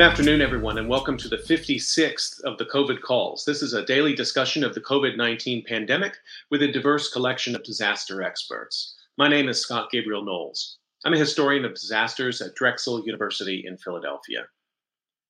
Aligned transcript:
Good 0.00 0.12
afternoon, 0.12 0.40
everyone, 0.40 0.78
and 0.78 0.88
welcome 0.88 1.18
to 1.18 1.28
the 1.28 1.36
56th 1.36 2.40
of 2.44 2.56
the 2.56 2.64
COVID 2.64 3.02
calls. 3.02 3.44
This 3.44 3.60
is 3.60 3.74
a 3.74 3.84
daily 3.84 4.14
discussion 4.14 4.64
of 4.64 4.74
the 4.74 4.80
COVID 4.80 5.18
19 5.18 5.62
pandemic 5.66 6.16
with 6.50 6.62
a 6.62 6.72
diverse 6.72 7.12
collection 7.12 7.54
of 7.54 7.62
disaster 7.64 8.22
experts. 8.22 8.96
My 9.18 9.28
name 9.28 9.46
is 9.46 9.60
Scott 9.60 9.90
Gabriel 9.90 10.24
Knowles. 10.24 10.78
I'm 11.04 11.12
a 11.12 11.18
historian 11.18 11.66
of 11.66 11.74
disasters 11.74 12.40
at 12.40 12.54
Drexel 12.54 13.04
University 13.04 13.62
in 13.66 13.76
Philadelphia. 13.76 14.46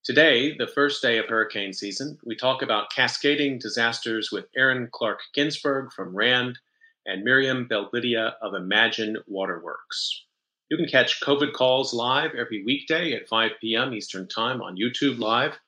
Today, 0.04 0.56
the 0.56 0.68
first 0.68 1.02
day 1.02 1.18
of 1.18 1.26
hurricane 1.26 1.72
season, 1.72 2.16
we 2.24 2.36
talk 2.36 2.62
about 2.62 2.92
cascading 2.92 3.58
disasters 3.58 4.30
with 4.30 4.46
Aaron 4.56 4.88
Clark 4.92 5.18
Ginsberg 5.34 5.92
from 5.92 6.14
RAND 6.14 6.60
and 7.06 7.24
Miriam 7.24 7.66
Belblidia 7.68 8.34
of 8.40 8.54
Imagine 8.54 9.16
Waterworks. 9.26 10.26
You 10.70 10.76
can 10.76 10.86
catch 10.86 11.20
COVID 11.20 11.52
calls 11.52 11.92
live 11.92 12.30
every 12.38 12.62
weekday 12.64 13.12
at 13.14 13.28
5 13.28 13.50
p.m. 13.60 13.92
Eastern 13.92 14.28
Time 14.28 14.62
on 14.62 14.76
YouTube 14.76 15.18
Live. 15.18 15.58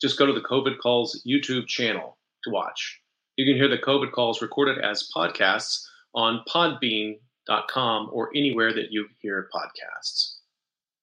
Just 0.00 0.18
go 0.18 0.24
to 0.24 0.32
the 0.32 0.40
COVID 0.40 0.78
calls 0.78 1.22
YouTube 1.28 1.66
channel 1.66 2.16
to 2.42 2.50
watch. 2.50 3.02
You 3.36 3.44
can 3.44 3.54
hear 3.54 3.68
the 3.68 3.76
COVID 3.76 4.12
calls 4.12 4.40
recorded 4.40 4.82
as 4.82 5.10
podcasts 5.14 5.84
on 6.14 6.42
podbean.com 6.48 8.08
or 8.10 8.30
anywhere 8.34 8.72
that 8.72 8.90
you 8.90 9.06
hear 9.20 9.50
podcasts. 9.54 10.36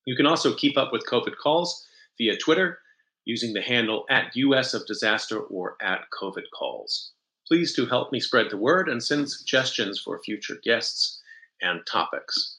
You 0.06 0.16
can 0.16 0.26
also 0.26 0.56
keep 0.56 0.76
up 0.76 0.92
with 0.92 1.06
COVID 1.06 1.38
calls 1.38 1.86
via 2.18 2.36
Twitter 2.38 2.80
using 3.26 3.54
the 3.54 3.62
handle 3.62 4.06
at 4.10 4.36
US 4.36 4.74
of 4.74 4.88
Disaster 4.88 5.40
or 5.40 5.78
at 5.80 6.06
COVID 6.20 6.46
calls. 6.58 7.12
Please 7.48 7.76
do 7.76 7.86
help 7.86 8.12
me 8.12 8.20
spread 8.20 8.50
the 8.50 8.58
word 8.58 8.90
and 8.90 9.04
send 9.04 9.30
suggestions 9.30 10.02
for 10.02 10.20
future 10.24 10.58
guests 10.64 11.22
and 11.62 11.86
topics. 11.86 12.58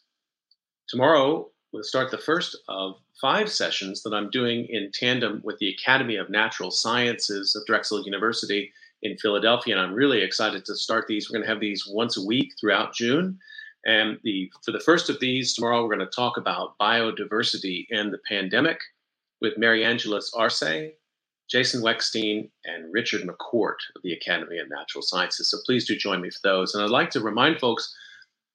Tomorrow, 0.89 1.51
we'll 1.73 1.83
start 1.83 2.11
the 2.11 2.19
first 2.19 2.57
of 2.69 2.97
five 3.21 3.51
sessions 3.51 4.03
that 4.03 4.13
I'm 4.13 4.31
doing 4.31 4.67
in 4.69 4.91
tandem 4.93 5.41
with 5.45 5.59
the 5.59 5.71
Academy 5.71 6.17
of 6.17 6.29
Natural 6.29 6.71
Sciences 6.71 7.57
of 7.57 7.65
Drexel 7.67 8.05
University 8.05 8.73
in 9.03 9.17
Philadelphia. 9.17 9.77
And 9.77 9.83
I'm 9.83 9.95
really 9.95 10.23
excited 10.23 10.65
to 10.67 10.77
start 10.77 11.07
these. 11.07 11.29
We're 11.29 11.39
going 11.39 11.47
to 11.47 11.53
have 11.53 11.61
these 11.61 11.87
once 11.89 12.17
a 12.17 12.25
week 12.25 12.53
throughout 12.61 12.95
June. 12.95 13.39
And 13.87 14.19
the, 14.25 14.51
for 14.65 14.73
the 14.73 14.81
first 14.81 15.11
of 15.11 15.21
these, 15.21 15.55
tomorrow 15.55 15.83
we're 15.83 15.95
going 15.95 16.07
to 16.07 16.17
talk 16.17 16.37
about 16.37 16.79
biodiversity 16.79 17.87
and 17.91 18.13
the 18.13 18.21
pandemic 18.29 18.79
with 19.41 19.59
Mary 19.59 19.85
Angeles 19.85 20.33
Arce, 20.35 20.63
Jason 21.51 21.83
Weckstein, 21.83 22.51
and 22.65 22.93
Richard 22.93 23.23
McCourt 23.23 23.77
of 23.95 24.03
the 24.03 24.13
Academy 24.13 24.59
of 24.59 24.71
Natural 24.71 25.03
Sciences. 25.03 25.51
So 25.51 25.59
please 25.67 25.87
do 25.87 25.97
join 25.97 26.21
me 26.21 26.31
for 26.31 26.41
those. 26.43 26.75
And 26.75 26.83
I'd 26.83 26.91
like 26.91 27.11
to 27.11 27.21
remind 27.21 27.59
folks 27.59 27.95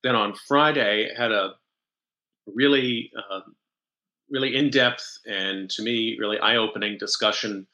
that 0.02 0.14
on 0.14 0.34
Friday 0.48 1.10
I 1.10 1.20
had 1.20 1.30
a 1.30 1.54
really, 2.54 3.10
uh, 3.16 3.40
really 4.30 4.56
in 4.56 4.70
depth 4.70 5.18
and 5.26 5.68
to 5.70 5.82
me, 5.82 6.16
really 6.18 6.38
eye 6.38 6.56
opening 6.56 6.98
discussion 6.98 7.66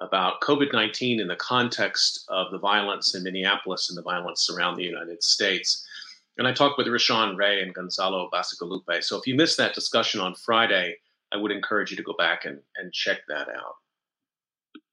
about 0.00 0.40
COVID 0.40 0.72
19 0.72 1.20
in 1.20 1.28
the 1.28 1.36
context 1.36 2.24
of 2.28 2.50
the 2.50 2.58
violence 2.58 3.14
in 3.14 3.22
Minneapolis 3.22 3.88
and 3.88 3.96
the 3.96 4.02
violence 4.02 4.50
around 4.50 4.76
the 4.76 4.84
United 4.84 5.22
States. 5.22 5.86
And 6.36 6.48
I 6.48 6.52
talked 6.52 6.78
with 6.78 6.88
Rashawn 6.88 7.36
Ray 7.36 7.62
and 7.62 7.72
Gonzalo 7.72 8.28
Bacigalupe. 8.32 9.04
So 9.04 9.16
if 9.16 9.24
you 9.26 9.36
missed 9.36 9.56
that 9.58 9.74
discussion 9.74 10.20
on 10.20 10.34
Friday, 10.34 10.96
I 11.32 11.36
would 11.36 11.52
encourage 11.52 11.90
you 11.90 11.96
to 11.96 12.02
go 12.02 12.14
back 12.18 12.44
and, 12.44 12.60
and 12.76 12.92
check 12.92 13.20
that 13.28 13.48
out. 13.48 13.76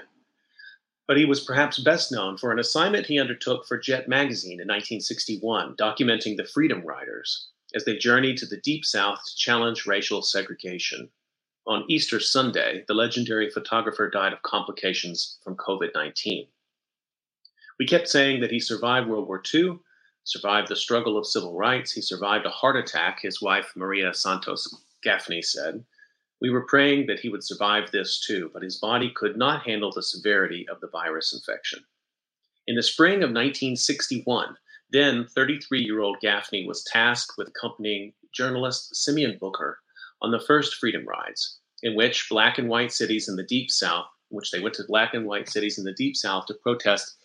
but 1.08 1.16
he 1.16 1.24
was 1.24 1.40
perhaps 1.40 1.78
best 1.78 2.12
known 2.12 2.36
for 2.36 2.52
an 2.52 2.58
assignment 2.58 3.06
he 3.06 3.18
undertook 3.18 3.66
for 3.66 3.78
Jet 3.78 4.08
magazine 4.08 4.60
in 4.60 4.68
1961, 4.68 5.74
documenting 5.76 6.36
the 6.36 6.44
Freedom 6.44 6.82
Riders 6.84 7.48
as 7.74 7.84
they 7.84 7.96
journeyed 7.96 8.36
to 8.36 8.46
the 8.46 8.60
Deep 8.60 8.84
South 8.84 9.18
to 9.24 9.36
challenge 9.36 9.86
racial 9.86 10.20
segregation. 10.20 11.08
On 11.66 11.84
Easter 11.88 12.20
Sunday, 12.20 12.84
the 12.88 12.94
legendary 12.94 13.50
photographer 13.50 14.08
died 14.08 14.34
of 14.34 14.42
complications 14.42 15.38
from 15.42 15.56
COVID 15.56 15.90
19. 15.94 16.46
We 17.78 17.86
kept 17.86 18.08
saying 18.08 18.40
that 18.40 18.50
he 18.50 18.60
survived 18.60 19.08
World 19.08 19.28
War 19.28 19.42
II, 19.54 19.78
survived 20.24 20.68
the 20.68 20.76
struggle 20.76 21.16
of 21.16 21.26
civil 21.26 21.56
rights, 21.56 21.92
he 21.92 22.02
survived 22.02 22.44
a 22.44 22.50
heart 22.50 22.76
attack, 22.76 23.20
his 23.22 23.40
wife 23.40 23.72
Maria 23.74 24.12
Santos 24.12 24.74
Gaffney 25.02 25.40
said, 25.40 25.84
we 26.40 26.50
were 26.50 26.66
praying 26.66 27.06
that 27.06 27.20
he 27.20 27.28
would 27.28 27.44
survive 27.44 27.90
this 27.90 28.20
too, 28.20 28.50
but 28.52 28.62
his 28.62 28.78
body 28.78 29.10
could 29.14 29.36
not 29.36 29.64
handle 29.64 29.90
the 29.90 30.02
severity 30.02 30.66
of 30.68 30.80
the 30.80 30.88
virus 30.88 31.32
infection. 31.34 31.84
In 32.66 32.76
the 32.76 32.82
spring 32.82 33.16
of 33.16 33.30
1961, 33.30 34.56
then 34.90 35.26
33 35.26 35.80
year 35.82 36.00
old 36.00 36.20
Gaffney 36.20 36.66
was 36.66 36.84
tasked 36.84 37.36
with 37.36 37.48
accompanying 37.48 38.12
journalist 38.32 38.94
Simeon 38.94 39.36
Booker 39.40 39.78
on 40.22 40.30
the 40.30 40.40
first 40.40 40.76
Freedom 40.76 41.06
Rides, 41.06 41.58
in 41.82 41.94
which 41.94 42.28
black 42.28 42.58
and 42.58 42.68
white 42.68 42.92
cities 42.92 43.28
in 43.28 43.36
the 43.36 43.42
Deep 43.42 43.70
South, 43.70 44.06
in 44.30 44.36
which 44.36 44.50
they 44.50 44.60
went 44.60 44.74
to 44.76 44.84
black 44.86 45.14
and 45.14 45.26
white 45.26 45.48
cities 45.48 45.78
in 45.78 45.84
the 45.84 45.92
Deep 45.94 46.16
South 46.16 46.46
to 46.46 46.54
protest 46.54 47.16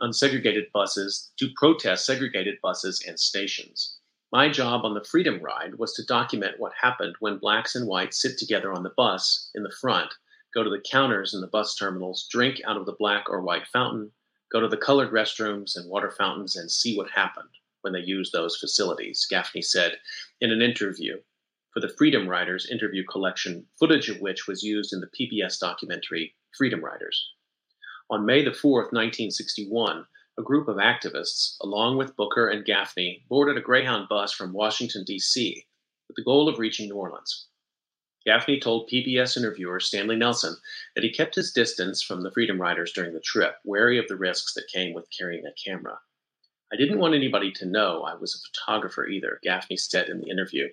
unsegregated 0.00 0.72
buses, 0.72 1.32
to 1.38 1.48
protest 1.56 2.04
segregated 2.04 2.56
buses 2.62 3.02
and 3.06 3.18
stations. 3.18 3.93
My 4.34 4.48
job 4.48 4.84
on 4.84 4.94
the 4.94 5.04
Freedom 5.04 5.38
Ride 5.40 5.76
was 5.76 5.92
to 5.92 6.04
document 6.04 6.58
what 6.58 6.72
happened 6.82 7.14
when 7.20 7.38
blacks 7.38 7.76
and 7.76 7.86
whites 7.86 8.20
sit 8.20 8.36
together 8.36 8.72
on 8.72 8.82
the 8.82 8.92
bus 8.96 9.48
in 9.54 9.62
the 9.62 9.70
front, 9.70 10.12
go 10.52 10.64
to 10.64 10.70
the 10.70 10.80
counters 10.80 11.34
in 11.34 11.40
the 11.40 11.46
bus 11.46 11.76
terminals, 11.76 12.26
drink 12.28 12.60
out 12.66 12.76
of 12.76 12.84
the 12.84 12.96
black 12.98 13.30
or 13.30 13.42
white 13.42 13.68
fountain, 13.68 14.10
go 14.50 14.58
to 14.58 14.66
the 14.66 14.76
colored 14.76 15.12
restrooms 15.12 15.76
and 15.76 15.88
water 15.88 16.10
fountains, 16.10 16.56
and 16.56 16.68
see 16.68 16.96
what 16.96 17.12
happened 17.12 17.48
when 17.82 17.92
they 17.92 18.00
used 18.00 18.32
those 18.32 18.56
facilities, 18.56 19.24
Gaffney 19.30 19.62
said 19.62 19.98
in 20.40 20.50
an 20.50 20.62
interview 20.62 21.20
for 21.72 21.78
the 21.78 21.94
Freedom 21.96 22.28
Riders 22.28 22.68
interview 22.68 23.04
collection, 23.04 23.64
footage 23.78 24.08
of 24.08 24.20
which 24.20 24.48
was 24.48 24.64
used 24.64 24.92
in 24.92 25.00
the 25.00 25.10
PBS 25.16 25.60
documentary 25.60 26.34
Freedom 26.58 26.84
Riders. 26.84 27.30
On 28.10 28.26
May 28.26 28.42
the 28.42 28.50
4th, 28.50 28.90
1961, 28.90 30.04
a 30.36 30.42
group 30.42 30.66
of 30.66 30.76
activists, 30.76 31.56
along 31.62 31.96
with 31.96 32.16
Booker 32.16 32.48
and 32.48 32.64
Gaffney, 32.64 33.24
boarded 33.28 33.56
a 33.56 33.60
Greyhound 33.60 34.08
bus 34.08 34.32
from 34.32 34.52
Washington, 34.52 35.04
D.C., 35.04 35.64
with 36.08 36.16
the 36.16 36.24
goal 36.24 36.48
of 36.48 36.58
reaching 36.58 36.88
New 36.88 36.96
Orleans. 36.96 37.46
Gaffney 38.26 38.58
told 38.58 38.88
PBS 38.88 39.36
interviewer 39.36 39.78
Stanley 39.78 40.16
Nelson 40.16 40.56
that 40.94 41.04
he 41.04 41.12
kept 41.12 41.34
his 41.34 41.52
distance 41.52 42.02
from 42.02 42.22
the 42.22 42.30
Freedom 42.30 42.60
Riders 42.60 42.92
during 42.92 43.12
the 43.12 43.20
trip, 43.20 43.56
wary 43.64 43.98
of 43.98 44.08
the 44.08 44.16
risks 44.16 44.54
that 44.54 44.66
came 44.72 44.94
with 44.94 45.06
carrying 45.16 45.44
a 45.46 45.52
camera. 45.52 45.98
I 46.72 46.76
didn't 46.76 46.98
want 46.98 47.14
anybody 47.14 47.52
to 47.52 47.66
know 47.66 48.02
I 48.02 48.14
was 48.14 48.34
a 48.34 48.48
photographer 48.48 49.06
either, 49.06 49.38
Gaffney 49.42 49.76
said 49.76 50.08
in 50.08 50.20
the 50.20 50.30
interview. 50.30 50.68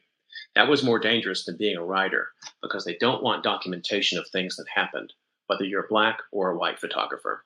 That 0.56 0.70
was 0.70 0.82
more 0.82 0.98
dangerous 0.98 1.46
than 1.46 1.58
being 1.58 1.78
a 1.78 1.86
writer, 1.86 2.30
because 2.62 2.86
they 2.86 2.96
don't 2.96 3.22
want 3.22 3.44
documentation 3.44 4.18
of 4.18 4.28
things 4.30 4.56
that 4.56 4.66
happened, 4.74 5.14
whether 5.48 5.66
you're 5.66 5.84
a 5.84 5.90
black 5.90 6.20
or 6.32 6.50
a 6.50 6.58
white 6.58 6.80
photographer. 6.80 7.44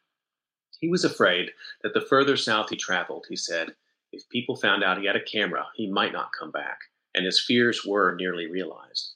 He 0.85 0.91
was 0.91 1.03
afraid 1.03 1.51
that 1.81 1.95
the 1.95 1.99
further 1.99 2.37
south 2.37 2.69
he 2.69 2.75
traveled, 2.75 3.25
he 3.27 3.35
said, 3.35 3.75
if 4.11 4.29
people 4.29 4.55
found 4.55 4.83
out 4.83 4.99
he 4.99 5.07
had 5.07 5.15
a 5.15 5.23
camera, 5.23 5.65
he 5.73 5.89
might 5.89 6.13
not 6.13 6.31
come 6.31 6.51
back, 6.51 6.77
and 7.15 7.25
his 7.25 7.41
fears 7.41 7.83
were 7.83 8.13
nearly 8.13 8.45
realized. 8.45 9.15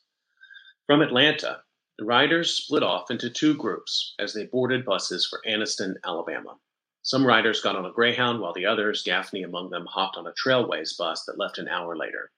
From 0.88 1.04
Atlanta, 1.04 1.62
the 2.00 2.06
riders 2.06 2.56
split 2.56 2.82
off 2.82 3.12
into 3.12 3.30
two 3.30 3.54
groups 3.54 4.16
as 4.18 4.34
they 4.34 4.48
boarded 4.48 4.84
buses 4.84 5.28
for 5.28 5.44
Anniston, 5.48 5.94
Alabama. 6.04 6.58
Some 7.04 7.24
riders 7.24 7.62
got 7.62 7.76
on 7.76 7.86
a 7.86 7.92
Greyhound, 7.92 8.42
while 8.42 8.54
the 8.54 8.66
others, 8.66 9.04
Gaffney 9.04 9.44
among 9.44 9.70
them, 9.70 9.86
hopped 9.86 10.18
on 10.18 10.26
a 10.26 10.34
Trailways 10.34 10.98
bus 10.98 11.24
that 11.26 11.38
left 11.38 11.60
an 11.60 11.68
hour 11.68 11.96
later. 11.96 12.32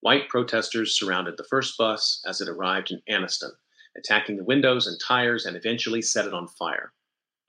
White 0.00 0.28
protesters 0.28 0.98
surrounded 0.98 1.36
the 1.36 1.44
first 1.44 1.78
bus 1.78 2.20
as 2.26 2.40
it 2.40 2.48
arrived 2.48 2.90
in 2.90 3.00
Anniston, 3.08 3.52
attacking 3.96 4.38
the 4.38 4.44
windows 4.44 4.88
and 4.88 4.98
tires 4.98 5.46
and 5.46 5.56
eventually 5.56 6.02
set 6.02 6.26
it 6.26 6.34
on 6.34 6.48
fire. 6.48 6.92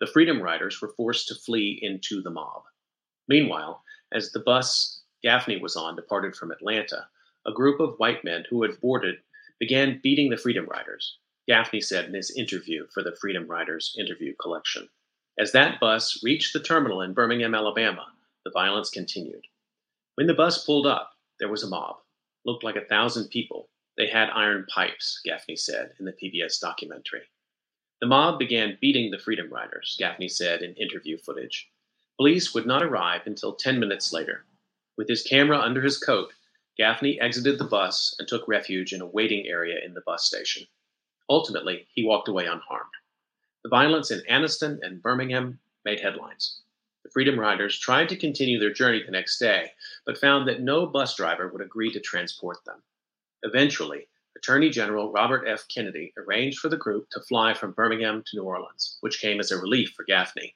The 0.03 0.11
Freedom 0.11 0.41
Riders 0.41 0.81
were 0.81 0.91
forced 0.97 1.29
to 1.29 1.35
flee 1.35 1.79
into 1.81 2.21
the 2.21 2.29
mob. 2.29 2.63
Meanwhile, 3.29 3.85
as 4.11 4.33
the 4.33 4.41
bus 4.41 5.01
Gaffney 5.23 5.61
was 5.61 5.77
on 5.77 5.95
departed 5.95 6.35
from 6.35 6.51
Atlanta, 6.51 7.07
a 7.45 7.53
group 7.53 7.79
of 7.79 7.97
white 7.99 8.21
men 8.21 8.43
who 8.49 8.63
had 8.63 8.81
boarded 8.81 9.23
began 9.61 10.01
beating 10.03 10.29
the 10.29 10.35
Freedom 10.35 10.65
Riders, 10.65 11.19
Gaffney 11.47 11.79
said 11.79 12.03
in 12.03 12.13
his 12.13 12.35
interview 12.35 12.85
for 12.93 13.01
the 13.01 13.15
Freedom 13.15 13.47
Riders 13.47 13.95
interview 13.97 14.35
collection. 14.41 14.89
As 15.39 15.53
that 15.53 15.79
bus 15.79 16.21
reached 16.21 16.51
the 16.51 16.59
terminal 16.59 17.01
in 17.01 17.13
Birmingham, 17.13 17.55
Alabama, 17.55 18.07
the 18.43 18.51
violence 18.51 18.89
continued. 18.89 19.47
When 20.15 20.27
the 20.27 20.33
bus 20.33 20.65
pulled 20.65 20.85
up, 20.85 21.13
there 21.39 21.47
was 21.47 21.63
a 21.63 21.69
mob. 21.69 21.95
Looked 22.43 22.65
like 22.65 22.75
a 22.75 22.89
thousand 22.89 23.29
people. 23.29 23.69
They 23.95 24.07
had 24.07 24.29
iron 24.31 24.65
pipes, 24.67 25.21
Gaffney 25.23 25.55
said 25.55 25.93
in 25.97 26.03
the 26.03 26.11
PBS 26.11 26.59
documentary. 26.59 27.21
The 28.03 28.07
mob 28.07 28.37
began 28.37 28.77
beating 28.81 29.11
the 29.11 29.17
Freedom 29.17 29.47
Riders, 29.49 29.95
Gaffney 29.97 30.27
said 30.27 30.61
in 30.61 30.73
interview 30.73 31.17
footage. 31.17 31.71
Police 32.17 32.53
would 32.53 32.65
not 32.65 32.83
arrive 32.83 33.25
until 33.25 33.55
10 33.55 33.79
minutes 33.79 34.11
later. 34.11 34.43
With 34.97 35.07
his 35.07 35.23
camera 35.23 35.57
under 35.57 35.81
his 35.81 35.97
coat, 35.97 36.33
Gaffney 36.77 37.17
exited 37.21 37.57
the 37.57 37.63
bus 37.63 38.13
and 38.19 38.27
took 38.27 38.45
refuge 38.45 38.91
in 38.91 38.99
a 38.99 39.05
waiting 39.05 39.47
area 39.47 39.79
in 39.81 39.93
the 39.93 40.01
bus 40.01 40.25
station. 40.25 40.67
Ultimately, 41.29 41.87
he 41.93 42.03
walked 42.03 42.27
away 42.27 42.45
unharmed. 42.45 42.91
The 43.63 43.69
violence 43.69 44.11
in 44.11 44.21
Anniston 44.29 44.79
and 44.81 45.01
Birmingham 45.01 45.61
made 45.85 46.01
headlines. 46.01 46.59
The 47.05 47.11
Freedom 47.11 47.39
Riders 47.39 47.79
tried 47.79 48.09
to 48.09 48.17
continue 48.17 48.59
their 48.59 48.73
journey 48.73 49.01
the 49.01 49.11
next 49.11 49.39
day, 49.39 49.71
but 50.05 50.17
found 50.17 50.45
that 50.49 50.59
no 50.59 50.85
bus 50.85 51.15
driver 51.15 51.47
would 51.47 51.61
agree 51.61 51.93
to 51.93 52.01
transport 52.01 52.65
them. 52.65 52.83
Eventually, 53.43 54.09
Attorney 54.43 54.69
General 54.69 55.09
Robert 55.09 55.47
F. 55.47 55.69
Kennedy 55.69 56.11
arranged 56.17 56.59
for 56.59 56.67
the 56.67 56.75
group 56.75 57.09
to 57.11 57.21
fly 57.21 57.53
from 57.53 57.71
Birmingham 57.71 58.23
to 58.25 58.35
New 58.35 58.43
Orleans, 58.43 58.97
which 58.99 59.21
came 59.21 59.39
as 59.39 59.51
a 59.51 59.57
relief 59.57 59.93
for 59.95 60.03
Gaffney. 60.03 60.53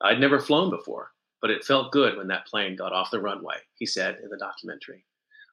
I'd 0.00 0.18
never 0.18 0.40
flown 0.40 0.70
before, 0.70 1.12
but 1.42 1.50
it 1.50 1.62
felt 1.62 1.92
good 1.92 2.16
when 2.16 2.28
that 2.28 2.46
plane 2.46 2.74
got 2.74 2.94
off 2.94 3.10
the 3.10 3.20
runway, 3.20 3.56
he 3.74 3.84
said 3.84 4.20
in 4.22 4.30
the 4.30 4.38
documentary. 4.38 5.04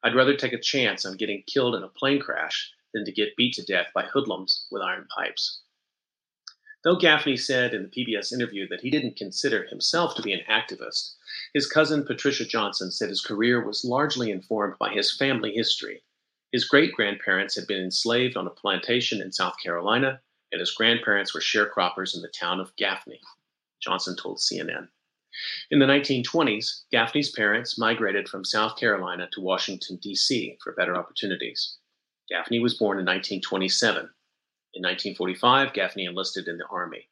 I'd 0.01 0.15
rather 0.15 0.37
take 0.37 0.53
a 0.53 0.57
chance 0.57 1.05
on 1.05 1.17
getting 1.17 1.43
killed 1.47 1.75
in 1.75 1.83
a 1.83 1.89
plane 1.89 2.21
crash 2.21 2.71
than 2.93 3.03
to 3.03 3.11
get 3.11 3.35
beat 3.35 3.55
to 3.55 3.65
death 3.65 3.87
by 3.93 4.03
hoodlums 4.03 4.67
with 4.71 4.81
iron 4.81 5.05
pipes. 5.13 5.59
Though 6.85 6.95
Gaffney 6.95 7.35
said 7.35 7.73
in 7.73 7.83
the 7.83 7.89
PBS 7.89 8.31
interview 8.31 8.69
that 8.69 8.79
he 8.79 8.89
didn't 8.89 9.17
consider 9.17 9.65
himself 9.65 10.15
to 10.15 10.21
be 10.21 10.31
an 10.31 10.45
activist, 10.49 11.15
his 11.53 11.67
cousin 11.67 12.05
Patricia 12.05 12.45
Johnson 12.45 12.89
said 12.89 13.09
his 13.09 13.19
career 13.19 13.61
was 13.67 13.83
largely 13.83 14.31
informed 14.31 14.75
by 14.79 14.93
his 14.93 15.13
family 15.13 15.51
history. 15.51 16.03
His 16.55 16.63
great 16.63 16.93
grandparents 16.93 17.53
had 17.53 17.67
been 17.67 17.83
enslaved 17.83 18.37
on 18.37 18.47
a 18.47 18.49
plantation 18.49 19.21
in 19.21 19.33
South 19.33 19.55
Carolina, 19.61 20.21
and 20.53 20.61
his 20.61 20.71
grandparents 20.71 21.33
were 21.33 21.41
sharecroppers 21.41 22.15
in 22.15 22.21
the 22.21 22.29
town 22.29 22.61
of 22.61 22.73
Gaffney, 22.77 23.19
Johnson 23.81 24.15
told 24.15 24.37
CNN. 24.37 24.87
In 25.69 25.79
the 25.79 25.85
1920s, 25.85 26.83
Gaffney's 26.93 27.31
parents 27.31 27.77
migrated 27.77 28.29
from 28.29 28.45
South 28.45 28.77
Carolina 28.77 29.27
to 29.33 29.41
Washington, 29.41 29.97
D.C. 29.97 30.57
for 30.63 30.71
better 30.71 30.95
opportunities. 30.95 31.75
Gaffney 32.29 32.61
was 32.61 32.77
born 32.77 32.99
in 32.99 33.05
1927. 33.05 34.03
In 34.75 34.81
1945, 34.81 35.73
Gaffney 35.73 36.05
enlisted 36.05 36.47
in 36.47 36.57
the 36.57 36.67
Army. 36.67 37.09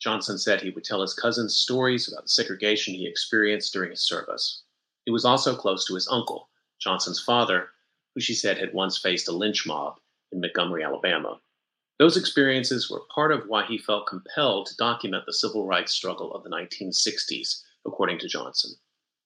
Johnson 0.00 0.38
said 0.38 0.62
he 0.62 0.70
would 0.70 0.84
tell 0.84 1.02
his 1.02 1.12
cousins 1.12 1.54
stories 1.54 2.08
about 2.08 2.22
the 2.22 2.30
segregation 2.30 2.94
he 2.94 3.06
experienced 3.06 3.74
during 3.74 3.90
his 3.90 4.08
service. 4.08 4.62
He 5.04 5.10
was 5.10 5.26
also 5.26 5.54
close 5.54 5.84
to 5.84 5.94
his 5.94 6.08
uncle, 6.08 6.48
Johnson's 6.80 7.20
father, 7.20 7.72
who 8.16 8.20
she 8.22 8.34
said 8.34 8.56
had 8.56 8.72
once 8.72 8.96
faced 8.96 9.28
a 9.28 9.32
lynch 9.32 9.66
mob 9.66 10.00
in 10.32 10.40
Montgomery, 10.40 10.82
Alabama. 10.82 11.38
Those 11.98 12.16
experiences 12.16 12.90
were 12.90 13.02
part 13.14 13.30
of 13.30 13.46
why 13.46 13.66
he 13.66 13.76
felt 13.76 14.06
compelled 14.06 14.66
to 14.66 14.76
document 14.76 15.24
the 15.26 15.34
civil 15.34 15.66
rights 15.66 15.92
struggle 15.92 16.34
of 16.34 16.42
the 16.42 16.48
1960s, 16.48 17.62
according 17.86 18.18
to 18.20 18.28
Johnson. 18.28 18.72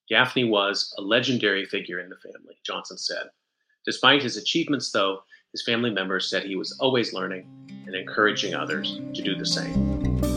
Gaffney 0.08 0.42
was 0.42 0.92
a 0.98 1.02
legendary 1.02 1.64
figure 1.64 2.00
in 2.00 2.10
the 2.10 2.16
family, 2.16 2.58
Johnson 2.66 2.98
said. 2.98 3.30
Despite 3.86 4.24
his 4.24 4.36
achievements, 4.36 4.90
though, 4.90 5.22
his 5.52 5.62
family 5.62 5.90
members 5.90 6.28
said 6.28 6.42
he 6.42 6.56
was 6.56 6.76
always 6.80 7.12
learning 7.12 7.46
and 7.86 7.94
encouraging 7.94 8.54
others 8.54 9.00
to 9.14 9.22
do 9.22 9.36
the 9.36 9.46
same. 9.46 10.29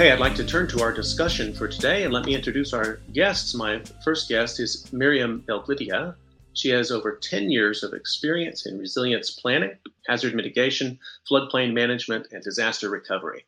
Okay, 0.00 0.12
I'd 0.12 0.18
like 0.18 0.34
to 0.36 0.46
turn 0.46 0.66
to 0.68 0.80
our 0.80 0.94
discussion 0.94 1.52
for 1.52 1.68
today 1.68 2.04
and 2.04 2.14
let 2.14 2.24
me 2.24 2.34
introduce 2.34 2.72
our 2.72 3.00
guests. 3.12 3.52
My 3.52 3.82
first 4.02 4.30
guest 4.30 4.58
is 4.58 4.90
Miriam 4.94 5.44
Belblidia. 5.46 6.14
She 6.54 6.70
has 6.70 6.90
over 6.90 7.16
10 7.16 7.50
years 7.50 7.82
of 7.82 7.92
experience 7.92 8.64
in 8.64 8.78
resilience 8.78 9.30
planning, 9.30 9.76
hazard 10.06 10.34
mitigation, 10.34 10.98
floodplain 11.30 11.74
management, 11.74 12.28
and 12.32 12.42
disaster 12.42 12.88
recovery. 12.88 13.44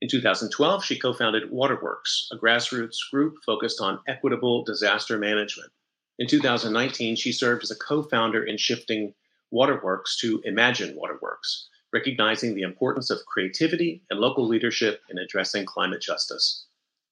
In 0.00 0.08
2012, 0.08 0.84
she 0.84 0.96
co 0.96 1.12
founded 1.12 1.50
Waterworks, 1.50 2.28
a 2.30 2.36
grassroots 2.36 2.98
group 3.10 3.38
focused 3.44 3.80
on 3.80 3.98
equitable 4.06 4.62
disaster 4.62 5.18
management. 5.18 5.72
In 6.20 6.28
2019, 6.28 7.16
she 7.16 7.32
served 7.32 7.64
as 7.64 7.72
a 7.72 7.76
co 7.76 8.04
founder 8.04 8.44
in 8.44 8.58
shifting 8.58 9.12
Waterworks 9.50 10.16
to 10.20 10.40
Imagine 10.44 10.94
Waterworks, 10.94 11.68
recognizing 11.92 12.54
the 12.54 12.62
importance 12.62 13.10
of 13.10 13.24
creativity 13.26 14.02
and 14.10 14.20
local 14.20 14.46
leadership 14.46 15.02
in 15.08 15.18
addressing 15.18 15.64
climate 15.64 16.02
justice. 16.02 16.66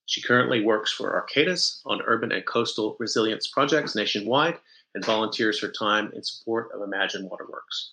She 0.07 0.23
currently 0.23 0.63
works 0.63 0.93
for 0.93 1.13
Arcadis 1.13 1.81
on 1.87 2.03
urban 2.03 2.33
and 2.33 2.45
coastal 2.45 2.97
resilience 2.99 3.47
projects 3.47 3.95
nationwide 3.95 4.59
and 4.95 5.05
volunteers 5.05 5.61
her 5.61 5.71
time 5.71 6.13
in 6.15 6.23
support 6.23 6.71
of 6.75 6.83
Imagine 6.83 7.29
Waterworks. 7.29 7.93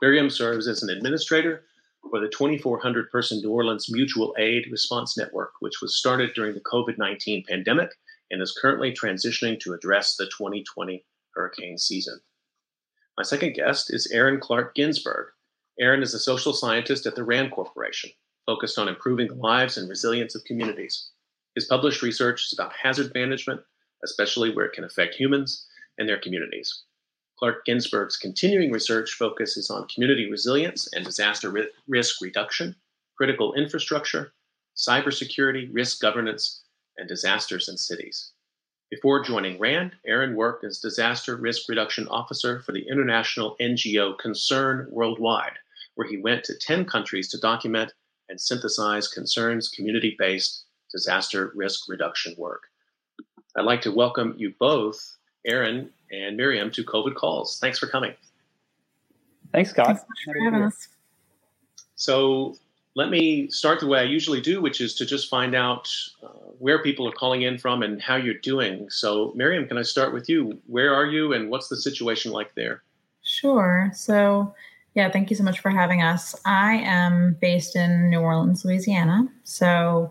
Miriam 0.00 0.28
serves 0.28 0.66
as 0.66 0.82
an 0.82 0.90
administrator 0.90 1.64
for 2.10 2.20
the 2.20 2.28
2,400 2.28 3.10
person 3.10 3.40
New 3.40 3.50
Orleans 3.50 3.92
Mutual 3.92 4.34
Aid 4.38 4.66
Response 4.70 5.16
Network, 5.16 5.52
which 5.60 5.80
was 5.80 5.96
started 5.96 6.34
during 6.34 6.54
the 6.54 6.60
COVID 6.60 6.98
19 6.98 7.44
pandemic 7.48 7.90
and 8.30 8.42
is 8.42 8.58
currently 8.60 8.92
transitioning 8.92 9.60
to 9.60 9.72
address 9.72 10.16
the 10.16 10.26
2020 10.26 11.04
hurricane 11.34 11.78
season. 11.78 12.20
My 13.16 13.22
second 13.22 13.54
guest 13.54 13.92
is 13.92 14.10
Aaron 14.10 14.40
Clark 14.40 14.74
Ginsberg. 14.74 15.28
Aaron 15.80 16.02
is 16.02 16.12
a 16.12 16.18
social 16.18 16.52
scientist 16.52 17.06
at 17.06 17.14
the 17.14 17.24
RAND 17.24 17.50
Corporation, 17.50 18.10
focused 18.44 18.78
on 18.78 18.88
improving 18.88 19.28
the 19.28 19.34
lives 19.34 19.78
and 19.78 19.88
resilience 19.88 20.34
of 20.34 20.44
communities. 20.44 21.10
His 21.54 21.64
published 21.64 22.02
research 22.02 22.44
is 22.44 22.52
about 22.52 22.74
hazard 22.74 23.12
management, 23.14 23.62
especially 24.04 24.54
where 24.54 24.66
it 24.66 24.74
can 24.74 24.84
affect 24.84 25.14
humans 25.14 25.66
and 25.98 26.08
their 26.08 26.20
communities. 26.20 26.82
Clark 27.38 27.64
Ginsberg's 27.64 28.16
continuing 28.16 28.70
research 28.70 29.12
focuses 29.12 29.70
on 29.70 29.88
community 29.88 30.30
resilience 30.30 30.92
and 30.92 31.04
disaster 31.04 31.50
ri- 31.50 31.70
risk 31.88 32.20
reduction, 32.20 32.76
critical 33.16 33.54
infrastructure, 33.54 34.34
cybersecurity, 34.76 35.68
risk 35.72 36.00
governance, 36.00 36.64
and 36.98 37.08
disasters 37.08 37.68
in 37.68 37.76
cities. 37.78 38.31
Before 38.92 39.24
joining 39.24 39.58
RAND, 39.58 39.92
Aaron 40.04 40.36
worked 40.36 40.64
as 40.64 40.78
Disaster 40.78 41.36
Risk 41.36 41.66
Reduction 41.66 42.06
Officer 42.08 42.60
for 42.60 42.72
the 42.72 42.86
international 42.86 43.56
NGO 43.58 44.18
Concern 44.18 44.86
Worldwide, 44.90 45.54
where 45.94 46.06
he 46.06 46.18
went 46.18 46.44
to 46.44 46.58
10 46.58 46.84
countries 46.84 47.30
to 47.30 47.40
document 47.40 47.94
and 48.28 48.38
synthesize 48.38 49.08
Concern's 49.08 49.70
community 49.70 50.14
based 50.18 50.66
disaster 50.90 51.52
risk 51.54 51.88
reduction 51.88 52.34
work. 52.36 52.64
I'd 53.56 53.64
like 53.64 53.80
to 53.80 53.90
welcome 53.90 54.34
you 54.36 54.52
both, 54.60 55.16
Aaron 55.46 55.88
and 56.10 56.36
Miriam 56.36 56.70
to 56.72 56.84
COVID 56.84 57.14
calls. 57.14 57.58
Thanks 57.60 57.78
for 57.78 57.86
coming. 57.86 58.12
Thanks, 59.52 59.70
Scott. 59.70 59.86
Thanks 59.86 60.04
for 60.22 60.34
having 60.44 60.64
us. 60.64 60.88
So 61.94 62.56
let 62.94 63.10
me 63.10 63.48
start 63.48 63.80
the 63.80 63.86
way 63.86 64.00
I 64.00 64.04
usually 64.04 64.40
do, 64.40 64.60
which 64.60 64.80
is 64.80 64.94
to 64.96 65.06
just 65.06 65.30
find 65.30 65.54
out 65.54 65.88
uh, 66.22 66.28
where 66.58 66.82
people 66.82 67.08
are 67.08 67.12
calling 67.12 67.42
in 67.42 67.58
from 67.58 67.82
and 67.82 68.00
how 68.00 68.16
you're 68.16 68.34
doing. 68.34 68.90
So, 68.90 69.32
Miriam, 69.34 69.66
can 69.66 69.78
I 69.78 69.82
start 69.82 70.12
with 70.12 70.28
you? 70.28 70.60
Where 70.66 70.94
are 70.94 71.06
you 71.06 71.32
and 71.32 71.50
what's 71.50 71.68
the 71.68 71.76
situation 71.76 72.32
like 72.32 72.54
there? 72.54 72.82
Sure. 73.22 73.90
So, 73.94 74.54
yeah, 74.94 75.10
thank 75.10 75.30
you 75.30 75.36
so 75.36 75.42
much 75.42 75.60
for 75.60 75.70
having 75.70 76.02
us. 76.02 76.34
I 76.44 76.74
am 76.74 77.36
based 77.40 77.76
in 77.76 78.10
New 78.10 78.20
Orleans, 78.20 78.64
Louisiana. 78.64 79.26
So, 79.42 80.10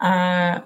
uh, 0.00 0.60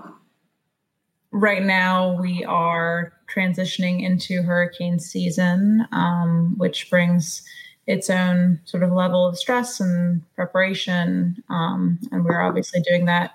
right 1.33 1.62
now 1.62 2.21
we 2.21 2.45
are 2.45 3.12
transitioning 3.35 4.03
into 4.03 4.43
hurricane 4.43 4.99
season, 4.99 5.87
um, 5.93 6.55
which 6.57 6.88
brings 6.88 7.43
its 7.88 8.11
own 8.11 8.61
sort 8.66 8.83
of 8.83 8.92
level 8.92 9.26
of 9.26 9.37
stress 9.37 9.80
and 9.80 10.23
preparation. 10.37 11.42
Um, 11.49 11.99
and 12.12 12.23
we're 12.23 12.42
obviously 12.42 12.83
doing 12.83 13.07
that 13.07 13.35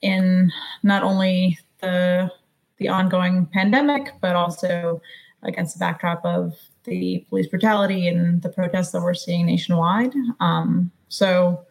in 0.00 0.50
not 0.82 1.04
only 1.04 1.58
the 1.80 2.32
the 2.78 2.88
ongoing 2.88 3.46
pandemic, 3.46 4.14
but 4.20 4.34
also 4.34 5.00
against 5.44 5.74
the 5.74 5.78
backdrop 5.78 6.24
of 6.24 6.56
the 6.84 7.24
police 7.28 7.46
brutality 7.46 8.08
and 8.08 8.42
the 8.42 8.48
protests 8.48 8.90
that 8.90 9.02
we're 9.02 9.14
seeing 9.14 9.46
nationwide. 9.46 10.12
Um, 10.40 10.90
so 11.08 11.64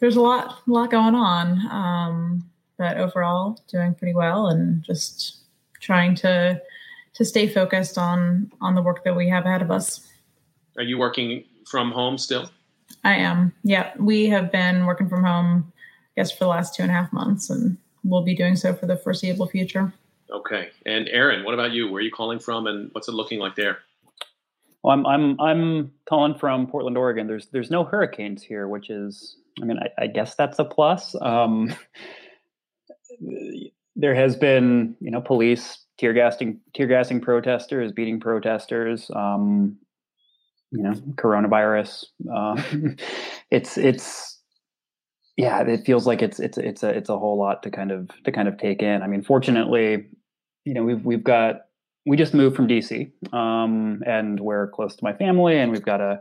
there's 0.00 0.16
a 0.16 0.20
lot, 0.20 0.58
a 0.66 0.70
lot 0.70 0.90
going 0.90 1.14
on. 1.14 1.60
Um, 1.70 2.44
but 2.76 2.96
overall, 2.96 3.62
doing 3.68 3.94
pretty 3.94 4.14
well, 4.14 4.48
and 4.48 4.82
just 4.82 5.38
trying 5.80 6.16
to 6.16 6.60
to 7.14 7.24
stay 7.24 7.46
focused 7.46 7.96
on 7.98 8.50
on 8.60 8.74
the 8.74 8.82
work 8.82 9.04
that 9.04 9.14
we 9.14 9.28
have 9.28 9.46
ahead 9.46 9.62
of 9.62 9.70
us. 9.70 10.08
Are 10.76 10.82
you 10.82 10.98
working 10.98 11.44
from 11.72 11.90
home 11.90 12.18
still? 12.18 12.50
I 13.02 13.14
am. 13.14 13.52
Yeah, 13.64 13.92
we 13.98 14.26
have 14.26 14.52
been 14.52 14.84
working 14.84 15.08
from 15.08 15.24
home, 15.24 15.72
I 15.76 16.20
guess, 16.20 16.30
for 16.30 16.44
the 16.44 16.48
last 16.48 16.74
two 16.74 16.82
and 16.82 16.92
a 16.92 16.94
half 16.94 17.10
months, 17.12 17.48
and 17.48 17.78
we'll 18.04 18.22
be 18.22 18.36
doing 18.36 18.56
so 18.56 18.74
for 18.74 18.84
the 18.84 18.96
foreseeable 18.96 19.46
future. 19.46 19.92
Okay. 20.30 20.68
And 20.84 21.08
Aaron, 21.08 21.44
what 21.44 21.54
about 21.54 21.72
you? 21.72 21.90
Where 21.90 22.00
are 22.00 22.02
you 22.02 22.10
calling 22.12 22.38
from, 22.38 22.66
and 22.66 22.90
what's 22.92 23.08
it 23.08 23.12
looking 23.12 23.38
like 23.38 23.56
there? 23.56 23.78
Well, 24.84 24.92
I'm 24.92 25.06
I'm 25.06 25.40
I'm 25.40 25.92
calling 26.04 26.34
from 26.34 26.66
Portland, 26.66 26.98
Oregon. 26.98 27.26
There's 27.26 27.46
there's 27.46 27.70
no 27.70 27.84
hurricanes 27.84 28.42
here, 28.42 28.68
which 28.68 28.90
is, 28.90 29.36
I 29.60 29.64
mean, 29.64 29.78
I, 29.78 30.04
I 30.04 30.06
guess 30.08 30.34
that's 30.34 30.58
a 30.58 30.64
plus. 30.64 31.16
Um, 31.22 31.74
there 33.96 34.14
has 34.14 34.36
been, 34.36 34.94
you 35.00 35.10
know, 35.10 35.22
police 35.22 35.78
tear 35.96 36.12
gassing 36.12 36.60
tear 36.74 36.86
gassing 36.86 37.20
protesters, 37.20 37.92
beating 37.92 38.20
protesters. 38.20 39.10
Um, 39.14 39.78
you 40.72 40.82
know, 40.82 40.92
coronavirus. 41.14 42.06
Uh, 42.32 42.60
it's 43.50 43.76
it's 43.76 44.40
yeah, 45.36 45.62
it 45.62 45.84
feels 45.84 46.06
like 46.06 46.22
it's 46.22 46.40
it's 46.40 46.58
it's 46.58 46.82
a 46.82 46.88
it's 46.88 47.08
a 47.08 47.18
whole 47.18 47.38
lot 47.38 47.62
to 47.62 47.70
kind 47.70 47.90
of 47.90 48.10
to 48.24 48.32
kind 48.32 48.48
of 48.48 48.58
take 48.58 48.82
in. 48.82 49.02
I 49.02 49.06
mean, 49.06 49.22
fortunately, 49.22 50.06
you 50.64 50.74
know, 50.74 50.82
we've 50.82 51.04
we've 51.04 51.24
got 51.24 51.62
we 52.06 52.16
just 52.16 52.34
moved 52.34 52.56
from 52.56 52.68
DC, 52.68 53.10
um, 53.32 54.02
and 54.06 54.40
we're 54.40 54.68
close 54.68 54.96
to 54.96 55.04
my 55.04 55.12
family, 55.12 55.58
and 55.58 55.70
we've 55.70 55.84
got 55.84 56.00
a 56.00 56.20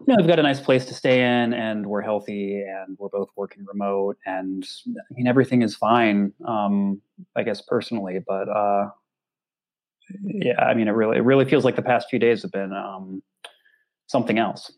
you 0.00 0.06
know 0.08 0.16
we've 0.16 0.26
got 0.26 0.38
a 0.38 0.42
nice 0.42 0.60
place 0.60 0.84
to 0.86 0.94
stay 0.94 1.20
in, 1.20 1.52
and 1.52 1.86
we're 1.86 2.02
healthy, 2.02 2.62
and 2.62 2.96
we're 2.98 3.08
both 3.10 3.28
working 3.36 3.64
remote, 3.66 4.16
and 4.26 4.66
I 4.88 5.14
mean 5.14 5.26
everything 5.26 5.62
is 5.62 5.76
fine. 5.76 6.32
Um, 6.46 7.00
I 7.36 7.42
guess 7.42 7.62
personally, 7.62 8.20
but 8.26 8.48
uh, 8.48 8.88
yeah, 10.22 10.60
I 10.60 10.74
mean 10.74 10.88
it 10.88 10.92
really 10.92 11.18
it 11.18 11.24
really 11.24 11.44
feels 11.44 11.64
like 11.64 11.76
the 11.76 11.82
past 11.82 12.08
few 12.10 12.18
days 12.18 12.42
have 12.42 12.52
been 12.52 12.72
um, 12.72 13.22
something 14.12 14.38
else. 14.38 14.70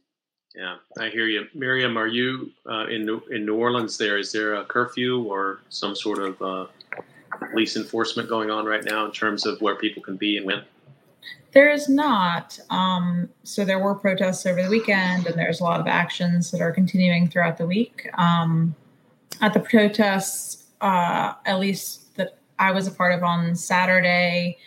Yeah, 0.55 0.77
I 1.01 1.09
hear 1.09 1.27
you, 1.27 1.47
Miriam. 1.53 1.99
Are 1.99 2.07
you 2.07 2.53
uh, 2.71 2.87
in 2.87 3.05
New, 3.05 3.21
in 3.31 3.45
New 3.45 3.57
Orleans? 3.57 3.99
There 3.99 4.17
is 4.17 4.31
there 4.31 4.55
a 4.55 4.65
curfew 4.65 5.25
or 5.25 5.61
some 5.69 5.97
sort 5.97 6.21
of 6.21 6.41
uh, 6.41 6.67
police 7.51 7.77
enforcement 7.77 8.29
going 8.29 8.51
on 8.51 8.65
right 8.65 8.85
now 8.85 9.05
in 9.05 9.11
terms 9.11 9.45
of 9.47 9.61
where 9.61 9.75
people 9.75 10.01
can 10.01 10.17
be 10.17 10.37
and 10.37 10.47
when? 10.47 10.63
There 11.53 11.71
is 11.71 11.89
not. 11.89 12.59
Um, 12.71 13.29
so 13.43 13.65
there 13.65 13.81
were 13.81 13.97
protests 13.97 14.47
over 14.47 14.63
the 14.63 14.69
weekend, 14.69 15.27
and 15.27 15.37
there's 15.37 15.61
a 15.61 15.65
lot 15.65 15.81
of 15.81 15.89
actions 15.89 16.53
that 16.53 16.61
are 16.61 16.73
continuing 16.73 17.29
throughout 17.29 17.59
the 17.59 17.67
week. 17.67 18.09
Um, 18.15 18.77
at 19.41 19.55
the 19.55 19.61
protests, 19.61 20.67
uh, 20.81 21.35
at 21.47 21.59
least 21.59 22.17
that 22.17 22.39
I 22.61 22.71
was 22.71 22.87
a 22.87 22.93
part 22.93 23.13
of 23.13 23.25
on 23.25 23.57
Saturday, 23.57 24.59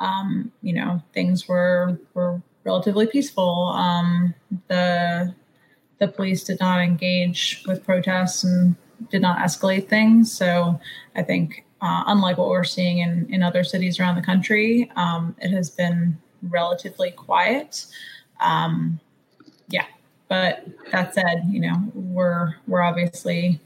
um, 0.00 0.50
you 0.62 0.72
know, 0.72 1.00
things 1.12 1.46
were 1.46 1.98
were 2.14 2.42
relatively 2.66 3.06
peaceful. 3.06 3.68
Um, 3.74 4.34
the 4.68 5.34
the 5.98 6.08
police 6.08 6.44
did 6.44 6.60
not 6.60 6.80
engage 6.80 7.64
with 7.66 7.84
protests 7.84 8.44
and 8.44 8.76
did 9.10 9.22
not 9.22 9.38
escalate 9.38 9.88
things. 9.88 10.30
So 10.30 10.78
I 11.14 11.22
think, 11.22 11.64
uh, 11.80 12.04
unlike 12.06 12.36
what 12.36 12.48
we're 12.48 12.64
seeing 12.64 12.98
in 12.98 13.26
in 13.30 13.42
other 13.42 13.64
cities 13.64 13.98
around 13.98 14.16
the 14.16 14.22
country, 14.22 14.90
um, 14.96 15.34
it 15.40 15.50
has 15.50 15.70
been 15.70 16.18
relatively 16.42 17.12
quiet. 17.12 17.86
Um, 18.40 19.00
yeah, 19.68 19.86
but 20.28 20.66
that 20.92 21.14
said, 21.14 21.44
you 21.48 21.60
know, 21.60 21.76
we're 21.94 22.56
we're 22.66 22.82
obviously. 22.82 23.60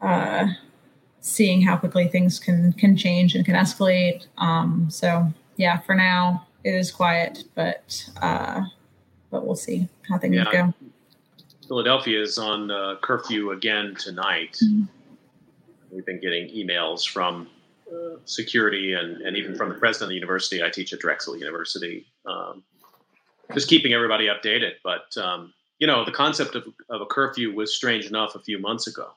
Uh, 0.00 0.48
seeing 1.24 1.62
how 1.62 1.76
quickly 1.76 2.08
things 2.08 2.40
can 2.40 2.72
can 2.72 2.96
change 2.96 3.36
and 3.36 3.46
can 3.46 3.54
escalate. 3.54 4.26
Um, 4.38 4.88
so 4.90 5.32
yeah, 5.56 5.78
for 5.78 5.94
now, 5.94 6.44
it 6.64 6.74
is 6.74 6.90
quiet, 6.90 7.44
but 7.54 8.08
uh, 8.20 8.62
but 9.30 9.44
we'll 9.46 9.56
see 9.56 9.88
how 10.08 10.18
things 10.18 10.36
yeah. 10.36 10.44
go. 10.52 10.74
Philadelphia 11.66 12.20
is 12.20 12.38
on 12.38 12.70
uh, 12.70 12.96
curfew 13.02 13.52
again 13.52 13.94
tonight. 13.98 14.58
Mm-hmm. 14.62 14.84
We've 15.90 16.06
been 16.06 16.20
getting 16.20 16.48
emails 16.48 17.08
from 17.08 17.48
uh, 17.90 18.16
security 18.24 18.94
and, 18.94 19.20
and 19.22 19.36
even 19.36 19.54
from 19.54 19.68
the 19.68 19.74
president 19.74 20.04
of 20.04 20.08
the 20.10 20.14
university. 20.14 20.62
I 20.62 20.70
teach 20.70 20.92
at 20.92 21.00
Drexel 21.00 21.36
University, 21.36 22.06
um, 22.26 22.62
just 23.54 23.68
keeping 23.68 23.92
everybody 23.92 24.26
updated. 24.26 24.72
But 24.84 25.16
um, 25.16 25.52
you 25.78 25.86
know, 25.86 26.04
the 26.04 26.12
concept 26.12 26.54
of, 26.54 26.66
of 26.88 27.00
a 27.00 27.06
curfew 27.06 27.54
was 27.54 27.74
strange 27.74 28.06
enough 28.06 28.34
a 28.34 28.40
few 28.40 28.58
months 28.58 28.86
ago, 28.86 29.08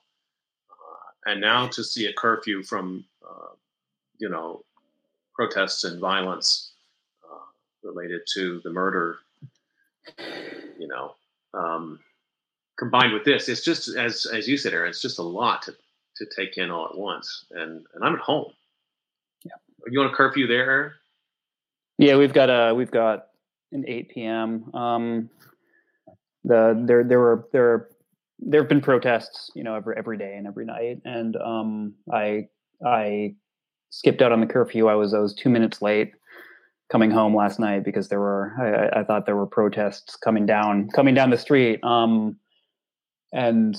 uh, 0.69 1.31
and 1.31 1.41
now 1.41 1.67
to 1.67 1.83
see 1.83 2.07
a 2.07 2.13
curfew 2.13 2.63
from 2.63 3.05
uh, 3.27 3.53
you 4.17 4.29
know 4.29 4.63
protests 5.33 5.83
and 5.83 5.99
violence 5.99 6.74
related 7.85 8.21
to 8.33 8.59
the 8.63 8.71
murder, 8.71 9.17
you 10.77 10.87
know, 10.87 11.15
um, 11.53 11.99
combined 12.77 13.13
with 13.13 13.23
this, 13.23 13.47
it's 13.47 13.63
just 13.63 13.95
as 13.95 14.25
as 14.25 14.47
you 14.47 14.57
said, 14.57 14.73
Aaron, 14.73 14.89
it's 14.89 15.01
just 15.01 15.19
a 15.19 15.23
lot 15.23 15.61
to 15.63 15.73
to 16.17 16.25
take 16.35 16.57
in 16.57 16.71
all 16.71 16.85
at 16.85 16.97
once. 16.97 17.45
And 17.51 17.85
and 17.93 18.03
I'm 18.03 18.15
at 18.15 18.19
home. 18.19 18.51
Yeah. 19.43 19.51
You 19.89 19.99
want 19.99 20.13
a 20.13 20.15
curfew 20.15 20.47
there, 20.47 20.69
Aaron? 20.69 20.91
Yeah, 21.97 22.17
we've 22.17 22.33
got 22.33 22.49
a 22.49 22.73
we've 22.73 22.91
got 22.91 23.27
an 23.71 23.85
8 23.87 24.09
p.m. 24.09 24.73
Um, 24.73 25.29
the 26.43 26.81
there 26.85 27.03
there 27.03 27.19
were 27.19 27.47
there 27.51 27.89
there 28.39 28.61
have 28.61 28.69
been 28.69 28.81
protests, 28.81 29.49
you 29.55 29.63
know, 29.63 29.75
every 29.75 29.95
every 29.97 30.17
day 30.17 30.35
and 30.37 30.47
every 30.47 30.65
night, 30.65 31.01
and 31.05 31.35
um, 31.37 31.93
I 32.11 32.47
I 32.85 33.35
skipped 33.89 34.21
out 34.21 34.31
on 34.31 34.41
the 34.41 34.47
curfew. 34.47 34.87
I 34.87 34.95
was 34.95 35.13
I 35.13 35.19
was 35.19 35.33
two 35.33 35.49
minutes 35.49 35.81
late 35.81 36.13
coming 36.91 37.11
home 37.11 37.35
last 37.35 37.59
night 37.59 37.83
because 37.83 38.09
there 38.09 38.19
were 38.19 38.53
I, 38.59 38.99
I, 38.99 39.03
thought 39.03 39.25
there 39.25 39.35
were 39.35 39.47
protests 39.47 40.15
coming 40.15 40.45
down 40.45 40.89
coming 40.89 41.15
down 41.15 41.29
the 41.29 41.37
street. 41.37 41.83
Um, 41.83 42.37
and 43.33 43.75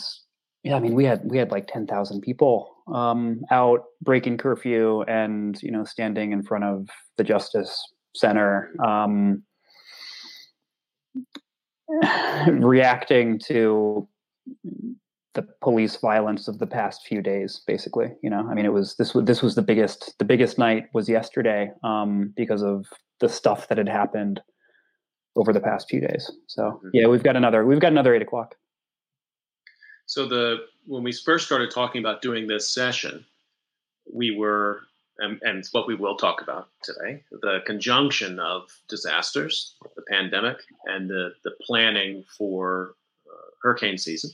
yeah, 0.63 0.77
I 0.77 0.81
mean 0.81 0.95
we 0.95 1.05
had 1.05 1.23
we 1.25 1.39
had 1.39 1.51
like 1.51 1.69
ten 1.69 1.87
thousand 1.87 2.23
people 2.23 2.75
um, 2.93 3.43
out 3.51 3.85
breaking 4.03 4.39
curfew 4.39 5.03
and 5.03 5.61
you 5.63 5.71
know 5.71 5.85
standing 5.85 6.33
in 6.33 6.43
front 6.43 6.65
of 6.65 6.89
the 7.17 7.25
Justice 7.25 7.81
Center, 8.15 8.73
um, 8.85 9.43
reacting 12.49 13.39
to 13.47 14.09
the 15.37 15.47
police 15.61 15.97
violence 15.97 16.49
of 16.49 16.59
the 16.59 16.67
past 16.67 17.07
few 17.07 17.23
days 17.23 17.61
basically 17.67 18.09
you 18.23 18.31
know? 18.31 18.49
I 18.51 18.55
mean 18.55 18.65
it 18.65 18.73
was 18.73 18.97
this 18.97 19.15
was 19.15 19.25
this 19.27 19.43
was 19.43 19.55
the 19.55 19.63
biggest 19.63 20.19
the 20.19 20.25
biggest 20.25 20.59
night 20.59 20.89
was 20.93 21.09
yesterday 21.09 21.71
um, 21.85 22.33
because 22.37 22.63
of 22.63 22.87
the 23.21 23.29
stuff 23.29 23.69
that 23.69 23.79
had 23.79 23.89
happened 23.89 24.41
over 25.37 25.53
the 25.53 25.61
past 25.61 25.89
few 25.89 26.01
days. 26.01 26.31
So 26.47 26.63
mm-hmm. 26.63 26.89
yeah 26.93 27.07
we've 27.07 27.23
got 27.23 27.37
another 27.37 27.65
we've 27.65 27.81
got 27.81 27.93
another 27.93 28.15
eight 28.15 28.23
o'clock. 28.23 28.57
So 30.07 30.27
the 30.27 30.67
when 30.87 31.03
we 31.03 31.13
first 31.13 31.47
started 31.47 31.71
talking 31.71 32.01
about 32.01 32.23
doing 32.23 32.47
this 32.47 32.69
session 32.69 33.25
we 34.13 34.37
were 34.37 34.83
and, 35.19 35.39
and 35.43 35.67
what 35.73 35.87
we 35.87 35.95
will 35.95 36.17
talk 36.17 36.43
about 36.43 36.69
today 36.83 37.23
the 37.31 37.61
conjunction 37.67 38.39
of 38.39 38.71
disasters 38.89 39.77
the 39.97 40.03
pandemic 40.09 40.59
and 40.87 41.11
the 41.11 41.35
the 41.45 41.53
planning 41.63 42.25
for 42.37 42.95
uh, 43.27 43.51
hurricane 43.63 43.99
season 43.99 44.31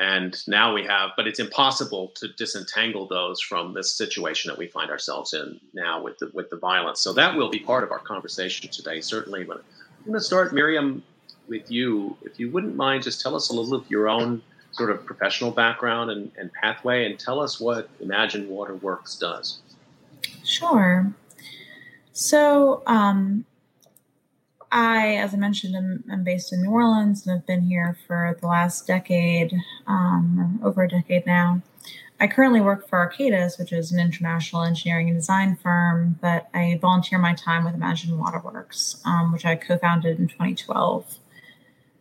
and 0.00 0.42
now 0.48 0.72
we 0.72 0.82
have, 0.84 1.10
but 1.14 1.26
it's 1.26 1.40
impossible 1.40 2.10
to 2.14 2.28
disentangle 2.28 3.06
those 3.06 3.38
from 3.38 3.74
this 3.74 3.94
situation 3.94 4.48
that 4.48 4.56
we 4.56 4.66
find 4.66 4.90
ourselves 4.90 5.34
in 5.34 5.60
now 5.74 6.02
with 6.02 6.16
the 6.16 6.30
with 6.32 6.48
the 6.48 6.56
violence. 6.56 7.00
So 7.00 7.12
that 7.12 7.36
will 7.36 7.50
be 7.50 7.58
part 7.58 7.84
of 7.84 7.92
our 7.92 7.98
conversation 7.98 8.70
today, 8.70 9.02
certainly. 9.02 9.44
But 9.44 9.58
I'm 9.58 10.06
going 10.06 10.18
to 10.18 10.24
start, 10.24 10.54
Miriam, 10.54 11.02
with 11.48 11.70
you. 11.70 12.16
If 12.22 12.40
you 12.40 12.50
wouldn't 12.50 12.76
mind, 12.76 13.02
just 13.02 13.20
tell 13.20 13.36
us 13.36 13.50
a 13.50 13.52
little 13.52 13.74
of 13.74 13.90
your 13.90 14.08
own 14.08 14.40
sort 14.72 14.90
of 14.90 15.04
professional 15.04 15.50
background 15.50 16.10
and, 16.10 16.32
and 16.38 16.50
pathway, 16.50 17.04
and 17.04 17.18
tell 17.18 17.38
us 17.38 17.60
what 17.60 17.90
Imagine 18.00 18.48
Water 18.48 18.76
Works 18.76 19.16
does. 19.16 19.58
Sure. 20.44 21.12
So, 22.14 22.82
um, 22.86 23.44
I, 24.72 25.16
as 25.16 25.34
I 25.34 25.36
mentioned, 25.36 25.74
am, 25.74 26.04
am, 26.10 26.22
based 26.22 26.52
in 26.52 26.62
New 26.62 26.70
Orleans 26.70 27.26
and 27.26 27.36
I've 27.36 27.46
been 27.46 27.62
here 27.62 27.96
for 28.06 28.36
the 28.40 28.46
last 28.46 28.86
decade, 28.86 29.52
um, 29.86 30.60
over 30.62 30.84
a 30.84 30.88
decade 30.88 31.26
now. 31.26 31.62
I 32.20 32.26
currently 32.26 32.60
work 32.60 32.86
for 32.86 32.98
Arcadis, 32.98 33.58
which 33.58 33.72
is 33.72 33.92
an 33.92 33.98
international 33.98 34.62
engineering 34.62 35.08
and 35.08 35.16
design 35.16 35.56
firm, 35.56 36.18
but 36.20 36.48
I 36.52 36.78
volunteer 36.80 37.18
my 37.18 37.34
time 37.34 37.64
with 37.64 37.74
Imagine 37.74 38.18
Waterworks, 38.18 39.00
um, 39.06 39.32
which 39.32 39.46
I 39.46 39.56
co 39.56 39.78
founded 39.78 40.18
in 40.18 40.28
2012. 40.28 41.18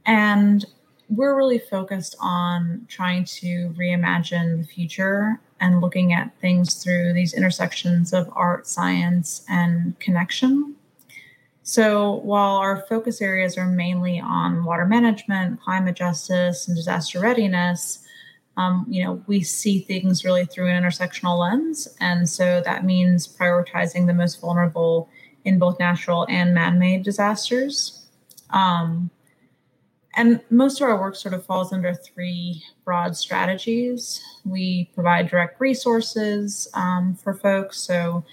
And 0.06 0.66
we're 1.10 1.36
really 1.36 1.58
focused 1.58 2.18
on 2.20 2.86
trying 2.90 3.24
to 3.26 3.74
reimagine 3.78 4.60
the 4.60 4.68
future 4.68 5.40
and 5.60 5.82
looking 5.82 6.14
at 6.14 6.38
things 6.40 6.84
through 6.84 7.14
these 7.14 7.34
intersections 7.34 8.14
of 8.14 8.30
art, 8.34 8.68
science, 8.68 9.44
and 9.50 9.98
connection. 10.00 10.76
So 11.70 12.16
while 12.24 12.56
our 12.56 12.84
focus 12.90 13.22
areas 13.22 13.56
are 13.56 13.68
mainly 13.68 14.20
on 14.20 14.64
water 14.64 14.88
management, 14.88 15.62
climate 15.62 15.96
justice, 15.96 16.68
and 16.68 16.76
disaster 16.76 17.20
readiness, 17.20 18.04
um, 18.58 18.88
you 18.90 19.04
know, 19.04 19.24
we 19.28 19.44
see 19.44 19.82
things 19.82 20.26
really 20.26 20.46
through 20.46 20.68
an 20.68 20.84
intersectional 20.84 21.38
lens. 21.38 21.88
And 22.00 22.28
so 22.28 22.64
that 22.66 22.86
means 22.86 23.28
prioritizing 23.28 24.08
the 24.08 24.16
most 24.16 24.42
vulnerable 24.42 25.12
in 25.46 25.60
both 25.60 25.80
natural 25.80 26.26
and 26.28 26.56
man 26.56 26.80
made 26.80 27.04
disasters. 27.04 28.08
Um, 28.50 29.12
and 30.16 30.42
most 30.50 30.82
of 30.82 30.90
our 30.90 31.00
work 31.00 31.16
sort 31.16 31.36
of 31.36 31.46
falls 31.46 31.72
under 31.72 31.94
three 31.94 32.64
broad 32.84 33.16
strategies. 33.16 34.20
We 34.44 34.90
provide 34.96 35.30
direct 35.30 35.62
resources 35.62 36.68
um, 36.74 37.14
for 37.14 37.36
folks. 37.36 37.78
So 37.78 38.26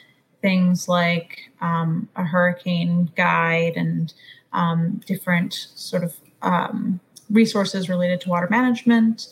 things 0.43 0.89
like 0.89 1.51
um, 1.61 2.09
a 2.17 2.25
hurricane 2.25 3.11
guide 3.17 3.75
and 3.77 4.13
um, 4.53 5.01
different 5.07 5.69
sort 5.75 6.05
of 6.05 6.15
um, 6.43 7.01
resources 7.31 7.89
related 7.89 8.21
to 8.23 8.29
water 8.29 8.49
management. 8.51 9.29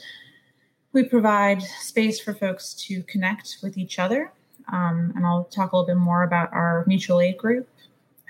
We 0.93 1.05
provide 1.05 1.63
space 1.63 2.21
for 2.21 2.35
folks 2.35 2.75
to 2.87 3.03
connect 3.05 3.59
with 3.63 3.77
each 3.77 3.99
other. 3.99 4.33
Um, 4.73 5.13
and 5.15 5.27
I'll 5.27 5.45
talk 5.45 5.73
a 5.73 5.77
little 5.77 5.87
bit 5.87 5.97
more 6.01 6.23
about 6.23 6.53
our 6.53 6.85
mutual 6.87 7.21
aid 7.21 7.37
group. 7.37 7.69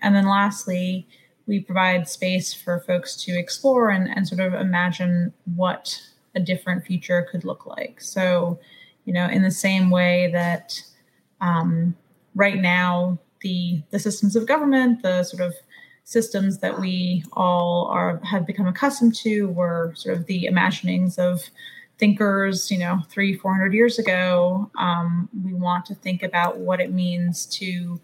And 0.03 0.15
then 0.15 0.27
lastly, 0.27 1.07
we 1.47 1.61
provide 1.61 2.09
space 2.09 2.55
for 2.55 2.81
folks 2.81 3.17
to 3.25 3.39
explore 3.39 3.91
and, 3.91 4.09
and 4.09 4.27
sort 4.27 4.41
of 4.41 4.55
imagine 4.55 5.33
what 5.57 6.01
a 6.35 6.41
different 6.41 6.85
future 6.85 7.27
could 7.31 7.45
look 7.45 7.67
like. 7.67 8.01
So, 8.01 8.59
you 9.05 9.13
know, 9.13 9.27
in 9.27 9.43
the 9.43 9.51
same 9.51 9.91
way 9.91 10.31
that 10.33 10.83
um, 11.41 11.95
right 12.35 12.61
now 12.61 13.19
the 13.41 13.83
the 13.91 13.99
systems 13.99 14.37
of 14.37 14.47
government, 14.47 15.03
the 15.03 15.23
sort 15.23 15.43
of 15.43 15.55
systems 16.05 16.59
that 16.59 16.79
we 16.79 17.25
all 17.33 17.87
are 17.87 18.21
have 18.25 18.47
become 18.47 18.67
accustomed 18.67 19.15
to, 19.17 19.49
were 19.49 19.93
sort 19.97 20.17
of 20.17 20.27
the 20.27 20.47
imaginings 20.47 21.19
of 21.19 21.43
thinkers, 21.99 22.71
you 22.71 22.79
know, 22.79 23.01
three, 23.09 23.37
four 23.37 23.53
hundred 23.53 23.73
years 23.73 23.99
ago. 23.99 24.71
Um, 24.79 25.29
we 25.45 25.55
want 25.55 25.87
to 25.87 25.95
think 25.95 26.23
about 26.23 26.59
what 26.59 26.81
it 26.81 26.93
means 26.93 27.47
to 27.47 28.01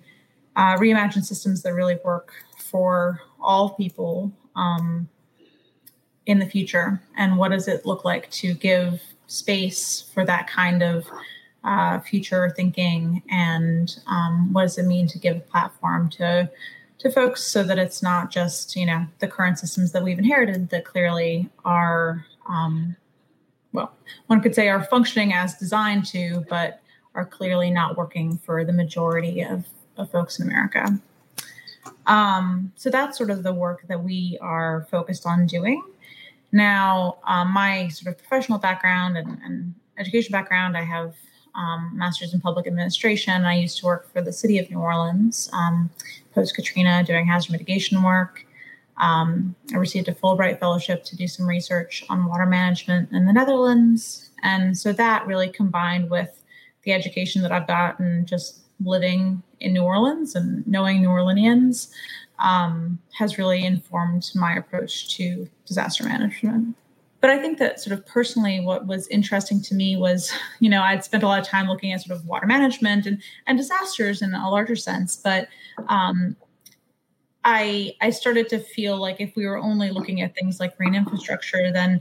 uh, 0.56 0.76
reimagine 0.76 1.25
systems 1.25 1.62
that 1.62 1.75
really 1.75 1.99
work 2.04 2.32
for 2.58 3.20
all 3.40 3.70
people 3.70 4.32
um, 4.56 5.08
in 6.26 6.38
the 6.38 6.46
future 6.46 7.02
and 7.16 7.38
what 7.38 7.50
does 7.50 7.66
it 7.66 7.87
look 7.87 8.04
like 8.04 8.30
to 8.30 8.54
give 8.54 9.02
space 9.26 10.10
for 10.12 10.25
that 10.25 10.47
kind 10.49 10.82
of 10.82 11.06
uh, 11.64 12.00
future 12.00 12.52
thinking 12.56 13.23
and 13.30 14.00
um, 14.06 14.52
what 14.52 14.62
does 14.62 14.78
it 14.78 14.84
mean 14.84 15.06
to 15.06 15.18
give 15.18 15.36
a 15.36 15.40
platform 15.40 16.08
to 16.08 16.50
to 16.99 17.10
folks 17.10 17.42
so 17.42 17.62
that 17.62 17.78
it's 17.78 18.02
not 18.02 18.30
just 18.30 18.76
you 18.76 18.86
know 18.86 19.06
the 19.18 19.28
current 19.28 19.58
systems 19.58 19.92
that 19.92 20.02
we've 20.02 20.18
inherited 20.18 20.70
that 20.70 20.84
clearly 20.84 21.49
are 21.64 22.25
um, 22.49 22.96
well 23.73 23.92
one 24.26 24.40
could 24.40 24.54
say 24.54 24.68
are 24.68 24.84
functioning 24.84 25.32
as 25.32 25.54
designed 25.56 26.04
to 26.04 26.44
but 26.49 26.80
are 27.14 27.26
clearly 27.26 27.70
not 27.70 27.96
working 27.96 28.38
for 28.38 28.64
the 28.64 28.73
majority 28.73 29.42
of, 29.42 29.66
of 29.96 30.10
folks 30.10 30.38
in 30.38 30.49
america 30.49 30.99
um, 32.06 32.73
so 32.76 32.90
that's 32.90 33.16
sort 33.16 33.30
of 33.30 33.42
the 33.42 33.54
work 33.54 33.86
that 33.88 34.02
we 34.02 34.38
are 34.40 34.86
focused 34.90 35.26
on 35.26 35.46
doing. 35.46 35.82
Now, 36.52 37.18
um, 37.25 37.52
my 37.52 37.88
sort 37.88 38.14
of 38.14 38.18
professional 38.18 38.58
background 38.58 39.16
and, 39.16 39.38
and 39.44 39.75
education 39.99 40.32
background, 40.32 40.76
I 40.76 40.82
have 40.82 41.14
um, 41.54 41.93
master's 41.95 42.34
in 42.34 42.41
public 42.41 42.67
administration. 42.67 43.45
I 43.45 43.56
used 43.56 43.78
to 43.78 43.86
work 43.86 44.13
for 44.13 44.23
the 44.23 44.32
city 44.32 44.58
of 44.58 44.71
New 44.71 44.78
Orleans 44.78 45.50
um, 45.52 45.91
post 46.34 46.54
Katrina 46.54 47.04
doing 47.04 47.26
hazard 47.26 47.52
mitigation 47.52 48.02
work. 48.02 48.47
Um, 48.99 49.54
I 49.73 49.78
received 49.78 50.08
a 50.08 50.15
Fulbright 50.15 50.60
fellowship 50.60 51.04
to 51.04 51.17
do 51.17 51.26
some 51.26 51.47
research 51.47 52.04
on 52.08 52.26
water 52.26 52.47
management 52.47 53.10
in 53.13 53.26
the 53.26 53.32
Netherlands. 53.32 54.30
And 54.43 54.76
so 54.76 54.93
that 54.93 55.26
really 55.26 55.49
combined 55.49 56.10
with 56.10 56.43
the 56.82 56.93
education 56.93 57.43
that 57.43 57.52
I've 57.52 57.67
gotten 57.67 58.26
just 58.26 58.60
living 58.84 59.43
in 59.60 59.73
New 59.73 59.82
Orleans 59.82 60.34
and 60.34 60.67
knowing 60.67 61.00
New 61.00 61.08
Orleanians 61.08 61.91
um, 62.39 62.99
has 63.19 63.39
really 63.39 63.65
informed 63.65 64.30
my 64.34 64.54
approach 64.54 65.17
to 65.17 65.49
disaster 65.67 66.04
management. 66.04 66.75
But 67.21 67.30
I 67.30 67.39
think 67.39 67.59
that 67.59 67.80
sort 67.80 67.99
of 67.99 68.06
personally, 68.06 68.61
what 68.61 68.87
was 68.87 69.06
interesting 69.09 69.61
to 69.63 69.75
me 69.75 69.97
was, 69.97 70.33
you 70.59 70.71
know, 70.71 70.83
I'd 70.83 71.04
spent 71.04 71.23
a 71.23 71.26
lot 71.26 71.39
of 71.39 71.47
time 71.47 71.69
looking 71.69 71.93
at 71.93 72.00
sort 72.00 72.19
of 72.19 72.26
water 72.26 72.47
management 72.47 73.06
and, 73.06 73.23
and 73.47 73.59
disasters 73.59 74.23
in 74.23 74.33
a 74.33 74.50
larger 74.50 74.76
sense. 74.76 75.17
But 75.17 75.49
um, 75.89 76.37
I 77.45 77.95
I 78.00 78.11
started 78.11 78.49
to 78.50 78.59
feel 78.59 78.97
like 78.97 79.21
if 79.21 79.35
we 79.37 79.47
were 79.47 79.59
only 79.59 79.91
looking 79.91 80.23
at 80.23 80.35
things 80.35 80.61
like 80.61 80.76
green 80.76 80.95
infrastructure, 80.95 81.71
then 81.73 82.00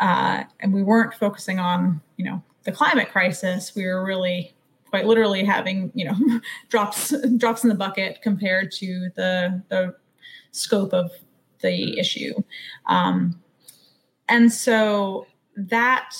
uh, 0.00 0.44
and 0.60 0.72
we 0.72 0.82
weren't 0.82 1.14
focusing 1.14 1.58
on, 1.58 2.00
you 2.16 2.24
know, 2.24 2.42
the 2.64 2.72
climate 2.72 3.10
crisis, 3.10 3.74
we 3.74 3.86
were 3.86 4.04
really 4.04 4.54
quite 4.94 5.06
literally 5.06 5.44
having 5.44 5.90
you 5.92 6.04
know 6.04 6.14
drops 6.68 7.12
drops 7.36 7.64
in 7.64 7.68
the 7.68 7.74
bucket 7.74 8.20
compared 8.22 8.70
to 8.70 9.10
the 9.16 9.60
the 9.68 9.92
scope 10.52 10.92
of 10.92 11.10
the 11.62 11.98
issue 11.98 12.32
um, 12.86 13.34
and 14.28 14.52
so 14.52 15.26
that 15.56 16.14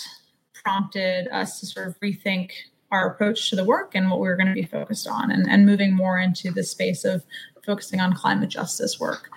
prompted 0.53 1.29
us 1.29 1.61
to 1.61 1.67
sort 1.67 1.89
of 1.89 1.99
rethink 2.01 2.51
our 2.91 3.09
approach 3.09 3.51
to 3.51 3.57
the 3.57 3.65
work 3.65 3.95
and 3.95 4.11
what 4.11 4.21
we 4.21 4.29
were 4.29 4.37
going 4.37 4.47
to 4.47 4.55
be 4.55 4.65
focused 4.65 5.09
on 5.09 5.31
and, 5.31 5.49
and 5.49 5.67
moving 5.67 5.95
more 5.95 6.19
into 6.19 6.51
the 6.51 6.63
space 6.63 7.05
of 7.05 7.25
focusing 7.65 8.01
on 8.01 8.15
climate 8.15 8.49
justice 8.49 9.01
work. 9.01 9.29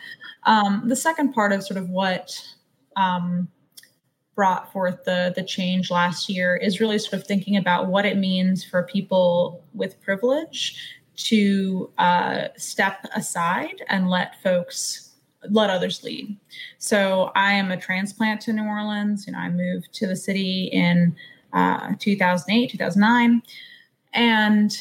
Um, 0.43 0.83
the 0.85 0.95
second 0.95 1.33
part 1.33 1.51
of 1.51 1.63
sort 1.63 1.77
of 1.77 1.89
what 1.89 2.39
um, 2.95 3.47
brought 4.35 4.71
forth 4.71 5.03
the 5.03 5.33
the 5.35 5.43
change 5.43 5.89
last 5.89 6.29
year 6.29 6.55
is 6.55 6.79
really 6.79 6.99
sort 6.99 7.13
of 7.13 7.25
thinking 7.25 7.57
about 7.57 7.87
what 7.87 8.05
it 8.05 8.17
means 8.17 8.63
for 8.63 8.83
people 8.83 9.63
with 9.73 9.99
privilege 10.01 10.77
to 11.15 11.91
uh, 11.97 12.49
step 12.55 13.03
aside 13.15 13.81
and 13.89 14.09
let 14.09 14.41
folks 14.43 15.06
let 15.49 15.69
others 15.69 16.03
lead. 16.03 16.35
So 16.77 17.31
I 17.35 17.53
am 17.53 17.71
a 17.71 17.77
transplant 17.77 18.41
to 18.41 18.53
New 18.53 18.65
Orleans. 18.65 19.27
You 19.27 19.33
know, 19.33 19.39
I 19.39 19.49
moved 19.49 19.93
to 19.93 20.07
the 20.07 20.15
city 20.15 20.65
in 20.65 21.15
uh, 21.53 21.93
2008, 21.99 22.71
2009, 22.71 23.41
and 24.13 24.77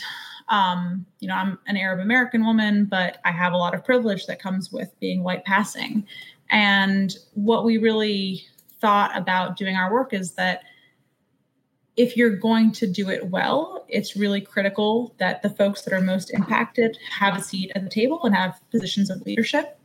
um, 0.49 1.07
you 1.19 1.29
know, 1.29 1.35
I'm 1.35 1.59
an 1.67 1.77
Arab 1.77 2.01
American 2.01 2.45
woman, 2.45 2.85
but 2.85 3.19
I 3.25 3.33
have 3.33 3.53
a 3.53 3.57
lot 3.57 3.75
of 3.75 3.85
privilege 3.85 4.27
that 4.27 4.41
comes 4.41 4.71
with 4.71 4.99
being 5.01 5.25
white 5.25 5.45
passing. 5.45 6.07
And 6.51 7.17
what 7.35 7.65
we 7.65 7.79
really 7.79 8.45
thought 8.81 9.17
about 9.17 9.57
doing 9.57 9.77
our 9.77 9.93
work 9.93 10.13
is 10.13 10.33
that 10.33 10.63
if 11.97 12.17
you're 12.17 12.37
going 12.37 12.73
to 12.73 12.87
do 12.87 13.09
it 13.09 13.31
well, 13.31 13.85
it's 13.89 14.17
really 14.17 14.41
critical 14.41 15.15
that 15.19 15.43
the 15.43 15.51
folks 15.51 15.83
that 15.83 15.95
are 15.95 16.01
most 16.01 16.31
impacted 16.33 16.99
have 17.11 17.37
a 17.37 17.43
seat 17.43 17.73
at 17.75 17.83
the 17.83 17.91
table 17.91 18.21
and 18.25 18.35
have 18.35 18.61
positions 18.71 19.09
of 19.09 19.23
leadership. 19.23 19.76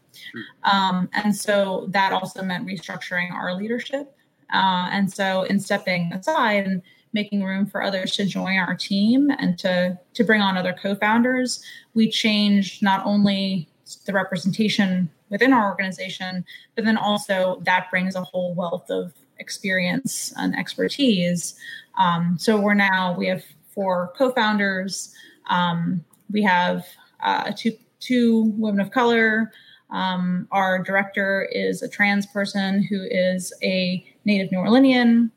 Um, 0.63 1.09
and 1.13 1.35
so 1.35 1.87
that 1.89 2.13
also 2.13 2.41
meant 2.43 2.67
restructuring 2.67 3.31
our 3.31 3.55
leadership. 3.55 4.15
Uh, 4.53 4.89
and 4.91 5.11
so, 5.11 5.43
in 5.43 5.59
stepping 5.59 6.11
aside 6.13 6.65
and 6.65 6.81
making 7.13 7.43
room 7.43 7.65
for 7.65 7.81
others 7.81 8.13
to 8.13 8.25
join 8.25 8.57
our 8.57 8.75
team 8.75 9.29
and 9.39 9.57
to 9.59 9.97
to 10.13 10.23
bring 10.23 10.41
on 10.41 10.57
other 10.57 10.73
co-founders, 10.73 11.63
we 11.93 12.09
changed 12.09 12.83
not 12.83 13.05
only 13.05 13.67
the 14.05 14.13
representation 14.13 15.09
within 15.29 15.53
our 15.53 15.69
organization, 15.69 16.45
but 16.75 16.85
then 16.85 16.97
also 16.97 17.61
that 17.63 17.89
brings 17.89 18.15
a 18.15 18.23
whole 18.23 18.53
wealth 18.53 18.89
of 18.89 19.13
experience 19.39 20.33
and 20.37 20.55
expertise. 20.55 21.55
Um, 21.97 22.37
so 22.39 22.59
we're 22.59 22.73
now 22.73 23.15
we 23.17 23.27
have 23.27 23.43
four 23.73 24.13
co-founders. 24.17 25.13
Um, 25.49 26.03
we 26.29 26.43
have 26.43 26.85
uh, 27.21 27.51
two 27.55 27.73
two 27.99 28.53
women 28.57 28.81
of 28.81 28.91
color. 28.91 29.51
Um, 29.91 30.47
our 30.51 30.81
director 30.81 31.47
is 31.51 31.81
a 31.81 31.89
trans 31.89 32.25
person 32.25 32.83
who 32.83 33.03
is 33.09 33.53
a 33.61 34.05
native 34.25 34.51
New 34.51 34.59
Orleanian, 34.59 35.31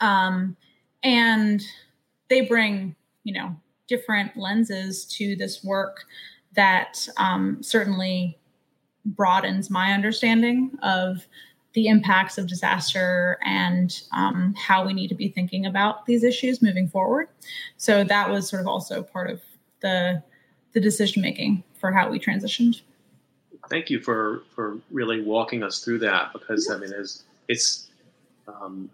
um, 0.00 0.56
and 1.02 1.62
they 2.28 2.42
bring 2.42 2.96
you 3.24 3.34
know 3.34 3.56
different 3.88 4.36
lenses 4.36 5.04
to 5.06 5.36
this 5.36 5.64
work 5.64 6.04
that 6.54 7.08
um, 7.16 7.62
certainly 7.62 8.38
broadens 9.04 9.70
my 9.70 9.92
understanding 9.92 10.70
of 10.82 11.26
the 11.74 11.86
impacts 11.86 12.38
of 12.38 12.46
disaster 12.46 13.38
and 13.44 14.02
um, 14.12 14.54
how 14.56 14.84
we 14.86 14.92
need 14.92 15.08
to 15.08 15.14
be 15.14 15.28
thinking 15.28 15.66
about 15.66 16.06
these 16.06 16.24
issues 16.24 16.62
moving 16.62 16.88
forward. 16.88 17.28
So 17.76 18.04
that 18.04 18.30
was 18.30 18.48
sort 18.48 18.60
of 18.60 18.66
also 18.66 19.02
part 19.02 19.30
of 19.30 19.42
the 19.80 20.22
the 20.72 20.80
decision 20.80 21.22
making 21.22 21.64
for 21.80 21.92
how 21.92 22.10
we 22.10 22.18
transitioned. 22.18 22.82
Thank 23.68 23.90
you 23.90 24.00
for 24.00 24.42
for 24.54 24.78
really 24.90 25.20
walking 25.20 25.62
us 25.62 25.84
through 25.84 25.98
that 26.00 26.32
because 26.32 26.70
I 26.70 26.78
mean 26.78 26.92
it's 26.92 27.24
it's 27.48 27.88
um, 28.46 28.90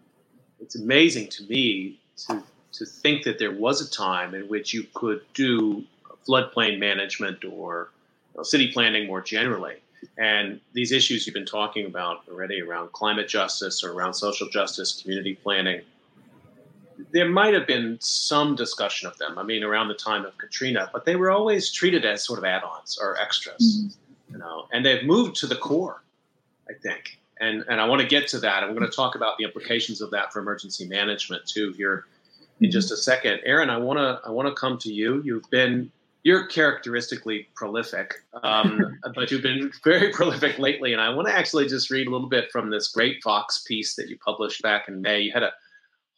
it's 0.61 0.75
amazing 0.75 1.29
to 1.29 1.45
me 1.45 2.01
to 2.27 2.43
to 2.73 2.85
think 2.85 3.25
that 3.25 3.39
there 3.39 3.53
was 3.53 3.81
a 3.81 3.91
time 3.91 4.35
in 4.35 4.49
which 4.49 4.75
you 4.75 4.85
could 4.95 5.23
do 5.33 5.85
floodplain 6.27 6.79
management 6.79 7.45
or 7.45 7.91
you 8.33 8.39
know, 8.39 8.43
city 8.43 8.73
planning 8.73 9.07
more 9.07 9.21
generally 9.21 9.77
and 10.19 10.61
these 10.73 10.93
issues 10.93 11.27
you've 11.27 11.35
been 11.35 11.47
talking 11.47 11.87
about 11.87 12.23
already 12.29 12.61
around 12.61 12.93
climate 12.93 13.29
justice 13.29 13.83
or 13.83 13.93
around 13.93 14.15
social 14.15 14.49
justice, 14.49 15.01
community 15.01 15.35
planning, 15.35 15.83
there 17.11 17.29
might 17.29 17.55
have 17.55 17.67
been 17.67 17.99
some 18.01 18.55
discussion 18.55 19.09
of 19.09 19.17
them. 19.19 19.39
I 19.39 19.43
mean, 19.43 19.65
around 19.65 19.89
the 19.89 19.95
time 19.95 20.25
of 20.25 20.37
Katrina, 20.39 20.91
but 20.93 21.05
they 21.05 21.17
were 21.17 21.31
always 21.31 21.71
treated 21.71 22.05
as 22.05 22.25
sort 22.25 22.39
of 22.39 22.45
add-ons 22.45 22.99
or 23.01 23.19
extras, 23.19 23.79
mm-hmm. 23.79 24.04
You 24.35 24.41
know. 24.41 24.67
And 24.73 24.85
they've 24.85 25.05
moved 25.05 25.37
to 25.37 25.47
the 25.47 25.57
core, 25.57 26.03
I 26.69 26.75
think. 26.75 27.19
And 27.41 27.65
and 27.69 27.81
I 27.81 27.87
want 27.87 28.03
to 28.03 28.07
get 28.07 28.29
to 28.29 28.39
that. 28.41 28.63
I'm 28.63 28.75
going 28.75 28.89
to 28.89 28.95
talk 28.95 29.15
about 29.15 29.39
the 29.39 29.45
implications 29.45 30.01
of 30.01 30.11
that 30.11 30.33
for 30.33 30.41
emergency 30.41 30.87
management 30.87 31.47
too 31.47 31.73
here 31.73 32.05
in 32.61 32.71
just 32.71 32.93
a 32.93 32.97
second. 32.97 33.41
Aaron, 33.45 33.71
I 33.71 33.79
want 33.79 33.99
to 33.99 34.21
I 34.27 34.31
want 34.31 34.49
to 34.49 34.55
come 34.55 34.79
to 34.79 34.93
you. 34.93 35.23
You've 35.25 35.49
been 35.51 35.91
you're 36.23 36.47
characteristically 36.47 37.49
prolific, 37.55 38.15
um, 38.43 38.99
but 39.15 39.31
you've 39.31 39.43
been 39.43 39.71
very 39.85 40.11
prolific 40.11 40.59
lately. 40.59 40.93
And 40.93 41.01
I 41.01 41.11
want 41.11 41.29
to 41.29 41.35
actually 41.35 41.69
just 41.69 41.91
read 41.91 42.07
a 42.07 42.11
little 42.11 42.29
bit 42.29 42.51
from 42.51 42.71
this 42.71 42.89
great 42.89 43.23
Vox 43.23 43.63
piece 43.67 43.95
that 43.97 44.09
you 44.09 44.19
published 44.19 44.63
back 44.63 44.89
in 44.89 45.03
May. 45.03 45.21
You 45.21 45.33
had 45.33 45.43
a 45.43 45.53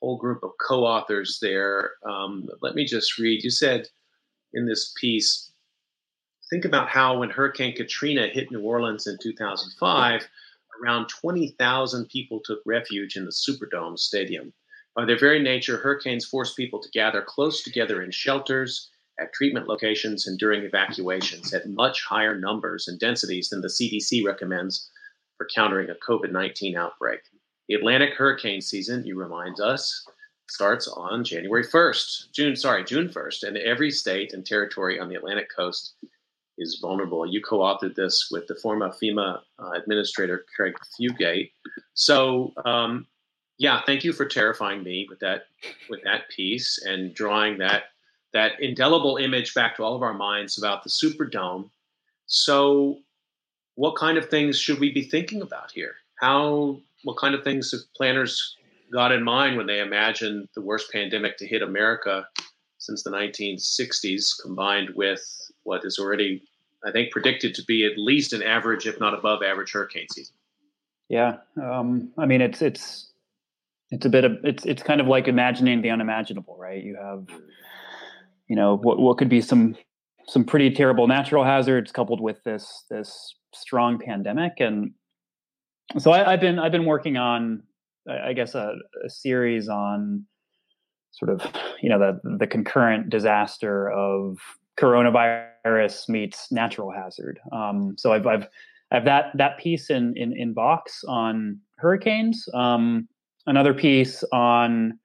whole 0.01 0.17
group 0.17 0.43
of 0.43 0.51
co 0.61 0.85
authors 0.85 1.39
there. 1.41 1.93
Um, 2.05 2.49
let 2.61 2.75
me 2.75 2.85
just 2.85 3.19
read. 3.19 3.43
You 3.43 3.51
said 3.51 3.89
in 4.55 4.67
this 4.67 4.95
piece, 5.01 5.51
think 6.51 6.65
about 6.65 6.89
how 6.89 7.19
when 7.19 7.31
Hurricane 7.31 7.75
Katrina 7.75 8.29
hit 8.29 8.51
New 8.51 8.63
Orleans 8.63 9.07
in 9.07 9.19
2005, 9.21 10.29
around 10.83 11.09
20,000 11.09 12.09
people 12.09 12.41
took 12.41 12.61
refuge 12.65 13.17
in 13.17 13.25
the 13.25 13.33
Superdome 13.33 13.99
Stadium. 13.99 14.53
By 14.95 15.05
their 15.05 15.19
very 15.19 15.43
nature, 15.43 15.77
hurricanes 15.77 16.25
force 16.25 16.55
people 16.55 16.81
to 16.81 16.91
gather 16.91 17.23
close 17.23 17.63
together 17.63 18.03
in 18.03 18.11
shelters 18.11 18.91
at 19.19 19.33
treatment 19.33 19.67
locations 19.67 20.27
and 20.27 20.39
during 20.39 20.63
evacuations 20.63 21.53
at 21.53 21.69
much 21.69 22.03
higher 22.03 22.39
numbers 22.39 22.87
and 22.87 22.99
densities 23.01 23.49
than 23.49 23.63
the 23.63 23.69
CDC 23.69 24.25
recommends 24.25 24.91
for 25.37 25.49
countering 25.55 25.91
a 25.91 25.95
COVID 25.95 26.33
19 26.33 26.77
outbreak. 26.77 27.21
The 27.69 27.75
Atlantic 27.75 28.15
hurricane 28.15 28.61
season, 28.61 29.05
you 29.05 29.19
remind 29.19 29.61
us, 29.61 30.07
starts 30.49 30.87
on 30.87 31.25
January 31.25 31.65
1st, 31.65 32.33
June, 32.33 32.55
sorry, 32.55 32.85
June 32.85 33.09
1st, 33.09 33.43
and 33.43 33.57
every 33.57 33.91
state 33.91 34.33
and 34.33 34.47
territory 34.47 35.01
on 35.01 35.09
the 35.09 35.17
Atlantic 35.17 35.49
coast 35.55 35.95
is 36.59 36.79
vulnerable. 36.81 37.27
You 37.27 37.41
co 37.41 37.59
authored 37.59 37.95
this 37.95 38.29
with 38.31 38.47
the 38.47 38.55
former 38.55 38.91
FEMA 38.91 39.41
uh, 39.59 39.71
administrator, 39.71 40.45
Craig 40.55 40.75
Fugate. 40.99 41.51
So, 41.95 42.53
um, 42.65 43.07
yeah, 43.59 43.81
thank 43.87 44.05
you 44.05 44.13
for 44.13 44.27
terrifying 44.27 44.83
me 44.83 45.07
with 45.09 45.21
that 45.21 45.47
with 45.89 46.03
that 46.05 46.29
piece 46.29 46.83
and 46.85 47.15
drawing 47.15 47.59
that 47.59 47.85
that 48.33 48.61
indelible 48.61 49.17
image 49.17 49.55
back 49.55 49.77
to 49.77 49.83
all 49.83 49.97
of 49.97 50.03
our 50.03 50.15
minds 50.15 50.59
about 50.59 50.85
the 50.85 50.91
Superdome. 50.91 51.71
So, 52.27 52.99
what 53.77 53.97
kind 53.97 54.19
of 54.19 54.29
things 54.29 54.59
should 54.59 54.79
we 54.79 54.93
be 54.93 55.03
thinking 55.03 55.43
about 55.43 55.71
here? 55.71 55.95
How, 56.17 56.81
what 57.05 57.17
kind 57.17 57.35
of 57.35 57.45
things 57.45 57.71
have 57.73 57.81
planners 57.97 58.57
got 58.93 59.13
in 59.13 59.23
mind 59.23 59.57
when 59.57 59.67
they 59.67 59.81
imagined 59.81 60.49
the 60.55 60.61
worst 60.61 60.91
pandemic 60.93 61.37
to 61.39 61.47
hit 61.47 61.63
America 61.63 62.27
since 62.79 63.03
the 63.03 63.11
1960s, 63.11 64.33
combined 64.43 64.91
with 64.95 65.46
what 65.67 65.85
is 65.85 65.99
already, 65.99 66.43
I 66.85 66.91
think, 66.91 67.11
predicted 67.11 67.55
to 67.55 67.65
be 67.65 67.85
at 67.85 67.99
least 67.99 68.33
an 68.33 68.43
average, 68.43 68.87
if 68.87 68.99
not 68.99 69.15
above 69.15 69.43
average, 69.43 69.73
hurricane 69.73 70.07
season? 70.11 70.35
Yeah, 71.09 71.37
um, 71.63 72.11
I 72.19 72.27
mean, 72.27 72.41
it's 72.41 72.63
it's 72.63 73.13
it's 73.91 74.07
a 74.07 74.09
bit 74.09 74.25
of 74.25 74.39
it's 74.45 74.65
it's 74.65 74.83
kind 74.83 75.01
of 75.01 75.07
like 75.07 75.29
imagining 75.29 75.83
the 75.83 75.91
unimaginable, 75.91 76.57
right? 76.59 76.83
You 76.83 76.97
have 76.97 77.27
you 78.49 78.57
know 78.57 78.77
what 78.77 78.99
what 78.99 79.19
could 79.19 79.29
be 79.29 79.41
some 79.41 79.77
some 80.29 80.45
pretty 80.45 80.71
terrible 80.71 81.07
natural 81.07 81.45
hazards 81.45 81.93
coupled 81.93 82.21
with 82.21 82.43
this 82.45 82.85
this 82.91 83.35
strong 83.55 83.99
pandemic 83.99 84.55
and 84.59 84.93
so 85.99 86.13
I, 86.13 86.33
have 86.33 86.41
been 86.41 86.59
I've 86.59 86.73
been 86.73 86.85
working 86.85 87.17
on 87.17 87.63
I 88.09 88.33
guess 88.33 88.55
a, 88.55 88.75
a, 89.05 89.09
series 89.09 89.69
on 89.69 90.27
sort 91.13 91.31
of 91.31 91.43
you 91.81 91.89
know 91.89 91.99
the 91.99 92.37
the 92.39 92.47
concurrent 92.47 93.09
disaster 93.09 93.91
of 93.91 94.39
coronavirus 94.79 96.09
meets 96.09 96.51
natural 96.53 96.91
hazard. 96.91 97.41
Um, 97.53 97.95
so 97.99 98.13
I've 98.13 98.27
I've 98.27 98.49
I 98.91 98.97
have 98.97 99.05
that 99.05 99.33
that 99.35 99.59
piece 99.59 99.91
in 99.91 100.17
in 100.17 100.37
in 100.37 100.55
Vox 100.55 101.03
on 101.09 101.61
hurricanes. 101.79 102.49
Um, 102.55 103.09
another 103.47 103.75
piece 103.75 104.23
on 104.33 104.99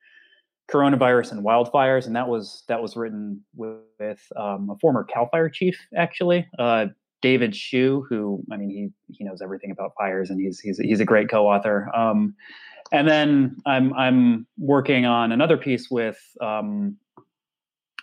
coronavirus 0.72 1.34
and 1.34 1.46
wildfires, 1.46 2.06
and 2.08 2.16
that 2.16 2.28
was 2.28 2.64
that 2.68 2.82
was 2.82 2.96
written 2.96 3.42
with, 3.56 3.78
with 4.00 4.22
um, 4.38 4.70
a 4.70 4.78
former 4.80 5.04
Cal 5.04 5.28
Fire 5.30 5.50
chief, 5.50 5.78
actually, 5.96 6.48
uh, 6.60 6.88
David 7.22 7.56
Hsu, 7.56 8.06
who 8.10 8.44
I 8.52 8.58
mean 8.58 8.70
he 8.70 8.90
he 9.14 9.24
knows 9.24 9.42
everything 9.42 9.72
about 9.72 9.92
fires, 9.98 10.30
and 10.30 10.40
he's 10.40 10.60
he's 10.60 10.78
he's 10.78 11.00
a 11.00 11.06
great 11.06 11.30
co-author. 11.30 11.90
Um, 11.96 12.36
and 12.92 13.08
then 13.08 13.58
I'm 13.66 13.94
I'm 13.94 14.48
working 14.58 15.06
on 15.06 15.32
another 15.32 15.58
piece 15.58 15.90
with 15.90 16.20
um, 16.42 16.98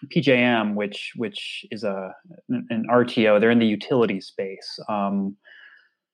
PJM, 0.07 0.75
which 0.75 1.13
which 1.17 1.65
is 1.71 1.85
a 1.85 2.15
an 2.49 2.87
RTO. 2.91 3.41
They're 3.41 3.51
in 3.51 3.59
the 3.59 3.67
utility 3.67 4.21
space. 4.21 4.79
Um, 4.89 5.37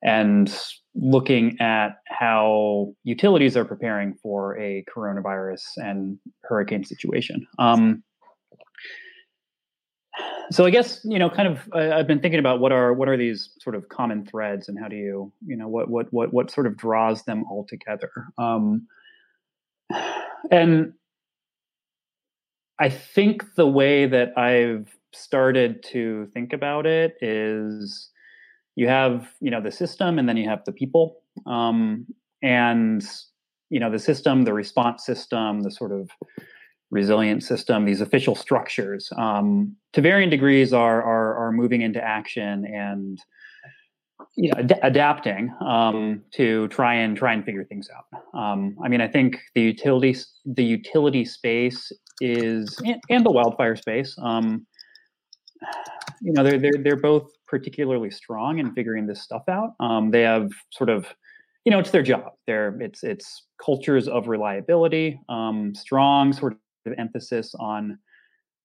and 0.04 0.54
looking 0.94 1.58
at 1.60 1.96
how 2.06 2.94
utilities 3.04 3.56
are 3.56 3.64
preparing 3.64 4.14
for 4.22 4.56
a 4.60 4.84
coronavirus 4.94 5.62
and 5.76 6.18
hurricane 6.42 6.84
situation. 6.84 7.46
Um, 7.58 8.04
so 10.50 10.64
I 10.66 10.70
guess 10.70 11.00
you 11.04 11.18
know, 11.18 11.30
kind 11.30 11.48
of, 11.48 11.68
I, 11.72 11.92
I've 11.92 12.06
been 12.06 12.20
thinking 12.20 12.38
about 12.38 12.60
what 12.60 12.70
are 12.70 12.92
what 12.92 13.08
are 13.08 13.16
these 13.16 13.50
sort 13.60 13.74
of 13.74 13.88
common 13.88 14.26
threads, 14.26 14.68
and 14.68 14.78
how 14.78 14.88
do 14.88 14.96
you, 14.96 15.32
you 15.46 15.56
know, 15.56 15.68
what 15.68 15.88
what 15.88 16.12
what 16.12 16.32
what 16.32 16.50
sort 16.50 16.66
of 16.66 16.76
draws 16.76 17.24
them 17.24 17.44
all 17.50 17.64
together. 17.64 18.10
Um, 18.38 18.86
and 20.50 20.92
I 22.84 22.90
think 22.90 23.54
the 23.54 23.66
way 23.66 24.04
that 24.04 24.36
I've 24.36 24.94
started 25.14 25.82
to 25.84 26.26
think 26.34 26.52
about 26.52 26.84
it 26.84 27.16
is 27.22 28.10
you 28.76 28.88
have 28.88 29.30
you 29.40 29.50
know 29.50 29.62
the 29.62 29.72
system 29.72 30.18
and 30.18 30.28
then 30.28 30.36
you 30.36 30.46
have 30.46 30.62
the 30.66 30.72
people 30.72 31.22
um, 31.46 32.04
and 32.42 33.02
you 33.70 33.80
know 33.80 33.90
the 33.90 33.98
system 33.98 34.44
the 34.44 34.52
response 34.52 35.06
system 35.06 35.62
the 35.62 35.70
sort 35.70 35.92
of 35.92 36.10
resilient 36.90 37.42
system 37.42 37.86
these 37.86 38.02
official 38.02 38.34
structures 38.34 39.08
um, 39.16 39.74
to 39.94 40.02
varying 40.02 40.28
degrees 40.28 40.74
are, 40.74 41.02
are 41.02 41.36
are 41.36 41.52
moving 41.52 41.80
into 41.80 42.04
action 42.04 42.66
and 42.66 43.18
you 44.36 44.50
know 44.50 44.58
ad- 44.58 44.80
adapting 44.82 45.50
um, 45.66 46.22
to 46.32 46.68
try 46.68 46.94
and 46.94 47.16
try 47.16 47.32
and 47.32 47.46
figure 47.46 47.64
things 47.64 47.88
out. 47.96 48.06
Um, 48.38 48.76
i 48.84 48.88
mean 48.88 49.00
i 49.00 49.08
think 49.08 49.38
the 49.54 49.62
utility 49.62 50.14
the 50.44 50.64
utility 50.64 51.24
space 51.24 51.90
is 52.20 52.78
and, 52.84 53.00
and 53.10 53.26
the 53.26 53.30
wildfire 53.30 53.76
space 53.76 54.16
um, 54.22 54.66
you 56.20 56.32
know 56.32 56.42
they're 56.42 56.58
they're 56.58 56.82
they're 56.82 56.96
both 56.96 57.30
particularly 57.46 58.10
strong 58.10 58.58
in 58.58 58.72
figuring 58.72 59.06
this 59.06 59.22
stuff 59.22 59.44
out. 59.48 59.74
Um, 59.78 60.10
they 60.10 60.22
have 60.22 60.50
sort 60.72 60.90
of, 60.90 61.06
you 61.64 61.70
know, 61.70 61.78
it's 61.78 61.90
their 61.90 62.02
job. 62.02 62.32
They're 62.46 62.76
it's 62.80 63.04
it's 63.04 63.46
cultures 63.64 64.08
of 64.08 64.26
reliability, 64.28 65.20
um, 65.28 65.74
strong 65.74 66.32
sort 66.32 66.56
of 66.86 66.92
emphasis 66.98 67.54
on, 67.60 67.98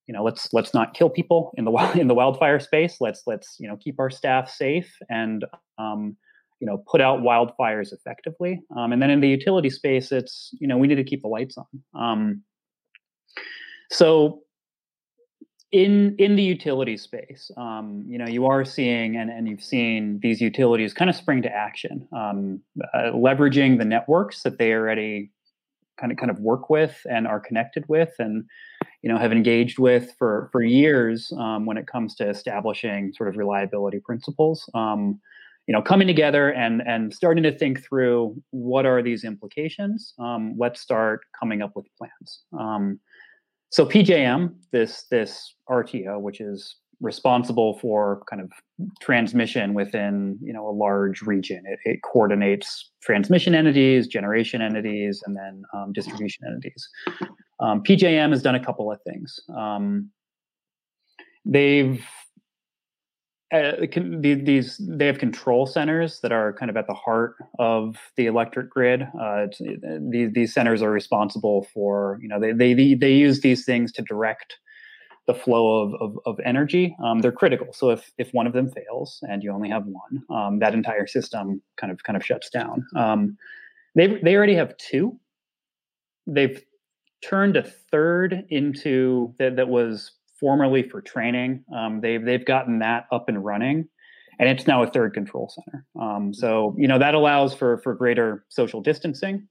you 0.08 0.14
know, 0.14 0.24
let's 0.24 0.52
let's 0.54 0.74
not 0.74 0.94
kill 0.94 1.10
people 1.10 1.54
in 1.58 1.66
the 1.66 1.72
in 2.00 2.08
the 2.08 2.16
wildfire 2.16 2.60
space. 2.60 2.98
Let's 3.00 3.24
let's 3.28 3.58
you 3.60 3.68
know 3.68 3.78
keep 3.78 4.00
our 4.00 4.10
staff 4.10 4.50
safe 4.50 4.92
and 5.10 5.46
um, 5.78 6.18
you 6.60 6.66
know 6.66 6.84
put 6.90 7.02
out 7.02 7.20
wildfires 7.20 7.94
effectively. 7.94 8.62
Um, 8.76 8.92
and 8.92 9.02
then 9.02 9.10
in 9.10 9.22
the 9.22 9.30
utility 9.30 9.70
space, 9.70 10.12
it's 10.12 10.50
you 10.60 10.68
know 10.68 10.78
we 10.78 10.88
need 10.88 10.96
to 10.96 11.04
keep 11.04 11.22
the 11.22 11.28
lights 11.28 11.58
on. 11.58 12.02
Um, 13.38 13.44
so 13.92 14.42
in 15.72 16.16
in 16.18 16.36
the 16.36 16.44
utility 16.44 16.98
space, 16.98 17.52
um, 17.58 18.04
you 18.08 18.18
know, 18.18 18.28
you 18.28 18.46
are 18.48 18.66
seeing 18.66 19.16
and, 19.16 19.30
and 19.30 19.48
you've 19.48 19.64
seen 19.64 20.20
these 20.22 20.42
utilities 20.42 20.94
kind 20.94 21.10
of 21.10 21.16
spring 21.16 21.42
to 21.44 21.50
action, 21.52 22.08
um, 22.12 22.62
uh, 22.94 23.12
leveraging 23.14 23.78
the 23.78 23.86
networks 23.86 24.42
that 24.44 24.58
they 24.58 24.74
already 24.74 25.32
kind 26.00 26.12
of 26.12 26.18
kind 26.18 26.32
of 26.32 26.40
work 26.40 26.70
with 26.70 27.06
and 27.10 27.28
are 27.28 27.40
connected 27.40 27.84
with, 27.88 28.14
and 28.18 28.46
you 29.04 29.12
know 29.12 29.18
have 29.18 29.32
engaged 29.32 29.78
with 29.78 30.14
for 30.18 30.50
for 30.52 30.64
years 30.64 31.32
um, 31.38 31.66
when 31.66 31.78
it 31.78 31.86
comes 31.86 32.16
to 32.16 32.28
establishing 32.28 33.14
sort 33.14 33.30
of 33.30 33.38
reliability 33.38 34.00
principles. 34.00 34.68
Um, 34.74 35.20
you 35.68 35.74
know, 35.74 35.84
coming 35.84 36.08
together 36.08 36.52
and 36.52 36.82
and 36.88 37.14
starting 37.14 37.44
to 37.44 37.56
think 37.56 37.86
through 37.86 38.42
what 38.50 38.88
are 38.88 39.04
these 39.04 39.24
implications. 39.24 40.16
Um, 40.18 40.56
let's 40.58 40.82
start 40.82 41.22
coming 41.40 41.62
up 41.62 41.76
with 41.76 41.86
plans. 41.96 42.42
So 43.70 43.86
PJM, 43.86 44.54
this 44.72 45.04
this 45.12 45.56
RTO, 45.70 46.20
which 46.20 46.42
is 46.42 46.76
responsible 47.02 47.80
for 47.80 48.22
kind 48.30 48.42
of 48.42 48.52
transmission 49.00 49.74
within 49.74 50.38
you 50.42 50.54
know 50.54 50.68
a 50.68 50.72
large 50.72 51.22
region. 51.22 51.64
It, 51.66 51.80
it 51.86 52.00
coordinates 52.04 52.90
transmission 53.02 53.56
entities, 53.56 54.08
generation 54.08 54.62
entities, 54.62 55.22
and 55.26 55.36
then 55.36 55.64
um, 55.74 55.94
distribution 55.94 56.46
entities. 56.48 56.90
Um, 57.60 57.84
PJM 57.84 58.32
has 58.32 58.42
done 58.42 58.56
a 58.56 58.64
couple 58.64 58.92
of 58.92 59.00
things. 59.04 59.40
Um, 59.56 60.10
they've 61.46 62.04
uh, 63.52 63.72
these 64.22 64.78
they 64.78 65.08
have 65.08 65.18
control 65.18 65.66
centers 65.66 66.20
that 66.22 66.32
are 66.32 66.54
kind 66.54 66.70
of 66.70 66.78
at 66.78 66.88
the 66.88 66.94
heart 66.94 67.36
of 67.58 67.98
the 68.16 68.28
electric 68.28 68.70
grid. 68.70 69.08
Uh, 69.20 69.48
these 70.12 70.32
these 70.34 70.54
centers 70.54 70.82
are 70.82 70.92
responsible 70.92 71.68
for 71.74 72.20
you 72.22 72.28
know 72.28 72.40
they 72.40 72.52
they 72.52 72.94
they 72.94 73.14
use 73.14 73.42
these 73.42 73.66
things 73.66 73.92
to 73.94 74.02
direct 74.04 74.58
the 75.30 75.34
flow 75.36 75.84
of, 75.84 75.94
of, 76.02 76.20
of 76.26 76.40
energy, 76.44 76.96
um, 77.04 77.20
they're 77.20 77.32
critical. 77.32 77.68
So 77.72 77.92
if 77.92 78.12
if 78.18 78.34
one 78.34 78.48
of 78.48 78.54
them 78.54 78.72
fails 78.72 79.20
and 79.30 79.44
you 79.44 79.52
only 79.52 79.70
have 79.70 79.86
one, 79.86 80.24
um, 80.32 80.58
that 80.58 80.74
entire 80.74 81.06
system 81.06 81.62
kind 81.78 81.92
of 81.92 82.02
kind 82.04 82.18
of 82.18 82.26
shuts 82.26 82.50
down. 82.50 82.84
Um, 82.96 83.38
they 83.96 84.20
they 84.24 84.36
already 84.36 84.56
have 84.56 84.76
two. 84.78 85.20
They've 86.26 86.60
turned 87.24 87.58
a 87.58 87.64
third 87.64 88.44
into 88.50 89.36
that 89.38 89.56
that 89.58 89.70
was 89.70 90.14
formerly 90.40 90.84
for 90.84 91.02
training. 91.02 91.64
Um, 91.76 92.02
they've 92.02 92.24
they've 92.24 92.46
gotten 92.46 92.80
that 92.80 93.08
up 93.12 93.30
and 93.30 93.44
running, 93.44 93.88
and 94.40 94.50
it's 94.50 94.68
now 94.68 94.84
a 94.84 94.88
third 94.88 95.14
control 95.14 95.52
center. 95.54 95.86
Um, 96.00 96.34
so 96.34 96.76
you 96.78 96.88
know 96.88 97.00
that 97.00 97.14
allows 97.14 97.54
for 97.54 97.80
for 97.80 97.94
greater 97.94 98.46
social 98.50 98.82
distancing 98.82 99.48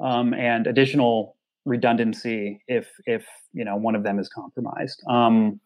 um, 0.00 0.34
and 0.34 0.66
additional 0.66 1.36
redundancy 1.64 2.60
if 2.68 2.88
if 3.06 3.26
you 3.52 3.64
know 3.64 3.76
one 3.76 3.94
of 3.94 4.02
them 4.02 4.18
is 4.18 4.28
compromised. 4.28 5.02
Um, 5.08 5.60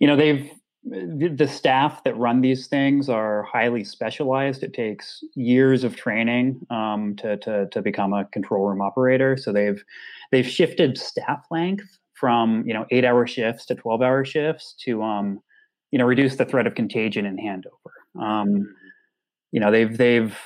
you 0.00 0.06
know 0.06 0.16
they've 0.16 0.50
the 0.88 1.48
staff 1.48 2.04
that 2.04 2.16
run 2.16 2.40
these 2.40 2.68
things 2.68 3.08
are 3.08 3.42
highly 3.42 3.82
specialized. 3.82 4.62
It 4.62 4.72
takes 4.72 5.24
years 5.34 5.82
of 5.82 5.96
training 5.96 6.64
um, 6.70 7.16
to, 7.16 7.36
to 7.38 7.66
to 7.72 7.82
become 7.82 8.12
a 8.12 8.24
control 8.26 8.68
room 8.68 8.80
operator. 8.80 9.36
So 9.36 9.52
they've 9.52 9.82
they've 10.30 10.46
shifted 10.46 10.96
staff 10.96 11.44
length 11.50 11.98
from 12.16 12.64
you 12.66 12.74
know 12.74 12.86
eight 12.90 13.04
hour 13.04 13.26
shifts 13.26 13.66
to 13.66 13.74
twelve 13.74 14.02
hour 14.02 14.24
shifts 14.24 14.74
to 14.84 15.02
um, 15.02 15.40
you 15.90 15.98
know 15.98 16.04
reduce 16.04 16.36
the 16.36 16.44
threat 16.44 16.66
of 16.66 16.74
contagion 16.74 17.26
and 17.26 17.38
handover. 17.38 18.22
Um, 18.22 18.48
mm-hmm. 18.48 18.62
you 19.52 19.60
know 19.60 19.70
they've 19.70 19.96
they've 19.96 20.36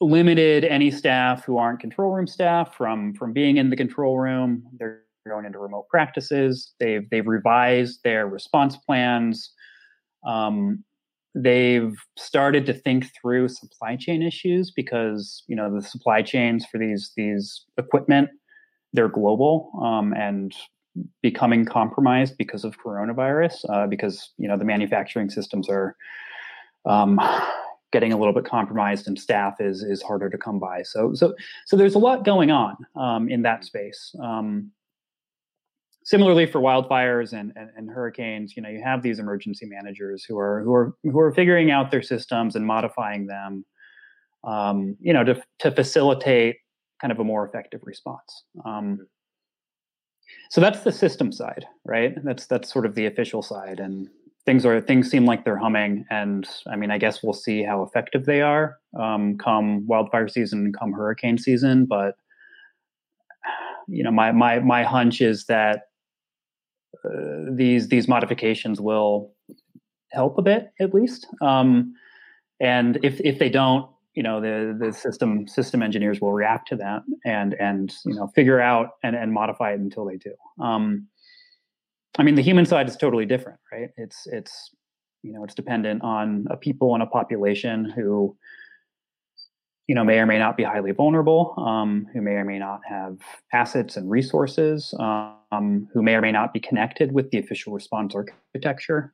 limited 0.00 0.64
any 0.64 0.90
staff 0.90 1.44
who 1.44 1.56
aren't 1.56 1.80
control 1.80 2.12
room 2.12 2.26
staff 2.26 2.74
from 2.76 3.14
from 3.14 3.32
being 3.32 3.56
in 3.56 3.70
the 3.70 3.76
control 3.76 4.18
room. 4.18 4.62
They're 4.78 5.02
going 5.26 5.46
into 5.46 5.58
remote 5.58 5.88
practices. 5.88 6.74
They've 6.78 7.08
they've 7.10 7.26
revised 7.26 8.00
their 8.04 8.26
response 8.26 8.76
plans. 8.76 9.50
Um, 10.26 10.84
they've 11.34 11.96
started 12.16 12.64
to 12.66 12.72
think 12.72 13.10
through 13.20 13.48
supply 13.48 13.96
chain 13.96 14.22
issues 14.22 14.70
because 14.70 15.42
you 15.48 15.56
know 15.56 15.74
the 15.74 15.82
supply 15.82 16.22
chains 16.22 16.64
for 16.66 16.78
these 16.78 17.12
these 17.16 17.64
equipment 17.76 18.28
they're 18.92 19.08
global 19.08 19.72
um, 19.82 20.14
and 20.14 20.54
becoming 21.22 21.64
compromised 21.64 22.36
because 22.36 22.64
of 22.64 22.78
coronavirus 22.78 23.68
uh, 23.68 23.86
because 23.86 24.30
you 24.38 24.48
know 24.48 24.56
the 24.56 24.64
manufacturing 24.64 25.30
systems 25.30 25.68
are 25.68 25.96
um, 26.86 27.20
getting 27.92 28.12
a 28.12 28.16
little 28.16 28.32
bit 28.32 28.44
compromised 28.44 29.06
and 29.06 29.18
staff 29.18 29.60
is 29.60 29.82
is 29.82 30.02
harder 30.02 30.28
to 30.28 30.38
come 30.38 30.58
by. 30.58 30.82
So 30.82 31.14
so 31.14 31.34
so 31.66 31.76
there's 31.76 31.94
a 31.94 31.98
lot 31.98 32.24
going 32.24 32.50
on 32.50 32.76
um, 32.96 33.28
in 33.28 33.42
that 33.42 33.64
space. 33.64 34.14
Um, 34.22 34.72
similarly 36.04 36.44
for 36.46 36.60
wildfires 36.60 37.32
and, 37.32 37.52
and, 37.56 37.70
and 37.76 37.90
hurricanes, 37.90 38.56
you 38.56 38.62
know, 38.62 38.68
you 38.68 38.82
have 38.82 39.02
these 39.02 39.18
emergency 39.18 39.66
managers 39.66 40.24
who 40.24 40.38
are 40.38 40.62
who 40.62 40.72
are 40.72 40.94
who 41.02 41.18
are 41.18 41.32
figuring 41.32 41.70
out 41.70 41.90
their 41.90 42.02
systems 42.02 42.54
and 42.54 42.66
modifying 42.66 43.26
them, 43.26 43.64
um, 44.44 44.96
you 45.00 45.12
know, 45.12 45.24
to 45.24 45.42
to 45.60 45.70
facilitate 45.72 46.56
kind 47.00 47.10
of 47.10 47.18
a 47.18 47.24
more 47.24 47.46
effective 47.46 47.80
response. 47.84 48.44
Um, 48.64 49.06
so 50.50 50.60
that's 50.60 50.80
the 50.80 50.92
system 50.92 51.32
side, 51.32 51.66
right? 51.84 52.14
That's 52.24 52.46
that's 52.46 52.72
sort 52.72 52.86
of 52.86 52.94
the 52.94 53.06
official 53.06 53.42
side, 53.42 53.80
and 53.80 54.08
things 54.46 54.66
are 54.66 54.80
things 54.80 55.10
seem 55.10 55.24
like 55.24 55.44
they're 55.44 55.56
humming 55.56 56.04
and 56.10 56.46
i 56.66 56.76
mean 56.76 56.90
i 56.90 56.98
guess 56.98 57.22
we'll 57.22 57.32
see 57.32 57.62
how 57.62 57.82
effective 57.82 58.26
they 58.26 58.42
are 58.42 58.78
um, 58.98 59.36
come 59.38 59.86
wildfire 59.86 60.28
season 60.28 60.66
and 60.66 60.78
come 60.78 60.92
hurricane 60.92 61.38
season 61.38 61.86
but 61.86 62.16
you 63.88 64.02
know 64.02 64.10
my 64.10 64.32
my 64.32 64.58
my 64.60 64.82
hunch 64.82 65.20
is 65.20 65.46
that 65.46 65.84
uh, 67.04 67.50
these 67.50 67.88
these 67.88 68.08
modifications 68.08 68.80
will 68.80 69.32
help 70.12 70.38
a 70.38 70.42
bit 70.42 70.72
at 70.80 70.94
least 70.94 71.26
um, 71.42 71.92
and 72.60 72.98
if 73.02 73.20
if 73.20 73.38
they 73.38 73.48
don't 73.48 73.88
you 74.14 74.22
know 74.22 74.40
the 74.40 74.76
the 74.78 74.92
system 74.92 75.46
system 75.46 75.82
engineers 75.82 76.20
will 76.20 76.32
react 76.32 76.68
to 76.68 76.76
that 76.76 77.02
and 77.24 77.54
and 77.54 77.92
you 78.04 78.14
know 78.14 78.26
figure 78.28 78.60
out 78.60 78.90
and 79.02 79.16
and 79.16 79.32
modify 79.32 79.72
it 79.72 79.80
until 79.80 80.04
they 80.04 80.16
do 80.16 80.34
um, 80.60 81.08
I 82.18 82.22
mean, 82.22 82.34
the 82.36 82.42
human 82.42 82.66
side 82.66 82.88
is 82.88 82.96
totally 82.96 83.26
different, 83.26 83.58
right? 83.72 83.90
It's 83.96 84.26
it's 84.26 84.70
you 85.22 85.32
know 85.32 85.44
it's 85.44 85.54
dependent 85.54 86.02
on 86.02 86.46
a 86.50 86.56
people 86.56 86.94
and 86.94 87.02
a 87.02 87.06
population 87.06 87.90
who 87.90 88.36
you 89.88 89.94
know 89.94 90.04
may 90.04 90.18
or 90.18 90.26
may 90.26 90.38
not 90.38 90.56
be 90.56 90.62
highly 90.62 90.92
vulnerable, 90.92 91.54
um, 91.58 92.06
who 92.12 92.20
may 92.20 92.32
or 92.32 92.44
may 92.44 92.58
not 92.58 92.80
have 92.88 93.18
assets 93.52 93.96
and 93.96 94.08
resources, 94.10 94.94
um, 95.00 95.88
who 95.92 96.02
may 96.02 96.14
or 96.14 96.20
may 96.20 96.32
not 96.32 96.52
be 96.52 96.60
connected 96.60 97.12
with 97.12 97.30
the 97.30 97.38
official 97.38 97.72
response 97.72 98.14
architecture. 98.14 99.12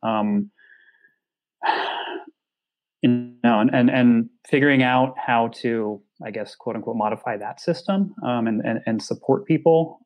You 3.02 3.32
know, 3.42 3.60
and, 3.60 3.74
and 3.74 3.88
and 3.90 4.28
figuring 4.46 4.82
out 4.82 5.14
how 5.16 5.48
to, 5.62 6.02
I 6.24 6.30
guess, 6.30 6.54
quote 6.54 6.76
unquote, 6.76 6.96
modify 6.96 7.38
that 7.38 7.60
system 7.60 8.14
um, 8.24 8.46
and, 8.46 8.60
and 8.64 8.80
and 8.86 9.02
support 9.02 9.46
people 9.46 10.00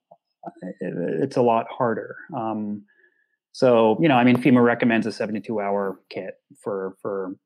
it's 0.81 1.37
a 1.37 1.43
lot 1.43 1.67
harder. 1.71 2.17
Um, 2.37 2.83
so 3.53 3.97
you 4.01 4.09
know, 4.09 4.17
I 4.17 4.25
mean, 4.25 4.37
FEMA 4.37 4.63
recommends 4.63 5.07
a 5.07 5.13
72 5.13 5.61
hour 5.61 6.01
kit 6.11 6.35
for 6.61 6.97
for 7.01 7.37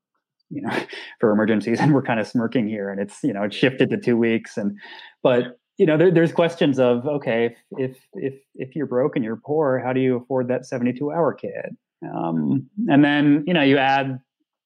you 0.51 0.63
know 0.63 0.71
for 1.21 1.33
emergencies, 1.33 1.81
and 1.81 1.93
we're 1.93 2.03
kind 2.03 2.21
of 2.21 2.27
smirking 2.27 2.69
here, 2.69 2.91
and 2.91 3.01
it's 3.01 3.23
you 3.23 3.33
know 3.33 3.43
it's 3.43 3.57
shifted 3.57 3.91
to 3.91 3.99
two 3.99 4.17
weeks, 4.17 4.57
and 4.57 4.79
but 5.23 5.59
you 5.77 5.87
know 5.87 5.97
there, 5.97 6.11
there's 6.11 6.33
questions 6.33 6.79
of 6.79 7.07
okay 7.07 7.47
if 7.47 7.59
if 7.73 7.97
if 8.15 8.35
if 8.55 8.77
you're 8.77 8.87
broke 8.87 9.17
and 9.17 9.25
you're 9.25 9.41
poor, 9.45 9.83
how 9.85 9.93
do 9.93 10.01
you 10.01 10.17
afford 10.17 10.49
that 10.49 10.67
72 10.67 11.11
hour 11.11 11.35
kit? 11.35 11.77
Um, 12.15 12.69
and 12.89 13.05
then 13.05 13.45
you 13.47 13.53
know 13.53 13.63
you 13.63 13.77
add 13.77 14.19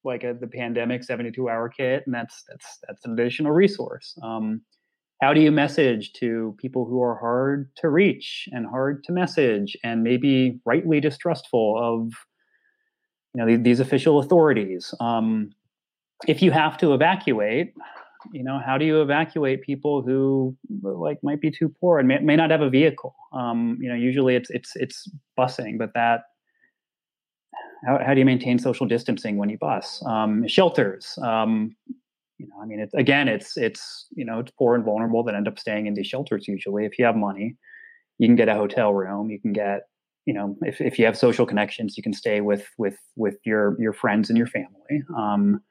like 0.03 0.23
a, 0.23 0.33
the 0.33 0.47
pandemic 0.47 1.03
72 1.03 1.49
hour 1.49 1.69
kit, 1.69 2.03
and 2.05 2.13
that's 2.13 2.43
that's 2.49 2.79
that's 2.87 3.05
an 3.05 3.13
additional 3.13 3.51
resource. 3.51 4.17
Um, 4.23 4.61
how 5.23 5.33
do 5.33 5.39
you 5.39 5.51
message 5.51 6.11
to 6.13 6.53
people 6.59 6.85
who 6.85 7.01
are 7.01 7.17
hard 7.17 7.69
to 7.77 7.87
reach 7.87 8.49
and 8.51 8.67
hard 8.67 9.03
to 9.05 9.13
message 9.13 9.77
and 9.83 10.03
maybe 10.03 10.59
rightly 10.65 10.99
distrustful 10.99 11.77
of 11.81 12.11
you 13.33 13.45
know 13.45 13.57
these 13.57 13.79
official 13.79 14.19
authorities 14.19 14.93
um, 14.99 15.51
if 16.27 16.41
you 16.41 16.51
have 16.51 16.77
to 16.77 16.93
evacuate 16.93 17.73
you 18.33 18.43
know 18.43 18.59
how 18.65 18.77
do 18.77 18.83
you 18.83 19.01
evacuate 19.01 19.61
people 19.61 20.01
who 20.01 20.55
like 20.81 21.19
might 21.23 21.39
be 21.39 21.51
too 21.51 21.73
poor 21.79 21.99
and 21.99 22.07
may, 22.07 22.19
may 22.19 22.35
not 22.35 22.51
have 22.51 22.61
a 22.61 22.69
vehicle 22.69 23.15
um, 23.31 23.77
you 23.79 23.87
know 23.87 23.95
usually 23.95 24.35
it's 24.35 24.49
it's 24.49 24.75
it's 24.75 25.09
busing 25.39 25.77
but 25.77 25.91
that 25.93 26.23
how, 27.85 27.99
how 28.05 28.13
do 28.13 28.19
you 28.19 28.25
maintain 28.25 28.59
social 28.59 28.85
distancing 28.85 29.37
when 29.37 29.49
you 29.49 29.57
bus 29.57 30.03
um, 30.05 30.47
shelters 30.47 31.17
um, 31.21 31.75
you 32.43 32.49
know, 32.49 32.61
I 32.61 32.65
mean, 32.65 32.79
it's 32.79 32.93
again, 32.93 33.27
it's 33.27 33.57
it's 33.57 34.07
you 34.11 34.25
know, 34.25 34.39
it's 34.39 34.51
poor 34.51 34.75
and 34.75 34.83
vulnerable 34.83 35.23
that 35.23 35.35
end 35.35 35.47
up 35.47 35.57
staying 35.59 35.87
in 35.87 35.93
these 35.93 36.07
shelters. 36.07 36.47
Usually, 36.47 36.85
if 36.85 36.99
you 36.99 37.05
have 37.05 37.15
money, 37.15 37.55
you 38.17 38.27
can 38.27 38.35
get 38.35 38.49
a 38.49 38.55
hotel 38.55 38.93
room. 38.93 39.29
You 39.29 39.39
can 39.39 39.53
get, 39.53 39.83
you 40.25 40.33
know, 40.33 40.57
if 40.61 40.81
if 40.81 40.99
you 40.99 41.05
have 41.05 41.17
social 41.17 41.45
connections, 41.45 41.95
you 41.95 42.03
can 42.03 42.13
stay 42.13 42.41
with 42.41 42.67
with 42.77 42.97
with 43.15 43.37
your 43.45 43.79
your 43.81 43.93
friends 43.93 44.29
and 44.29 44.37
your 44.37 44.47
family. 44.47 45.03
Um, 45.15 45.61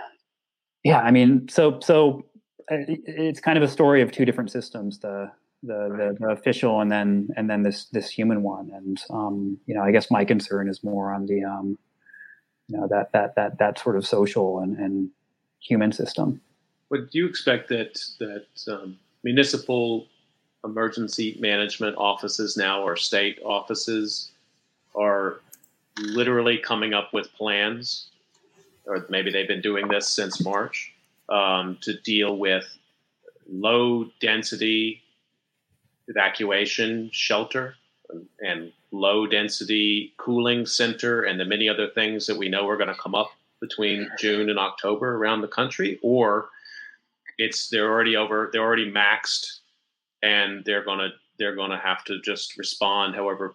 yeah, 0.84 1.00
I 1.00 1.12
mean, 1.12 1.48
so 1.48 1.80
so 1.80 2.26
uh, 2.72 2.84
it's 2.88 3.40
kind 3.40 3.58
of 3.58 3.64
a 3.64 3.70
story 3.70 4.02
of 4.02 4.12
two 4.12 4.26
different 4.26 4.52
systems. 4.52 5.00
The 5.00 5.32
the, 5.64 5.90
the, 5.90 6.18
the, 6.20 6.28
official 6.30 6.82
and 6.82 6.92
then 6.92 7.30
and 7.38 7.50
then 7.50 7.64
this 7.64 7.86
this 7.86 8.10
human 8.10 8.42
one 8.42 8.72
and 8.74 9.04
um, 9.10 9.58
you 9.68 9.76
know 9.76 9.82
I 9.82 9.92
guess 9.92 10.10
my 10.10 10.26
concern 10.26 10.68
is 10.68 10.84
more 10.84 11.14
on 11.14 11.26
the 11.28 11.44
um, 11.44 11.78
you 12.68 12.78
know 12.78 12.88
that 12.88 13.12
that 13.14 13.36
that 13.36 13.60
that 13.60 13.80
sort 13.80 13.96
of 13.96 14.06
social 14.06 14.60
and, 14.60 14.78
and 14.78 15.10
human 15.60 15.92
system. 15.92 16.42
Would 16.90 17.10
you 17.12 17.28
expect 17.28 17.70
that 17.70 18.00
that 18.20 18.46
um, 18.68 18.98
municipal 19.24 20.08
emergency 20.64 21.38
management 21.40 21.96
offices 21.98 22.58
now 22.58 22.82
or 22.82 22.96
state 22.96 23.40
offices 23.44 24.32
are 24.96 25.42
literally 26.00 26.58
coming 26.58 26.94
up 26.94 27.14
with 27.14 27.32
plans 27.34 28.12
or 28.86 29.06
maybe 29.10 29.32
they've 29.32 29.48
been 29.48 29.62
doing 29.62 29.88
this 29.88 30.08
since 30.10 30.44
March, 30.44 30.94
um, 31.30 31.78
to 31.82 32.00
deal 32.02 32.38
with 32.38 32.66
low 33.50 34.06
density 34.20 35.02
evacuation 36.12 37.10
shelter 37.12 37.76
and 38.40 38.72
low 38.92 39.26
density 39.26 40.14
cooling 40.18 40.66
center 40.66 41.24
and 41.24 41.40
the 41.40 41.46
many 41.46 41.68
other 41.70 41.90
things 41.90 42.28
that 42.28 42.38
we 42.38 42.50
know 42.50 42.68
are 42.68 42.78
going 42.78 42.94
to 42.96 43.02
come 43.02 43.16
up 43.16 43.32
between 43.62 44.10
June 44.20 44.50
and 44.50 44.60
October 44.60 45.16
around 45.16 45.42
the 45.42 45.48
country, 45.48 46.00
or 46.02 46.50
it's 47.38 47.70
they're 47.70 47.90
already 47.90 48.16
over, 48.18 48.50
they're 48.52 48.64
already 48.64 48.92
maxed, 48.92 49.60
and 50.22 50.66
they're 50.66 50.84
gonna 50.84 51.10
they're 51.40 51.56
gonna 51.56 51.80
have 51.80 52.04
to 52.06 52.20
just 52.22 52.58
respond 52.58 53.16
however 53.16 53.54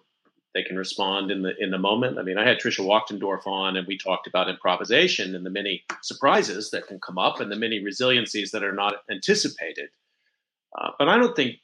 they 0.53 0.63
can 0.63 0.77
respond 0.77 1.29
in 1.29 1.41
the 1.43 1.53
in 1.59 1.69
the 1.71 1.77
moment. 1.77 2.17
I 2.17 2.23
mean, 2.23 2.37
I 2.37 2.47
had 2.47 2.57
Tricia 2.57 2.85
Wachtendorf 2.85 3.45
on, 3.45 3.77
and 3.77 3.85
we 3.85 3.97
talked 3.97 4.27
about 4.27 4.49
improvisation 4.49 5.35
and 5.35 5.45
the 5.45 5.51
many 5.51 5.83
surprises 6.01 6.71
that 6.71 6.87
can 6.87 6.99
come 6.99 7.17
up, 7.17 7.39
and 7.39 7.51
the 7.51 7.55
many 7.55 7.79
resiliencies 7.79 8.51
that 8.51 8.63
are 8.63 8.73
not 8.73 8.95
anticipated. 9.11 9.89
Uh, 10.77 10.91
but 10.97 11.09
I 11.09 11.17
don't 11.17 11.35
think, 11.35 11.57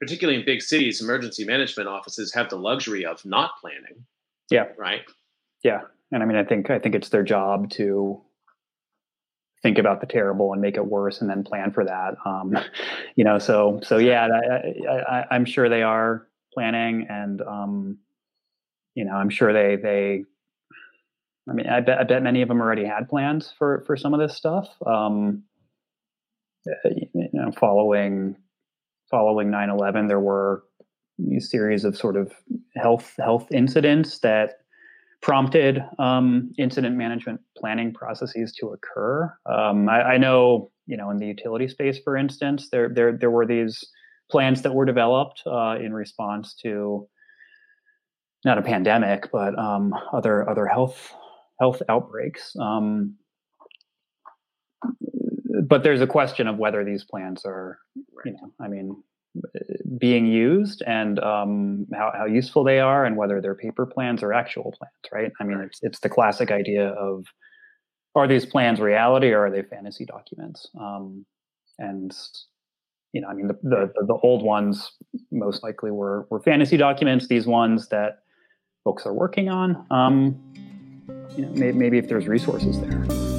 particularly 0.00 0.40
in 0.40 0.46
big 0.46 0.62
cities, 0.62 1.00
emergency 1.00 1.44
management 1.44 1.88
offices 1.88 2.32
have 2.34 2.48
the 2.48 2.56
luxury 2.56 3.04
of 3.04 3.24
not 3.24 3.52
planning. 3.60 4.04
Yeah. 4.50 4.66
Right. 4.78 5.02
Yeah, 5.62 5.82
and 6.10 6.22
I 6.22 6.26
mean, 6.26 6.36
I 6.36 6.44
think 6.44 6.70
I 6.70 6.78
think 6.78 6.94
it's 6.94 7.10
their 7.10 7.22
job 7.22 7.70
to 7.72 8.20
think 9.62 9.78
about 9.78 10.00
the 10.00 10.06
terrible 10.06 10.52
and 10.52 10.62
make 10.62 10.76
it 10.76 10.86
worse, 10.86 11.20
and 11.20 11.28
then 11.28 11.44
plan 11.44 11.70
for 11.72 11.84
that. 11.84 12.14
Um, 12.24 12.56
you 13.16 13.24
know, 13.24 13.38
so 13.38 13.80
so 13.82 13.98
yeah, 13.98 14.28
I, 15.08 15.36
am 15.36 15.44
sure 15.44 15.68
they 15.68 15.82
are 15.82 16.26
planning, 16.54 17.06
and 17.08 17.42
um, 17.42 17.98
you 18.94 19.04
know, 19.04 19.12
I'm 19.12 19.30
sure 19.30 19.52
they 19.52 19.76
they. 19.76 20.24
I 21.48 21.52
mean, 21.52 21.66
I 21.66 21.80
bet 21.80 21.98
I 21.98 22.04
bet 22.04 22.22
many 22.22 22.42
of 22.42 22.48
them 22.48 22.60
already 22.60 22.84
had 22.84 23.08
plans 23.08 23.52
for 23.58 23.84
for 23.86 23.96
some 23.96 24.14
of 24.14 24.20
this 24.20 24.36
stuff. 24.36 24.68
Um, 24.86 25.42
eh, 26.66 26.90
you 27.14 27.28
know, 27.32 27.52
following 27.52 28.36
following 29.10 29.50
9/11, 29.50 30.08
there 30.08 30.20
were 30.20 30.64
a 31.36 31.40
series 31.40 31.84
of 31.84 31.96
sort 31.96 32.16
of 32.16 32.32
health 32.76 33.14
health 33.18 33.50
incidents 33.52 34.18
that 34.20 34.60
prompted 35.22 35.84
um, 35.98 36.50
incident 36.58 36.96
management 36.96 37.40
planning 37.56 37.92
processes 37.92 38.52
to 38.58 38.68
occur. 38.68 39.32
Um, 39.46 39.88
I, 39.88 40.02
I, 40.02 40.16
know, 40.16 40.70
you 40.86 40.96
know, 40.96 41.10
in 41.10 41.18
the 41.18 41.26
utility 41.26 41.68
space, 41.68 41.98
for 42.02 42.16
instance, 42.16 42.68
there 42.70 42.88
there 42.88 43.16
there 43.16 43.30
were 43.30 43.46
these 43.46 43.84
plans 44.30 44.62
that 44.62 44.74
were 44.74 44.86
developed 44.86 45.42
uh, 45.46 45.76
in 45.80 45.92
response 45.92 46.54
to 46.62 47.08
not 48.44 48.58
a 48.58 48.62
pandemic, 48.62 49.30
but 49.30 49.58
um, 49.58 49.94
other 50.12 50.48
other 50.48 50.66
health 50.66 51.12
health 51.60 51.82
outbreaks. 51.88 52.54
But 55.64 55.82
there's 55.82 56.00
a 56.00 56.06
question 56.06 56.46
of 56.46 56.58
whether 56.58 56.84
these 56.84 57.04
plans 57.04 57.42
are, 57.44 57.78
you 58.24 58.32
know, 58.32 58.52
I 58.60 58.68
mean, 58.68 59.02
being 59.98 60.26
used 60.26 60.82
and 60.86 61.18
um, 61.20 61.86
how, 61.94 62.12
how 62.16 62.24
useful 62.26 62.64
they 62.64 62.80
are, 62.80 63.04
and 63.04 63.16
whether 63.16 63.40
they're 63.40 63.54
paper 63.54 63.86
plans 63.86 64.22
or 64.22 64.32
actual 64.32 64.74
plans. 64.78 64.92
Right? 65.12 65.32
I 65.40 65.44
mean, 65.44 65.60
it's 65.60 65.80
it's 65.82 66.00
the 66.00 66.08
classic 66.08 66.50
idea 66.50 66.88
of 66.88 67.26
are 68.14 68.26
these 68.26 68.46
plans 68.46 68.80
reality 68.80 69.30
or 69.32 69.46
are 69.46 69.50
they 69.50 69.62
fantasy 69.62 70.04
documents? 70.04 70.68
Um, 70.80 71.24
and 71.78 72.12
you 73.12 73.20
know, 73.20 73.28
I 73.28 73.34
mean, 73.34 73.48
the, 73.48 73.58
the 73.62 73.92
the 74.06 74.18
old 74.22 74.42
ones 74.42 74.92
most 75.32 75.62
likely 75.62 75.90
were 75.90 76.26
were 76.30 76.40
fantasy 76.40 76.76
documents. 76.76 77.28
These 77.28 77.46
ones 77.46 77.88
that 77.88 78.20
folks 78.84 79.06
are 79.06 79.14
working 79.14 79.48
on. 79.48 79.86
Um, 79.90 80.40
you 81.36 81.46
know, 81.46 81.52
maybe, 81.52 81.78
maybe 81.78 81.98
if 81.98 82.08
there's 82.08 82.26
resources 82.26 82.80
there. 82.80 83.29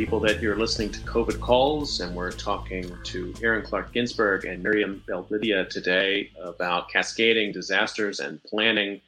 People 0.00 0.20
that 0.20 0.40
you're 0.40 0.56
listening 0.56 0.90
to 0.92 1.00
COVID 1.00 1.40
Calls, 1.40 2.00
and 2.00 2.16
we're 2.16 2.32
talking 2.32 2.90
to 3.04 3.34
Aaron 3.42 3.62
Clark 3.62 3.92
Ginsberg 3.92 4.46
and 4.46 4.62
Miriam 4.62 5.04
Belblidia 5.06 5.68
today 5.68 6.30
about 6.42 6.88
cascading 6.88 7.52
disasters 7.52 8.18
and 8.18 8.42
planning 8.44 9.02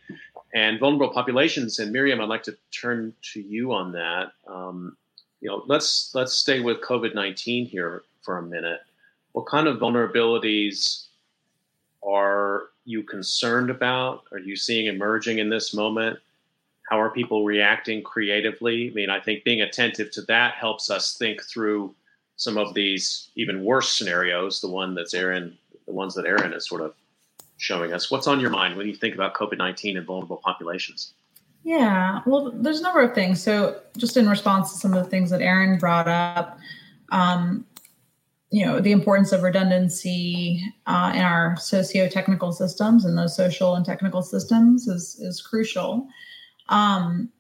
and 0.52 0.78
vulnerable 0.78 1.09
populations. 1.09 1.78
And 1.78 1.92
Miriam, 1.92 2.20
I'd 2.20 2.28
like 2.28 2.42
to 2.42 2.55
turn 2.78 3.14
to 3.33 3.40
you 3.40 3.72
on 3.72 3.92
that. 3.92 4.33
Um, 4.46 4.98
you 5.40 5.48
know, 5.48 5.62
let's 5.66 6.14
let's 6.14 6.35
stay 6.35 6.61
with 6.61 6.83
COVID 6.83 7.14
nineteen 7.14 7.64
here 7.64 8.02
for 8.20 8.37
a 8.37 8.42
minute. 8.42 8.81
What 9.33 9.46
kind 9.46 9.68
of 9.68 9.78
vulnerabilities 9.78 11.07
are 12.07 12.64
you 12.85 13.02
concerned 13.02 13.70
about? 13.70 14.24
Are 14.31 14.38
you 14.38 14.57
seeing 14.57 14.88
emerging 14.88 15.38
in 15.38 15.48
this 15.48 15.72
moment? 15.72 16.18
How 16.92 17.00
are 17.00 17.09
people 17.09 17.46
reacting 17.46 18.02
creatively? 18.02 18.90
I 18.90 18.92
mean, 18.92 19.09
I 19.09 19.18
think 19.18 19.44
being 19.44 19.62
attentive 19.62 20.11
to 20.11 20.20
that 20.28 20.57
helps 20.57 20.90
us 20.90 21.16
think 21.16 21.42
through 21.42 21.94
some 22.37 22.59
of 22.59 22.74
these 22.74 23.31
even 23.35 23.64
worse 23.64 23.90
scenarios, 23.90 24.61
the 24.61 24.68
one 24.68 24.94
that's 24.94 25.14
Aaron, 25.14 25.57
the 25.87 25.94
ones 25.94 26.14
that 26.16 26.26
Aaron 26.26 26.52
is 26.52 26.68
sort 26.68 26.83
of 26.83 26.92
showing 27.57 27.94
us. 27.94 28.11
What's 28.11 28.26
on 28.26 28.40
your 28.40 28.50
mind 28.50 28.76
when 28.76 28.87
you 28.87 28.94
think 28.94 29.14
about 29.14 29.33
COVID 29.33 29.57
19 29.57 29.96
and 29.96 30.07
vulnerable 30.07 30.37
populations? 30.44 31.14
Yeah, 31.64 32.20
well, 32.26 32.52
there's 32.52 32.81
a 32.81 32.83
number 32.83 33.00
of 33.00 33.14
things. 33.14 33.42
So, 33.42 33.81
just 33.96 34.18
in 34.18 34.28
response 34.28 34.70
to 34.72 34.78
some 34.78 34.92
of 34.92 35.02
the 35.02 35.09
things 35.09 35.31
that 35.31 35.40
Aaron 35.40 35.78
brought 35.78 36.09
up, 36.09 36.59
um, 37.11 37.64
you 38.50 38.66
know, 38.66 38.81
the 38.81 38.92
importance 38.92 39.33
of 39.33 39.42
redundancy 39.42 40.62
uh, 40.87 41.12
in 41.14 41.22
our 41.22 41.57
socio-technical 41.57 42.52
systems 42.52 43.07
and 43.07 43.16
those 43.16 43.35
social 43.35 43.76
and 43.76 43.87
technical 43.87 44.20
systems 44.20 44.88
is 44.88 45.18
is 45.20 45.40
crucial. 45.40 46.07
Um, 46.72 47.30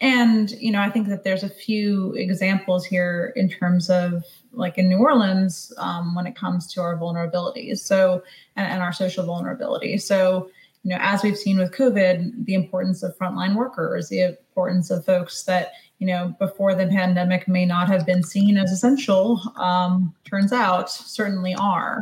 and 0.00 0.50
you 0.52 0.70
know, 0.70 0.80
I 0.80 0.90
think 0.90 1.08
that 1.08 1.24
there's 1.24 1.42
a 1.42 1.48
few 1.48 2.12
examples 2.14 2.84
here 2.84 3.32
in 3.34 3.48
terms 3.48 3.88
of 3.88 4.24
like 4.52 4.78
in 4.78 4.88
New 4.88 4.98
Orleans 4.98 5.72
um, 5.78 6.14
when 6.14 6.26
it 6.26 6.36
comes 6.36 6.72
to 6.74 6.80
our 6.80 6.96
vulnerabilities. 6.96 7.78
So 7.78 8.22
and, 8.56 8.66
and 8.66 8.82
our 8.82 8.92
social 8.92 9.24
vulnerability. 9.24 9.98
So 9.98 10.50
you 10.84 10.90
know, 10.90 10.98
as 11.00 11.22
we've 11.22 11.36
seen 11.36 11.58
with 11.58 11.72
COVID, 11.72 12.44
the 12.44 12.54
importance 12.54 13.02
of 13.02 13.16
frontline 13.18 13.56
workers, 13.56 14.08
the 14.08 14.22
importance 14.22 14.90
of 14.90 15.04
folks 15.04 15.44
that 15.44 15.72
you 15.98 16.06
know 16.06 16.34
before 16.38 16.74
the 16.74 16.86
pandemic 16.86 17.48
may 17.48 17.64
not 17.64 17.88
have 17.88 18.06
been 18.06 18.22
seen 18.22 18.56
as 18.56 18.70
essential, 18.70 19.40
um, 19.56 20.14
turns 20.24 20.52
out 20.52 20.90
certainly 20.90 21.54
are. 21.54 22.00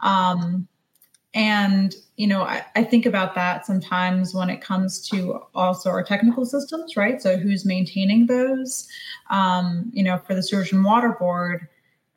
Um, 0.00 0.68
and, 1.34 1.94
you 2.22 2.28
know, 2.28 2.42
I, 2.42 2.64
I, 2.76 2.84
think 2.84 3.04
about 3.04 3.34
that 3.34 3.66
sometimes 3.66 4.32
when 4.32 4.48
it 4.48 4.60
comes 4.60 5.00
to 5.08 5.42
also 5.56 5.90
our 5.90 6.04
technical 6.04 6.46
systems, 6.46 6.96
right? 6.96 7.20
So 7.20 7.36
who's 7.36 7.64
maintaining 7.64 8.28
those? 8.28 8.86
Um, 9.28 9.90
you 9.92 10.04
know, 10.04 10.18
for 10.18 10.32
the 10.32 10.40
Sewage 10.40 10.70
and 10.70 10.84
Water 10.84 11.16
Board 11.18 11.66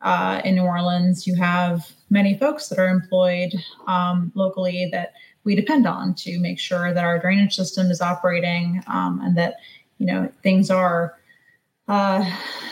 uh, 0.01 0.43
in 0.45 0.53
New 0.53 0.61
Orleans, 0.61 1.25
you 1.25 1.33
have 1.37 1.89
many 2.11 2.37
folks 2.37 2.69
that 2.69 2.77
are 2.77 2.87
employed 2.87 3.55
um, 3.87 4.31
locally 4.35 4.89
that 4.91 5.13
we 5.43 5.55
depend 5.55 5.87
on 5.87 6.13
to 6.17 6.37
make 6.37 6.59
sure 6.59 6.93
that 6.93 7.03
our 7.03 7.17
drainage 7.17 7.55
system 7.55 7.89
is 7.89 7.99
operating 7.99 8.83
um, 8.85 9.19
and 9.23 9.35
that, 9.35 9.55
you 9.97 10.05
know, 10.05 10.31
things 10.43 10.69
are 10.69 11.17
uh, 11.87 12.25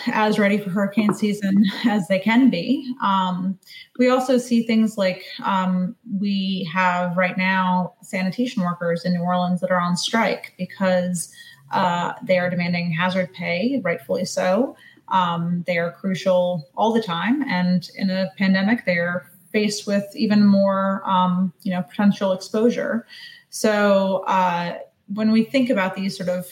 as 0.08 0.40
ready 0.40 0.58
for 0.58 0.70
hurricane 0.70 1.14
season 1.14 1.64
as 1.86 2.08
they 2.08 2.20
can 2.20 2.50
be. 2.50 2.94
Um, 3.02 3.58
we 4.00 4.10
also 4.10 4.38
see 4.38 4.64
things 4.64 4.98
like 4.98 5.24
um, 5.44 5.96
we 6.20 6.70
have 6.74 7.16
right 7.16 7.38
now 7.38 7.94
sanitation 8.02 8.64
workers 8.64 9.06
in 9.06 9.14
New 9.14 9.22
Orleans 9.22 9.62
that 9.62 9.72
are 9.72 9.80
on 9.80 9.96
strike 9.96 10.54
because 10.58 11.34
uh, 11.72 12.14
they 12.24 12.38
are 12.38 12.50
demanding 12.50 12.92
hazard 12.92 13.34
pay, 13.34 13.82
rightfully 13.84 14.26
so. 14.26 14.76
Um, 15.10 15.64
they 15.68 15.78
are 15.78 15.92
crucial 15.92 16.68
all 16.76 16.94
the 16.94 17.02
time, 17.02 17.44
and 17.44 17.90
in 17.96 18.10
a 18.10 18.32
pandemic, 18.38 18.86
they're 18.86 19.30
faced 19.52 19.86
with 19.86 20.06
even 20.16 20.46
more, 20.46 21.04
um, 21.06 21.54
you 21.62 21.72
know, 21.72 21.84
potential 21.84 22.32
exposure. 22.32 23.06
So 23.50 24.24
uh, 24.28 24.80
when 25.14 25.32
we 25.32 25.44
think 25.44 25.70
about 25.70 25.96
these 25.96 26.18
sort 26.18 26.30
of 26.30 26.52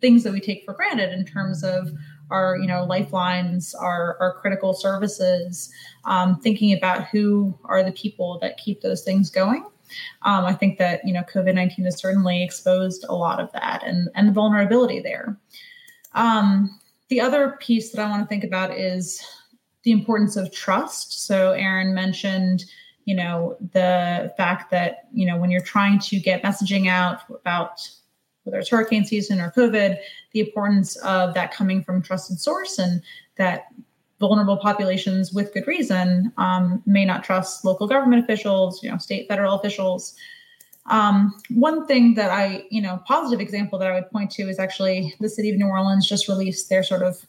things 0.00 0.22
that 0.24 0.32
we 0.32 0.40
take 0.40 0.64
for 0.64 0.74
granted 0.74 1.12
in 1.12 1.24
terms 1.24 1.64
of 1.64 1.90
our 2.30 2.58
you 2.58 2.66
know 2.66 2.84
lifelines 2.84 3.74
our, 3.74 4.16
our 4.20 4.34
critical 4.40 4.74
services 4.74 5.72
um, 6.04 6.38
thinking 6.40 6.72
about 6.72 7.06
who 7.08 7.58
are 7.64 7.82
the 7.82 7.92
people 7.92 8.38
that 8.40 8.56
keep 8.58 8.80
those 8.80 9.02
things 9.02 9.30
going. 9.30 9.64
Um, 10.22 10.44
i 10.44 10.52
think 10.52 10.78
that 10.78 11.00
you 11.04 11.12
know 11.12 11.22
covid-19 11.22 11.84
has 11.84 11.98
certainly 11.98 12.42
exposed 12.42 13.04
a 13.08 13.14
lot 13.14 13.40
of 13.40 13.50
that 13.52 13.82
and 13.84 14.08
and 14.14 14.28
the 14.28 14.32
vulnerability 14.32 15.00
there. 15.00 15.38
Um, 16.14 16.78
the 17.08 17.20
other 17.20 17.56
piece 17.60 17.92
that 17.92 18.04
i 18.04 18.08
want 18.08 18.22
to 18.22 18.28
think 18.28 18.44
about 18.44 18.76
is 18.76 19.22
the 19.84 19.92
importance 19.92 20.36
of 20.36 20.52
trust. 20.52 21.26
So 21.26 21.52
aaron 21.52 21.94
mentioned 21.94 22.64
you 23.06 23.14
know 23.14 23.56
the 23.72 24.34
fact 24.36 24.70
that 24.70 25.08
you 25.14 25.26
know 25.26 25.38
when 25.38 25.50
you're 25.50 25.62
trying 25.62 25.98
to 25.98 26.20
get 26.20 26.42
messaging 26.42 26.88
out 26.88 27.20
about 27.30 27.88
whether 28.48 28.58
it's 28.58 28.70
hurricane 28.70 29.04
season 29.04 29.40
or 29.40 29.50
COVID, 29.50 29.98
the 30.32 30.40
importance 30.40 30.96
of 30.96 31.34
that 31.34 31.52
coming 31.52 31.82
from 31.82 32.00
trusted 32.00 32.40
source 32.40 32.78
and 32.78 33.02
that 33.36 33.66
vulnerable 34.20 34.56
populations 34.56 35.32
with 35.32 35.52
good 35.52 35.66
reason 35.66 36.32
um, 36.38 36.82
may 36.86 37.04
not 37.04 37.22
trust 37.22 37.64
local 37.64 37.86
government 37.86 38.24
officials, 38.24 38.82
you 38.82 38.90
know, 38.90 38.96
state, 38.96 39.28
federal 39.28 39.54
officials. 39.54 40.14
Um, 40.86 41.38
one 41.50 41.86
thing 41.86 42.14
that 42.14 42.30
I, 42.30 42.64
you 42.70 42.80
know, 42.80 43.02
positive 43.06 43.40
example 43.40 43.78
that 43.78 43.90
I 43.90 43.94
would 43.94 44.10
point 44.10 44.30
to 44.32 44.48
is 44.48 44.58
actually 44.58 45.14
the 45.20 45.28
city 45.28 45.50
of 45.50 45.58
New 45.58 45.66
Orleans 45.66 46.08
just 46.08 46.26
released 46.26 46.70
their 46.70 46.82
sort 46.82 47.02
of, 47.02 47.26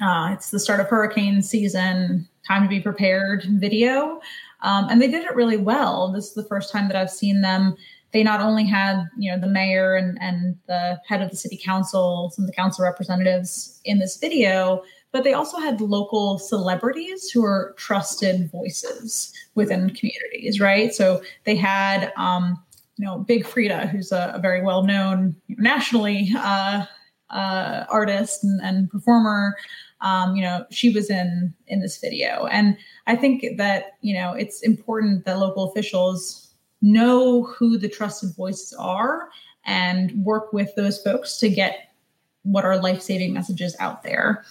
uh, 0.00 0.30
it's 0.32 0.50
the 0.50 0.58
start 0.58 0.80
of 0.80 0.88
hurricane 0.88 1.40
season, 1.42 2.28
time 2.46 2.64
to 2.64 2.68
be 2.68 2.80
prepared 2.80 3.44
video. 3.44 4.20
Um, 4.62 4.88
and 4.90 5.00
they 5.00 5.08
did 5.08 5.24
it 5.24 5.36
really 5.36 5.56
well. 5.56 6.10
This 6.10 6.26
is 6.26 6.34
the 6.34 6.44
first 6.44 6.72
time 6.72 6.88
that 6.88 6.96
I've 6.96 7.10
seen 7.10 7.42
them. 7.42 7.76
They 8.14 8.22
not 8.22 8.40
only 8.40 8.64
had, 8.64 9.08
you 9.18 9.30
know, 9.32 9.40
the 9.40 9.48
mayor 9.48 9.96
and, 9.96 10.16
and 10.20 10.56
the 10.68 11.00
head 11.04 11.20
of 11.20 11.30
the 11.30 11.36
city 11.36 11.60
council, 11.62 12.30
some 12.32 12.44
of 12.44 12.46
the 12.46 12.54
council 12.54 12.84
representatives 12.84 13.80
in 13.84 13.98
this 13.98 14.16
video, 14.18 14.84
but 15.10 15.24
they 15.24 15.34
also 15.34 15.58
had 15.58 15.80
local 15.80 16.38
celebrities 16.38 17.28
who 17.30 17.44
are 17.44 17.74
trusted 17.76 18.52
voices 18.52 19.32
within 19.56 19.90
communities, 19.90 20.60
right? 20.60 20.94
So 20.94 21.22
they 21.42 21.56
had, 21.56 22.12
um, 22.16 22.62
you 22.98 23.04
know, 23.04 23.18
Big 23.18 23.44
Freedia 23.44 23.88
who's 23.88 24.12
a, 24.12 24.30
a 24.36 24.38
very 24.38 24.62
well 24.62 24.84
known 24.84 25.34
nationally 25.48 26.30
uh, 26.36 26.86
uh, 27.30 27.84
artist 27.90 28.44
and, 28.44 28.60
and 28.62 28.88
performer. 28.90 29.56
Um, 30.02 30.36
you 30.36 30.42
know, 30.42 30.66
she 30.70 30.90
was 30.90 31.10
in 31.10 31.52
in 31.66 31.80
this 31.80 31.98
video, 31.98 32.46
and 32.46 32.76
I 33.06 33.16
think 33.16 33.56
that 33.56 33.96
you 34.02 34.14
know 34.14 34.34
it's 34.34 34.62
important 34.62 35.24
that 35.24 35.38
local 35.38 35.64
officials 35.64 36.43
know 36.84 37.44
who 37.44 37.78
the 37.78 37.88
trusted 37.88 38.36
voices 38.36 38.74
are 38.74 39.30
and 39.64 40.12
work 40.22 40.52
with 40.52 40.74
those 40.76 41.02
folks 41.02 41.38
to 41.38 41.48
get 41.48 41.94
what 42.42 42.64
are 42.64 42.80
life 42.80 43.00
saving 43.00 43.32
messages 43.32 43.74
out 43.80 44.02
there. 44.02 44.44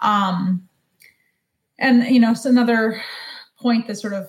Um, 0.00 0.68
and 1.78 2.04
you 2.04 2.20
know, 2.20 2.34
so 2.34 2.50
another 2.50 3.00
point 3.58 3.86
that 3.86 3.96
sort 3.96 4.12
of 4.12 4.28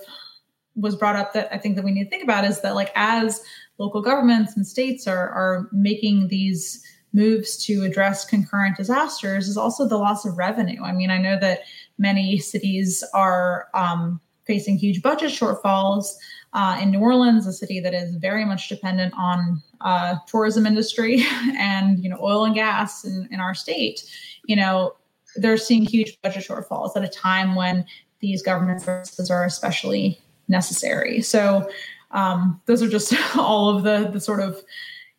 was 0.76 0.96
brought 0.96 1.18
up 1.18 1.34
that 1.34 1.54
I 1.54 1.58
think 1.58 1.76
that 1.76 1.84
we 1.84 1.92
need 1.92 2.06
to 2.06 2.10
think 2.10 2.24
about 2.24 2.46
is 2.46 2.62
that 2.62 2.76
like 2.76 2.92
as 2.96 3.44
local 3.78 4.02
governments 4.02 4.56
and 4.56 4.66
states 4.66 5.06
are 5.06 5.30
are 5.30 5.68
making 5.74 6.30
these 6.30 6.82
moves 7.12 7.58
to 7.66 7.84
address 7.84 8.24
concurrent 8.24 8.78
disasters 8.78 9.50
is 9.50 9.58
also 9.58 9.86
the 9.86 9.98
loss 9.98 10.26
of 10.26 10.38
revenue. 10.38 10.82
I 10.82 10.94
mean, 10.94 11.10
I 11.10 11.18
know 11.18 11.38
that 11.40 11.62
many 11.98 12.38
cities 12.38 13.04
are 13.14 13.68
um, 13.74 14.22
facing 14.46 14.78
huge 14.78 15.02
budget 15.02 15.32
shortfalls. 15.32 16.14
Uh, 16.54 16.80
in 16.82 16.90
New 16.90 17.00
Orleans, 17.00 17.46
a 17.46 17.54
city 17.54 17.80
that 17.80 17.94
is 17.94 18.16
very 18.16 18.44
much 18.44 18.70
dependent 18.70 19.14
on 19.16 19.62
uh, 19.82 20.16
tourism 20.28 20.66
industry 20.66 21.24
and 21.58 22.04
you 22.04 22.10
know 22.10 22.18
oil 22.22 22.44
and 22.44 22.56
gas 22.56 23.06
in, 23.06 23.28
in 23.32 23.40
our 23.40 23.54
state, 23.54 24.04
you 24.46 24.56
know 24.56 24.96
they're 25.36 25.58
seeing 25.58 25.86
huge 25.86 26.20
budget 26.22 26.44
shortfalls 26.44 26.96
at 26.96 27.04
a 27.04 27.08
time 27.08 27.56
when 27.56 27.86
these 28.20 28.42
government 28.42 28.82
services 28.82 29.30
are 29.30 29.46
especially 29.46 30.20
necessary. 30.48 31.22
So 31.22 31.70
um, 32.12 32.60
those 32.66 32.82
are 32.82 32.90
just 32.90 33.14
all 33.38 33.76
of 33.76 33.84
the 33.84 34.10
the 34.12 34.20
sort 34.20 34.42
of 34.42 34.62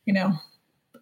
you 0.05 0.13
know 0.13 0.35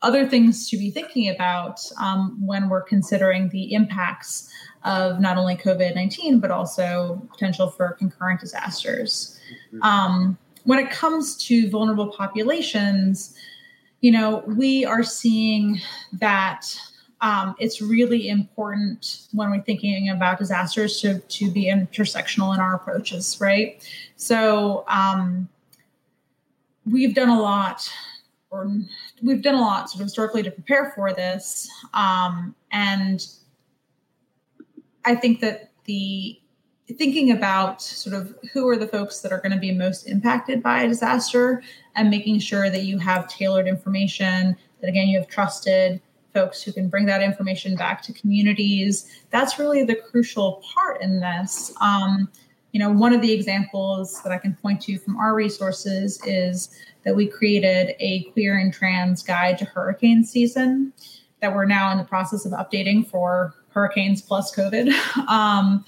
other 0.03 0.29
things 0.29 0.69
to 0.71 0.77
be 0.77 0.91
thinking 0.91 1.29
about 1.29 1.81
um, 2.01 2.39
when 2.47 2.69
we're 2.69 2.83
considering 2.83 3.49
the 3.49 3.73
impacts 3.73 4.53
of 4.85 5.21
not 5.21 5.37
only 5.37 5.57
COVID 5.57 5.95
nineteen 5.95 6.39
but 6.41 6.51
also 6.51 7.27
potential 7.33 7.71
for 7.71 7.93
concurrent 7.93 8.41
disasters. 8.41 9.38
Um, 9.83 10.39
when 10.65 10.79
it 10.79 10.91
comes 10.91 11.37
to 11.47 11.71
vulnerable 11.71 12.09
populations, 12.09 13.35
you 14.01 14.13
know 14.13 14.43
we 14.47 14.85
are 14.85 15.03
seeing 15.03 15.81
that 16.13 16.77
um, 17.21 17.57
it's 17.59 17.81
really 17.81 18.29
important 18.29 19.27
when 19.33 19.51
we're 19.51 19.63
thinking 19.63 20.09
about 20.11 20.39
disasters 20.39 21.01
to, 21.01 21.19
to 21.19 21.51
be 21.51 21.67
intersectional 21.67 22.55
in 22.55 22.61
our 22.61 22.75
approaches, 22.75 23.39
right? 23.41 23.83
So 24.17 24.85
um, 24.87 25.49
we've 26.87 27.15
done 27.15 27.29
a 27.29 27.41
lot, 27.41 27.91
or 28.51 28.71
we've 29.23 29.43
done 29.43 29.57
a 29.57 29.61
lot 29.61 29.91
sort 29.91 30.01
of 30.01 30.07
historically 30.07 30.43
to 30.45 30.51
prepare 30.51 30.93
for 30.95 31.13
this. 31.13 31.69
Um, 31.93 32.55
and 32.71 33.27
I 35.05 35.17
think 35.17 35.41
that 35.41 35.73
the 35.85 36.39
thinking 36.97 37.31
about 37.31 37.83
sort 37.83 38.15
of 38.15 38.35
who 38.53 38.69
are 38.69 38.77
the 38.77 38.87
folks 38.87 39.21
that 39.21 39.33
are 39.33 39.39
going 39.39 39.53
to 39.53 39.59
be 39.59 39.73
most 39.73 40.09
impacted 40.09 40.63
by 40.63 40.83
a 40.83 40.89
disaster 40.89 41.63
and 41.95 42.09
making 42.09 42.39
sure 42.39 42.71
that 42.71 42.85
you 42.85 42.99
have 42.99 43.29
tailored 43.29 43.67
information, 43.67 44.57
that 44.81 44.89
again, 44.89 45.09
you 45.09 45.19
have 45.19 45.29
trusted 45.29 46.01
folks 46.33 46.63
who 46.63 46.73
can 46.73 46.89
bring 46.89 47.07
that 47.07 47.23
information 47.23 47.75
back 47.75 48.03
to 48.03 48.13
communities. 48.13 49.11
That's 49.31 49.59
really 49.59 49.85
the 49.85 49.97
crucial 49.97 50.63
part 50.75 51.03
in 51.03 51.21
this. 51.21 51.73
Um, 51.81 52.29
you 52.73 52.81
know, 52.81 52.91
one 52.91 53.15
of 53.15 53.23
the 53.23 53.33
examples 53.33 54.23
that 54.23 54.33
I 54.33 54.39
can 54.39 54.55
point 54.55 54.83
to 54.83 54.99
from 54.99 55.17
our 55.17 55.35
resources 55.35 56.21
is 56.25 56.69
that 57.05 57.17
we 57.17 57.27
created 57.27 57.97
a 57.99 58.25
queer 58.33 58.59
and 58.59 58.73
trans 58.73 59.23
guide 59.23 59.59
to 59.59 59.65
hurricane 59.65 60.25
season 60.25 60.93
that 61.41 61.55
we're 61.55 61.65
now 61.65 61.91
in 61.93 61.99
the 61.99 62.05
process 62.05 62.45
of 62.45 62.53
updating 62.53 63.07
for 63.07 63.55
hurricanes 63.71 64.23
plus 64.23 64.55
COVID. 64.55 64.93
Um, 65.29 65.85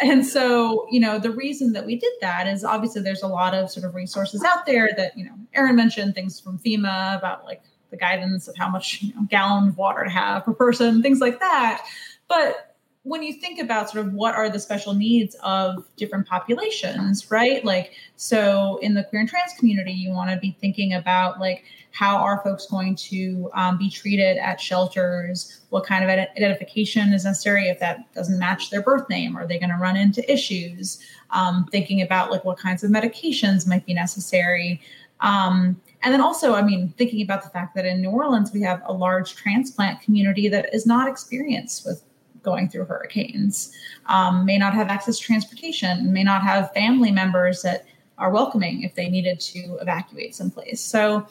and 0.00 0.26
so, 0.26 0.86
you 0.90 0.98
know, 1.00 1.18
the 1.18 1.30
reason 1.30 1.72
that 1.72 1.86
we 1.86 1.96
did 1.96 2.12
that 2.20 2.46
is 2.46 2.64
obviously 2.64 3.02
there's 3.02 3.22
a 3.22 3.28
lot 3.28 3.54
of 3.54 3.70
sort 3.70 3.86
of 3.86 3.94
resources 3.94 4.42
out 4.42 4.66
there 4.66 4.90
that, 4.96 5.16
you 5.16 5.24
know, 5.24 5.34
Aaron 5.54 5.76
mentioned 5.76 6.14
things 6.14 6.40
from 6.40 6.58
FEMA 6.58 7.16
about 7.16 7.44
like 7.44 7.62
the 7.90 7.96
guidance 7.96 8.48
of 8.48 8.56
how 8.56 8.68
much 8.68 9.02
you 9.02 9.14
know, 9.14 9.22
gallon 9.28 9.68
of 9.68 9.76
water 9.78 10.04
to 10.04 10.10
have 10.10 10.44
per 10.44 10.52
person, 10.52 11.02
things 11.02 11.20
like 11.20 11.38
that. 11.40 11.86
But 12.28 12.73
when 13.04 13.22
you 13.22 13.34
think 13.34 13.60
about 13.60 13.90
sort 13.90 14.06
of 14.06 14.14
what 14.14 14.34
are 14.34 14.48
the 14.48 14.58
special 14.58 14.94
needs 14.94 15.36
of 15.42 15.86
different 15.96 16.26
populations, 16.26 17.30
right? 17.30 17.62
Like, 17.62 17.92
so 18.16 18.78
in 18.78 18.94
the 18.94 19.04
queer 19.04 19.20
and 19.20 19.28
trans 19.28 19.52
community, 19.58 19.92
you 19.92 20.10
want 20.10 20.30
to 20.30 20.38
be 20.38 20.56
thinking 20.58 20.94
about 20.94 21.38
like 21.38 21.64
how 21.90 22.16
are 22.16 22.42
folks 22.42 22.66
going 22.66 22.96
to 22.96 23.50
um, 23.52 23.76
be 23.76 23.90
treated 23.90 24.38
at 24.38 24.58
shelters? 24.58 25.60
What 25.68 25.84
kind 25.84 26.02
of 26.02 26.08
identification 26.08 27.12
is 27.12 27.26
necessary 27.26 27.68
if 27.68 27.78
that 27.80 28.12
doesn't 28.14 28.38
match 28.38 28.70
their 28.70 28.82
birth 28.82 29.08
name? 29.10 29.36
Are 29.36 29.46
they 29.46 29.58
going 29.58 29.70
to 29.70 29.76
run 29.76 29.96
into 29.96 30.32
issues? 30.32 30.98
Um, 31.30 31.66
thinking 31.70 32.00
about 32.00 32.30
like 32.30 32.44
what 32.44 32.58
kinds 32.58 32.82
of 32.82 32.90
medications 32.90 33.68
might 33.68 33.84
be 33.84 33.92
necessary. 33.92 34.80
Um, 35.20 35.78
and 36.02 36.12
then 36.12 36.22
also, 36.22 36.54
I 36.54 36.62
mean, 36.62 36.94
thinking 36.96 37.22
about 37.22 37.42
the 37.42 37.50
fact 37.50 37.74
that 37.74 37.84
in 37.84 38.00
New 38.00 38.10
Orleans, 38.10 38.50
we 38.50 38.62
have 38.62 38.80
a 38.86 38.92
large 38.94 39.36
transplant 39.36 40.00
community 40.00 40.48
that 40.48 40.72
is 40.72 40.86
not 40.86 41.06
experienced 41.06 41.84
with 41.84 42.02
going 42.44 42.68
through 42.68 42.84
hurricanes, 42.84 43.72
um, 44.06 44.44
may 44.44 44.58
not 44.58 44.74
have 44.74 44.88
access 44.88 45.18
to 45.18 45.24
transportation, 45.24 46.12
may 46.12 46.22
not 46.22 46.42
have 46.42 46.72
family 46.72 47.10
members 47.10 47.62
that 47.62 47.86
are 48.18 48.30
welcoming 48.30 48.82
if 48.82 48.94
they 48.94 49.08
needed 49.08 49.40
to 49.40 49.76
evacuate 49.80 50.34
someplace. 50.34 50.80
So, 50.80 51.26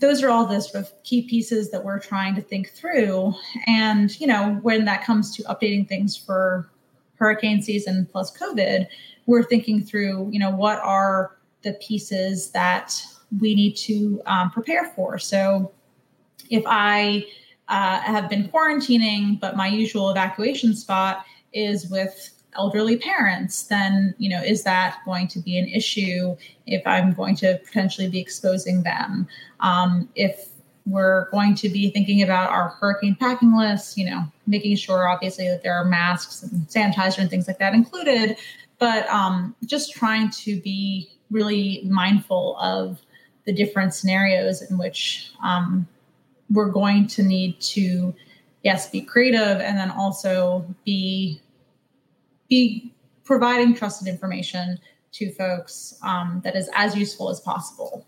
those 0.00 0.22
are 0.22 0.30
all 0.30 0.46
the 0.46 0.60
sort 0.60 0.84
of 0.84 0.92
key 1.02 1.22
pieces 1.22 1.70
that 1.70 1.84
we're 1.84 1.98
trying 1.98 2.34
to 2.36 2.40
think 2.40 2.70
through. 2.70 3.34
And, 3.66 4.18
you 4.20 4.28
know, 4.28 4.58
when 4.62 4.84
that 4.84 5.02
comes 5.04 5.34
to 5.36 5.42
updating 5.44 5.88
things 5.88 6.16
for 6.16 6.70
hurricane 7.16 7.62
season 7.62 8.08
plus 8.10 8.36
COVID, 8.36 8.86
we're 9.26 9.42
thinking 9.42 9.82
through, 9.82 10.30
you 10.30 10.38
know, 10.38 10.50
what 10.50 10.78
are 10.78 11.36
the 11.62 11.72
pieces 11.74 12.50
that 12.52 13.02
we 13.40 13.54
need 13.54 13.76
to 13.76 14.22
um, 14.26 14.50
prepare 14.50 14.86
for. 14.94 15.18
So 15.18 15.72
if 16.48 16.62
I 16.66 17.26
uh, 17.68 18.00
have 18.00 18.28
been 18.28 18.48
quarantining, 18.48 19.38
but 19.38 19.56
my 19.56 19.66
usual 19.66 20.10
evacuation 20.10 20.74
spot 20.74 21.24
is 21.52 21.88
with 21.90 22.30
elderly 22.56 22.96
parents, 22.96 23.64
then 23.64 24.14
you 24.18 24.28
know 24.28 24.42
is 24.42 24.64
that 24.64 24.98
going 25.04 25.28
to 25.28 25.38
be 25.38 25.58
an 25.58 25.68
issue 25.68 26.36
if 26.66 26.86
I'm 26.86 27.12
going 27.12 27.36
to 27.36 27.58
potentially 27.64 28.08
be 28.08 28.18
exposing 28.18 28.82
them? 28.82 29.28
Um, 29.60 30.08
if 30.14 30.48
we're 30.86 31.28
going 31.30 31.54
to 31.54 31.68
be 31.68 31.90
thinking 31.90 32.22
about 32.22 32.50
our 32.50 32.70
hurricane 32.80 33.14
packing 33.14 33.56
list, 33.56 33.98
you 33.98 34.08
know, 34.08 34.24
making 34.46 34.74
sure 34.76 35.06
obviously 35.08 35.46
that 35.48 35.62
there 35.62 35.74
are 35.74 35.84
masks 35.84 36.42
and 36.42 36.66
sanitizer 36.68 37.18
and 37.18 37.28
things 37.28 37.46
like 37.46 37.58
that 37.58 37.74
included, 37.74 38.36
but 38.78 39.06
um, 39.08 39.54
just 39.66 39.92
trying 39.92 40.30
to 40.30 40.60
be 40.60 41.10
really 41.30 41.82
mindful 41.84 42.56
of 42.58 43.00
the 43.44 43.52
different 43.52 43.92
scenarios 43.94 44.62
in 44.62 44.78
which 44.78 45.30
um, 45.42 45.86
we're 46.50 46.70
going 46.70 47.06
to 47.06 47.22
need 47.22 47.60
to 47.60 48.14
yes 48.62 48.90
be 48.90 49.00
creative 49.00 49.60
and 49.60 49.76
then 49.76 49.90
also 49.90 50.64
be 50.84 51.40
be 52.48 52.92
providing 53.24 53.74
trusted 53.74 54.08
information 54.08 54.78
to 55.12 55.32
folks 55.32 55.98
um, 56.02 56.40
that 56.44 56.56
is 56.56 56.70
as 56.74 56.96
useful 56.96 57.30
as 57.30 57.40
possible 57.40 58.06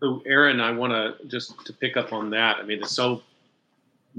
so 0.00 0.22
aaron 0.26 0.60
i 0.60 0.70
want 0.70 0.92
to 0.92 1.26
just 1.26 1.54
to 1.64 1.72
pick 1.72 1.96
up 1.96 2.12
on 2.12 2.30
that 2.30 2.56
i 2.56 2.62
mean 2.62 2.78
there's 2.78 2.90
so 2.90 3.22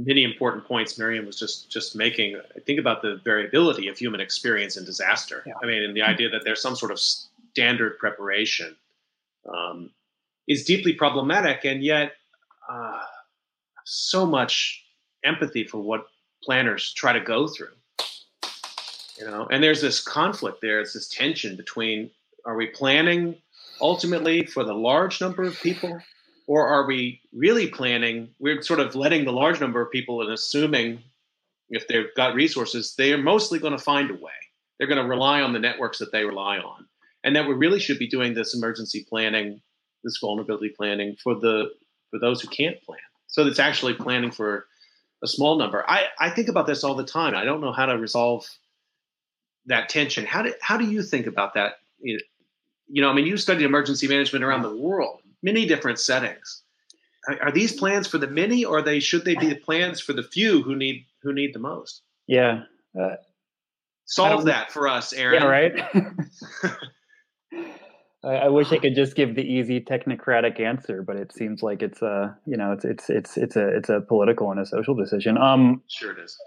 many 0.05 0.23
important 0.23 0.65
points 0.65 0.97
Miriam 0.97 1.25
was 1.25 1.37
just 1.37 1.69
just 1.69 1.95
making. 1.95 2.39
I 2.55 2.59
think 2.61 2.79
about 2.79 3.01
the 3.01 3.19
variability 3.23 3.87
of 3.87 3.97
human 3.97 4.19
experience 4.19 4.77
in 4.77 4.85
disaster. 4.85 5.43
Yeah. 5.45 5.53
I 5.61 5.65
mean, 5.65 5.83
and 5.83 5.95
the 5.95 6.01
idea 6.01 6.29
that 6.29 6.43
there's 6.43 6.61
some 6.61 6.75
sort 6.75 6.91
of 6.91 6.99
standard 6.99 7.97
preparation 7.99 8.75
um, 9.53 9.91
is 10.47 10.63
deeply 10.63 10.93
problematic. 10.93 11.65
And 11.65 11.83
yet, 11.83 12.13
uh, 12.69 13.01
so 13.85 14.25
much 14.25 14.83
empathy 15.23 15.65
for 15.65 15.81
what 15.81 16.05
planners 16.43 16.93
try 16.93 17.11
to 17.11 17.19
go 17.19 17.47
through. 17.47 17.73
You 19.17 19.25
know, 19.25 19.47
and 19.51 19.61
there's 19.61 19.81
this 19.81 20.01
conflict 20.01 20.59
there. 20.61 20.79
It's 20.79 20.93
this 20.93 21.09
tension 21.09 21.57
between 21.57 22.09
are 22.45 22.55
we 22.55 22.67
planning 22.67 23.35
ultimately 23.81 24.45
for 24.45 24.63
the 24.63 24.73
large 24.73 25.19
number 25.19 25.43
of 25.43 25.59
people, 25.61 25.99
or 26.47 26.65
are 26.67 26.87
we 26.87 27.19
really 27.33 27.67
planning? 27.67 28.29
We're 28.39 28.61
sort 28.61 28.79
of 28.79 28.95
letting 28.95 29.25
the 29.25 29.33
large 29.33 29.59
number 29.59 29.81
of 29.81 29.91
people 29.91 30.21
and 30.21 30.31
assuming 30.31 31.03
if 31.69 31.87
they've 31.87 32.13
got 32.15 32.33
resources, 32.33 32.95
they 32.97 33.11
are 33.13 33.17
mostly 33.17 33.59
going 33.59 33.77
to 33.77 33.83
find 33.83 34.09
a 34.09 34.13
way. 34.13 34.31
They're 34.77 34.87
going 34.87 35.01
to 35.01 35.07
rely 35.07 35.41
on 35.41 35.51
the 35.53 35.59
networks 35.59 35.99
that 35.99 36.11
they 36.11 36.23
rely 36.23 36.57
on, 36.57 36.87
and 37.23 37.35
that 37.35 37.47
we 37.47 37.53
really 37.53 37.79
should 37.79 37.99
be 37.99 38.07
doing 38.07 38.33
this 38.33 38.55
emergency 38.55 39.05
planning, 39.09 39.61
this 40.03 40.17
vulnerability 40.21 40.69
planning 40.69 41.17
for 41.21 41.35
the 41.35 41.71
for 42.09 42.19
those 42.19 42.41
who 42.41 42.47
can't 42.47 42.81
plan. 42.83 42.99
So 43.27 43.45
it's 43.45 43.59
actually 43.59 43.93
planning 43.93 44.31
for 44.31 44.65
a 45.23 45.27
small 45.27 45.57
number. 45.57 45.83
I, 45.87 46.05
I 46.19 46.29
think 46.29 46.47
about 46.47 46.67
this 46.67 46.83
all 46.83 46.95
the 46.95 47.03
time. 47.03 47.35
I 47.35 47.43
don't 47.43 47.61
know 47.61 47.71
how 47.71 47.85
to 47.85 47.97
resolve 47.97 48.47
that 49.65 49.89
tension. 49.89 50.25
How 50.25 50.41
do 50.43 50.53
how 50.61 50.77
do 50.77 50.85
you 50.85 51.03
think 51.03 51.27
about 51.27 51.53
that? 51.53 51.73
You 52.01 52.19
know, 52.89 53.09
I 53.09 53.13
mean, 53.13 53.25
you 53.25 53.37
studied 53.37 53.65
emergency 53.65 54.07
management 54.07 54.43
around 54.43 54.63
the 54.63 54.75
world, 54.75 55.21
many 55.43 55.65
different 55.65 55.99
settings. 55.99 56.63
Are, 57.41 57.51
these 57.51 57.73
plans 57.73 58.07
for 58.07 58.17
the 58.17 58.27
many, 58.27 58.65
or 58.65 58.81
they 58.81 58.99
should 58.99 59.25
they 59.25 59.35
be 59.35 59.47
the 59.47 59.55
plans 59.55 59.99
for 59.99 60.13
the 60.13 60.23
few 60.23 60.63
who 60.63 60.75
need 60.75 61.05
who 61.21 61.33
need 61.33 61.53
the 61.53 61.59
most? 61.59 62.01
Yeah. 62.27 62.63
Uh, 62.99 63.15
Solve 64.05 64.45
that 64.45 64.71
for 64.71 64.87
us, 64.87 65.13
Aaron. 65.13 65.43
Yeah, 65.43 65.47
right. 65.47 65.85
I, 68.23 68.27
I, 68.27 68.47
wish 68.49 68.71
I 68.71 68.79
could 68.79 68.95
just 68.95 69.15
give 69.15 69.35
the 69.35 69.43
easy 69.43 69.79
technocratic 69.79 70.59
answer, 70.59 71.01
but 71.01 71.15
it 71.15 71.31
seems 71.31 71.63
like 71.63 71.81
it's 71.81 72.01
a 72.01 72.37
you 72.45 72.57
know 72.57 72.73
it's 72.73 72.83
it's 72.83 73.09
it's 73.09 73.37
it's 73.37 73.55
a 73.55 73.67
it's 73.69 73.89
a 73.89 74.01
political 74.01 74.51
and 74.51 74.59
a 74.59 74.65
social 74.65 74.93
decision. 74.93 75.37
Um, 75.37 75.81
sure 75.87 76.11
it 76.11 76.19
is. 76.19 76.37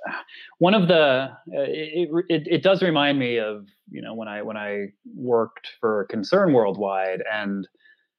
One 0.59 0.75
of 0.75 0.89
the 0.89 0.95
uh, 0.95 1.29
it, 1.49 2.11
it 2.29 2.43
it 2.47 2.63
does 2.63 2.83
remind 2.83 3.19
me 3.19 3.39
of 3.39 3.67
you 3.91 4.03
know 4.03 4.15
when 4.15 4.29
I 4.29 4.43
when 4.43 4.57
I 4.57 4.89
worked 5.15 5.69
for 5.81 6.07
Concern 6.11 6.53
Worldwide, 6.53 7.23
and 7.33 7.67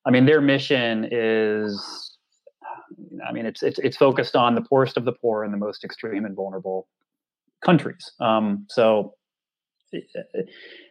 I 0.05 0.11
mean 0.11 0.25
their 0.25 0.41
mission 0.41 1.07
is. 1.11 2.09
I 3.27 3.31
mean, 3.31 3.45
it's 3.45 3.61
it's 3.61 3.79
it's 3.79 3.97
focused 3.97 4.35
on 4.35 4.55
the 4.55 4.61
poorest 4.61 4.97
of 4.97 5.05
the 5.05 5.13
poor 5.13 5.43
and 5.43 5.53
the 5.53 5.57
most 5.57 5.83
extreme 5.83 6.25
and 6.25 6.35
vulnerable 6.35 6.87
countries. 7.63 8.11
Um, 8.19 8.65
so 8.69 9.13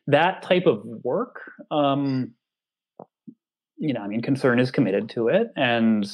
that 0.07 0.43
type 0.43 0.67
of 0.67 0.83
work 0.85 1.41
um, 1.71 2.35
you 3.83 3.93
know, 3.93 4.01
I 4.01 4.07
mean, 4.07 4.23
Concern 4.23 4.61
is 4.61 4.71
committed 4.71 5.09
to 5.11 5.27
it 5.27 5.49
and 5.57 6.09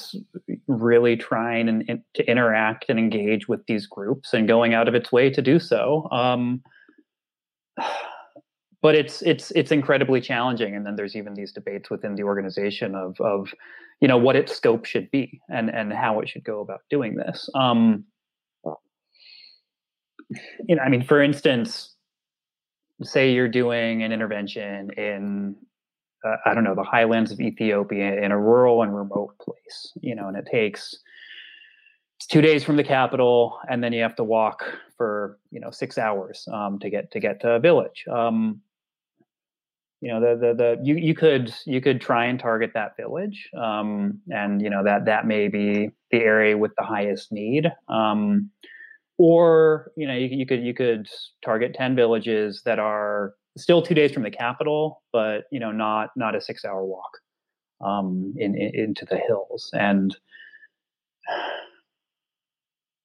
really 0.69 1.19
trying 1.19 1.69
and, 1.69 1.85
and, 1.87 2.01
to 2.14 2.25
interact 2.27 2.87
and 2.89 2.99
engage 2.99 3.47
with 3.47 3.61
these 3.66 3.87
groups 3.87 4.33
and 4.33 4.49
going 4.49 4.73
out 4.73 4.89
of 4.89 4.95
its 4.95 5.12
way 5.12 5.29
to 5.29 5.43
do 5.43 5.59
so. 5.59 6.09
Um, 6.11 6.62
but 8.81 8.95
it's 8.95 9.21
it's 9.21 9.51
it's 9.51 9.71
incredibly 9.71 10.23
challenging, 10.23 10.75
and 10.75 10.87
then 10.87 10.97
there's 10.97 11.14
even 11.14 11.35
these 11.35 11.53
debates 11.53 11.91
within 11.91 12.14
the 12.14 12.23
organization 12.23 12.95
of 12.95 13.21
of 13.21 13.53
you 14.01 14.09
know 14.09 14.16
what 14.16 14.35
its 14.35 14.57
scope 14.57 14.87
should 14.87 15.11
be 15.11 15.39
and 15.51 15.69
and 15.69 15.93
how 15.93 16.21
it 16.21 16.29
should 16.31 16.45
go 16.45 16.62
about 16.62 16.81
doing 16.89 17.16
this. 17.16 17.51
Um, 17.55 18.05
you 20.66 20.75
know, 20.75 20.83
I 20.83 20.89
mean, 20.89 21.03
for 21.03 21.21
instance, 21.21 21.95
say 23.03 23.31
you're 23.33 23.47
doing 23.47 24.03
an 24.03 24.12
intervention 24.12 24.91
in 24.97 25.57
uh, 26.25 26.37
I 26.45 26.55
don't 26.55 26.64
know, 26.64 26.75
the 26.75 26.83
highlands 26.83 27.31
of 27.31 27.41
Ethiopia 27.41 28.21
in 28.21 28.33
a 28.33 28.39
rural 28.39 28.83
and 28.83 28.95
remote 28.95 29.37
place, 29.39 29.93
you 30.01 30.14
know, 30.14 30.29
and 30.29 30.37
it 30.37 30.47
takes 30.51 30.99
it's 32.19 32.27
two 32.27 32.41
days 32.41 32.64
from 32.64 32.77
the 32.77 32.85
capital, 32.85 33.59
and 33.71 33.83
then 33.83 33.93
you 33.93 34.03
have 34.03 34.16
to 34.16 34.25
walk 34.25 34.64
for 34.97 35.39
you 35.53 35.61
know 35.61 35.71
six 35.71 35.99
hours 35.99 36.49
um, 36.53 36.81
to 36.81 36.91
get 36.91 37.12
to 37.12 37.21
get 37.21 37.41
to 37.43 37.53
a 37.53 37.61
village. 37.61 38.05
Um, 38.11 38.61
you 40.01 40.11
know, 40.12 40.21
the 40.21 40.37
the 40.37 40.55
the 40.55 40.81
you 40.83 40.97
you 40.97 41.14
could 41.14 41.55
you 41.64 41.81
could 41.81 42.01
try 42.01 42.25
and 42.27 42.39
target 42.41 42.73
that 42.75 42.97
village, 42.97 43.49
um, 43.57 44.21
and 44.31 44.61
you 44.61 44.69
know 44.69 44.83
that 44.83 45.05
that 45.05 45.27
may 45.27 45.47
be 45.47 45.91
the 46.11 46.19
area 46.19 46.59
with 46.59 46.73
the 46.77 46.85
highest 46.85 47.31
need. 47.31 47.71
Um, 47.89 48.51
or 49.16 49.93
you 49.97 50.07
know 50.07 50.14
you, 50.14 50.29
you 50.29 50.47
could 50.47 50.62
you 50.62 50.75
could 50.75 51.09
target 51.45 51.75
10 51.75 51.97
villages 51.97 52.62
that 52.64 52.79
are 52.79 53.35
still 53.59 53.83
two 53.83 53.95
days 53.95 54.13
from 54.13 54.23
the 54.23 54.31
capital, 54.31 55.03
but 55.13 55.45
you 55.51 55.61
know, 55.61 55.73
not 55.73 56.11
not 56.17 56.35
a 56.35 56.41
six 56.41 56.65
hour 56.65 56.85
walk 56.85 57.19
um, 57.85 58.35
in, 58.37 58.57
in, 58.57 58.75
into 58.75 59.05
the 59.05 59.17
hills. 59.17 59.71
And 59.73 60.17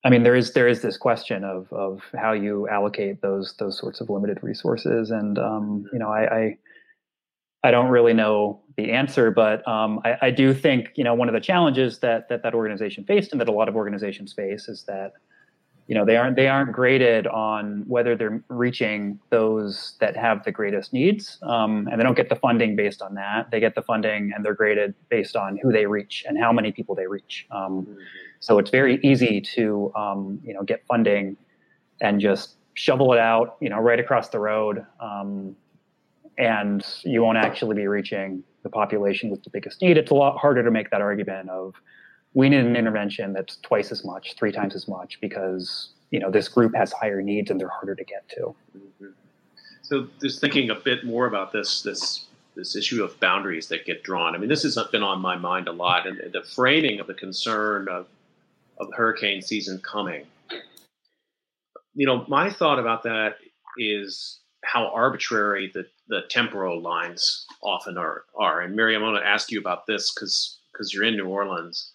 I 0.06 0.10
mean, 0.10 0.24
there 0.24 0.36
is 0.36 0.54
there 0.54 0.68
is 0.68 0.82
this 0.82 0.98
question 0.98 1.44
of 1.44 1.72
of 1.72 2.02
how 2.16 2.34
you 2.34 2.68
allocate 2.68 3.22
those 3.22 3.56
those 3.58 3.78
sorts 3.78 4.02
of 4.02 4.10
limited 4.10 4.40
resources, 4.42 5.12
and 5.12 5.40
um, 5.40 5.86
you 5.94 6.00
know, 6.00 6.10
I, 6.10 6.36
I, 6.36 6.58
I 7.64 7.72
don't 7.72 7.90
really 7.90 8.14
know 8.14 8.62
the 8.76 8.92
answer, 8.92 9.32
but 9.32 9.66
um, 9.66 10.02
I, 10.04 10.18
I 10.24 10.32
do 10.32 10.54
think 10.54 10.90
you 10.96 11.06
know 11.06 11.14
one 11.14 11.30
of 11.30 11.34
the 11.34 11.40
challenges 11.40 12.00
that 12.00 12.28
that 12.28 12.44
that 12.44 12.54
organization 12.54 13.06
faced, 13.06 13.32
and 13.32 13.40
that 13.40 13.48
a 13.48 13.54
lot 13.54 13.70
of 13.70 13.78
organizations 13.78 14.34
face, 14.34 14.68
is 14.68 14.84
that 14.88 15.14
you 15.94 16.00
know 16.00 16.06
they 16.06 16.18
aren't 16.18 16.36
they 16.36 16.48
aren't 16.48 16.72
graded 16.72 17.28
on 17.28 17.84
whether 17.86 18.16
they're 18.16 18.44
reaching 18.48 19.20
those 19.30 19.94
that 20.00 20.18
have 20.18 20.44
the 20.44 20.52
greatest 20.52 20.92
needs 20.92 21.38
um, 21.44 21.88
and 21.92 22.00
they 22.00 22.04
don't 22.04 22.18
get 22.18 22.30
the 22.30 22.36
funding 22.36 22.76
based 22.76 23.00
on 23.00 23.14
that 23.14 23.52
they 23.52 23.60
get 23.60 23.76
the 23.76 23.82
funding 23.84 24.32
and 24.34 24.44
they're 24.44 24.56
graded 24.56 24.96
based 25.10 25.36
on 25.36 25.56
who 25.62 25.72
they 25.72 25.86
reach 25.86 26.26
and 26.28 26.40
how 26.40 26.52
many 26.52 26.72
people 26.72 26.96
they 26.96 27.06
reach 27.06 27.46
um, 27.52 27.84
mm-hmm. 27.84 27.94
so 28.40 28.58
it's 28.58 28.72
very 28.72 29.00
easy 29.04 29.40
to 29.40 29.94
um, 29.96 30.40
you 30.44 30.52
know 30.52 30.64
get 30.64 30.84
funding 30.88 31.38
and 32.02 32.20
just 32.20 32.56
shovel 32.74 33.14
it 33.14 33.20
out 33.20 33.56
you 33.62 33.70
know 33.70 33.78
right 33.78 34.00
across 34.00 34.30
the 34.30 34.40
road 34.40 34.84
um, 35.00 35.56
and 36.40 36.84
you 37.04 37.22
won't 37.22 37.38
actually 37.38 37.76
be 37.76 37.86
reaching 37.86 38.44
the 38.64 38.70
population 38.70 39.30
with 39.30 39.44
the 39.44 39.52
biggest 39.52 39.80
need 39.80 39.96
it's 39.96 40.10
a 40.10 40.16
lot 40.16 40.40
harder 40.40 40.64
to 40.64 40.72
make 40.72 40.90
that 40.90 41.02
argument 41.02 41.48
of 41.52 41.76
we 42.34 42.50
need 42.50 42.60
an 42.60 42.76
intervention 42.76 43.34
that's 43.34 43.58
twice 43.58 43.92
as 43.92 44.04
much, 44.04 44.36
three 44.36 44.52
times 44.52 44.76
as 44.76 44.88
much, 44.88 45.20
because 45.22 45.90
you 46.12 46.20
know 46.20 46.32
this 46.32 46.48
group 46.48 46.76
has 46.76 46.92
higher 46.92 47.22
needs 47.22 47.52
and 47.52 47.60
they're 47.60 47.70
harder 47.70 47.96
to 47.96 48.04
get 48.04 48.28
to. 48.30 48.56
Mm-hmm. 48.78 49.08
So, 49.82 50.08
just 50.22 50.42
thinking 50.42 50.70
a 50.70 50.76
bit 50.76 51.06
more 51.06 51.28
about 51.28 51.52
this 51.52 51.82
this 51.82 52.26
this 52.56 52.76
issue 52.76 53.04
of 53.04 53.20
boundaries 53.20 53.68
that 53.68 53.86
get 53.86 54.04
drawn. 54.04 54.36
I 54.36 54.38
mean, 54.38 54.50
this 54.50 54.64
has 54.64 54.78
been 54.92 55.04
on 55.04 55.20
my 55.20 55.36
mind 55.36 55.68
a 55.68 55.72
lot, 55.72 56.08
and 56.08 56.20
the 56.32 56.44
framing 56.44 57.00
of 57.00 57.08
the 57.08 57.14
concern 57.14 57.88
of 57.90 58.08
of 58.80 58.88
hurricane 58.94 59.42
season 59.42 59.80
coming. 59.80 60.26
You 61.96 62.08
know, 62.08 62.26
my 62.28 62.50
thought 62.50 62.80
about 62.80 63.04
that 63.04 63.36
is 63.78 64.40
how 64.64 64.88
arbitrary 64.88 65.70
the, 65.74 65.86
the 66.08 66.22
temporal 66.30 66.82
lines 66.82 67.46
often 67.62 67.98
are. 67.98 68.24
are. 68.36 68.62
And 68.62 68.76
Miriam, 68.76 69.04
I 69.04 69.12
want 69.12 69.24
to 69.24 69.28
ask 69.28 69.52
you 69.52 69.60
about 69.60 69.86
this 69.86 70.14
because 70.14 70.60
because 70.72 70.94
you're 70.94 71.04
in 71.04 71.16
New 71.16 71.28
Orleans. 71.28 71.93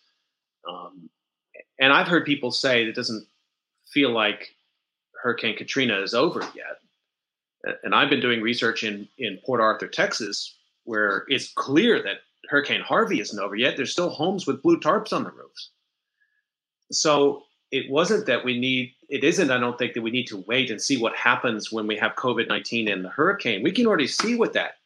Um, 0.69 1.09
and 1.81 1.93
I've 1.93 2.09
heard 2.09 2.25
people 2.25 2.51
say 2.51 2.85
it 2.85 2.95
doesn't 2.95 3.27
feel 3.87 4.11
like 4.11 4.55
Hurricane 5.23 5.57
Katrina 5.57 6.01
is 6.01 6.15
over 6.15 6.41
yet. 6.55 7.75
And 7.83 7.95
I've 7.95 8.11
been 8.11 8.21
doing 8.21 8.41
research 8.41 8.85
in, 8.85 9.09
in 9.19 9.39
Port 9.45 9.61
Arthur, 9.61 9.89
Texas, 9.89 10.57
where 10.85 11.25
it's 11.29 11.53
clear 11.53 12.03
that 12.03 12.19
Hurricane 12.49 12.81
Harvey 12.81 13.21
isn't 13.21 13.39
over 13.39 13.57
yet. 13.57 13.77
There's 13.77 13.93
still 13.93 14.11
homes 14.11 14.47
with 14.47 14.63
blue 14.63 14.79
tarps 14.79 15.13
on 15.13 15.25
the 15.25 15.31
roofs. 15.31 15.71
So 16.91 17.43
it 17.71 17.91
wasn't 17.91 18.27
that 18.27 18.45
we 18.45 18.59
need, 18.59 18.95
it 19.09 19.25
isn't, 19.25 19.51
I 19.51 19.59
don't 19.59 19.77
think, 19.77 19.95
that 19.95 20.03
we 20.03 20.11
need 20.11 20.27
to 20.29 20.45
wait 20.47 20.71
and 20.71 20.81
see 20.81 20.97
what 20.97 21.15
happens 21.15 21.71
when 21.71 21.87
we 21.87 21.97
have 21.97 22.15
COVID 22.15 22.49
19 22.49 22.89
and 22.89 23.05
the 23.05 23.11
hurricane. 23.11 23.63
We 23.63 23.73
can 23.73 23.87
already 23.87 24.07
see 24.07 24.37
what 24.37 24.55
that 24.55 24.77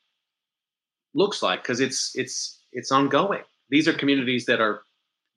looks 1.14 1.42
like 1.42 1.62
because 1.62 1.80
it's, 1.80 2.12
it's, 2.16 2.58
it's 2.72 2.90
ongoing. 2.90 3.42
These 3.68 3.86
are 3.86 3.92
communities 3.92 4.46
that 4.46 4.60
are 4.60 4.82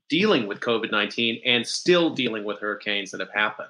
dealing 0.10 0.48
with 0.48 0.60
COVID 0.60 0.92
19 0.92 1.42
and 1.46 1.66
still 1.66 2.10
dealing 2.10 2.44
with 2.44 2.60
hurricanes 2.60 3.12
that 3.12 3.20
have 3.20 3.34
happened. 3.34 3.70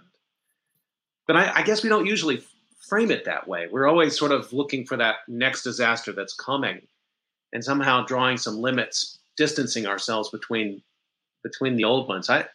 But 1.27 1.37
I, 1.37 1.55
I, 1.55 1.61
guess 1.63 1.81
we 1.81 1.89
don't 1.89 2.05
usually 2.05 2.43
frame 2.79 3.09
it 3.09 3.25
that 3.25 3.47
way. 3.47 3.67
We're 3.71 3.87
always 3.87 4.17
sort 4.17 4.31
of 4.31 4.51
looking 4.53 4.85
for 4.85 4.97
that 4.97 5.17
next 5.27 5.63
disaster 5.63 6.11
that's 6.11 6.33
coming 6.33 6.81
and 7.53 7.63
somehow 7.63 8.05
drawing 8.05 8.37
some 8.37 8.57
limits, 8.57 9.19
distancing 9.37 9.87
ourselves 9.87 10.29
between 10.29 10.81
between 11.43 11.75
the 11.75 11.83
old 11.83 12.07
ones. 12.07 12.29
I 12.29 12.45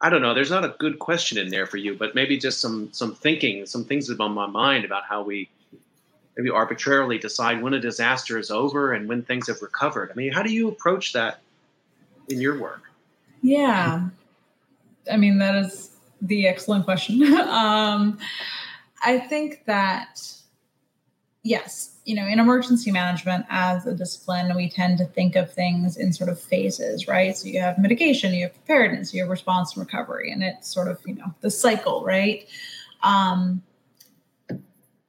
I 0.00 0.08
don't 0.08 0.22
know. 0.22 0.32
There's 0.32 0.50
not 0.50 0.64
a 0.64 0.76
good 0.78 0.98
question 0.98 1.38
in 1.38 1.50
there 1.50 1.66
for 1.66 1.76
you, 1.76 1.94
but 1.94 2.14
maybe 2.14 2.38
just 2.38 2.60
some 2.60 2.92
some 2.92 3.14
thinking, 3.14 3.66
some 3.66 3.84
things 3.84 4.06
that 4.06 4.20
on 4.20 4.32
my 4.32 4.46
mind 4.46 4.84
about 4.84 5.04
how 5.04 5.22
we 5.22 5.48
maybe 6.36 6.50
arbitrarily 6.50 7.18
decide 7.18 7.62
when 7.62 7.74
a 7.74 7.80
disaster 7.80 8.38
is 8.38 8.50
over 8.50 8.92
and 8.92 9.08
when 9.08 9.22
things 9.22 9.48
have 9.48 9.60
recovered. 9.60 10.10
I 10.10 10.14
mean, 10.14 10.32
how 10.32 10.42
do 10.42 10.52
you 10.52 10.68
approach 10.68 11.12
that 11.12 11.40
in 12.30 12.40
your 12.40 12.58
work? 12.58 12.82
Yeah. 13.42 14.08
I 15.10 15.16
mean, 15.16 15.38
that 15.38 15.56
is 15.56 15.90
the 16.22 16.46
excellent 16.46 16.84
question. 16.84 17.22
um, 17.34 18.18
I 19.02 19.18
think 19.18 19.64
that 19.66 20.20
yes, 21.42 21.96
you 22.04 22.14
know, 22.14 22.26
in 22.26 22.38
emergency 22.38 22.90
management 22.90 23.46
as 23.48 23.86
a 23.86 23.94
discipline, 23.94 24.54
we 24.54 24.68
tend 24.68 24.98
to 24.98 25.04
think 25.04 25.36
of 25.36 25.52
things 25.52 25.96
in 25.96 26.12
sort 26.12 26.28
of 26.28 26.40
phases, 26.40 27.08
right? 27.08 27.36
So 27.36 27.48
you 27.48 27.60
have 27.60 27.78
mitigation, 27.78 28.34
you 28.34 28.44
have 28.44 28.54
preparedness, 28.54 29.14
you 29.14 29.22
have 29.22 29.30
response 29.30 29.76
and 29.76 29.84
recovery, 29.84 30.30
and 30.32 30.42
it's 30.42 30.72
sort 30.72 30.88
of, 30.88 31.00
you 31.06 31.14
know, 31.14 31.34
the 31.40 31.50
cycle, 31.50 32.04
right? 32.04 32.46
Um, 33.02 33.62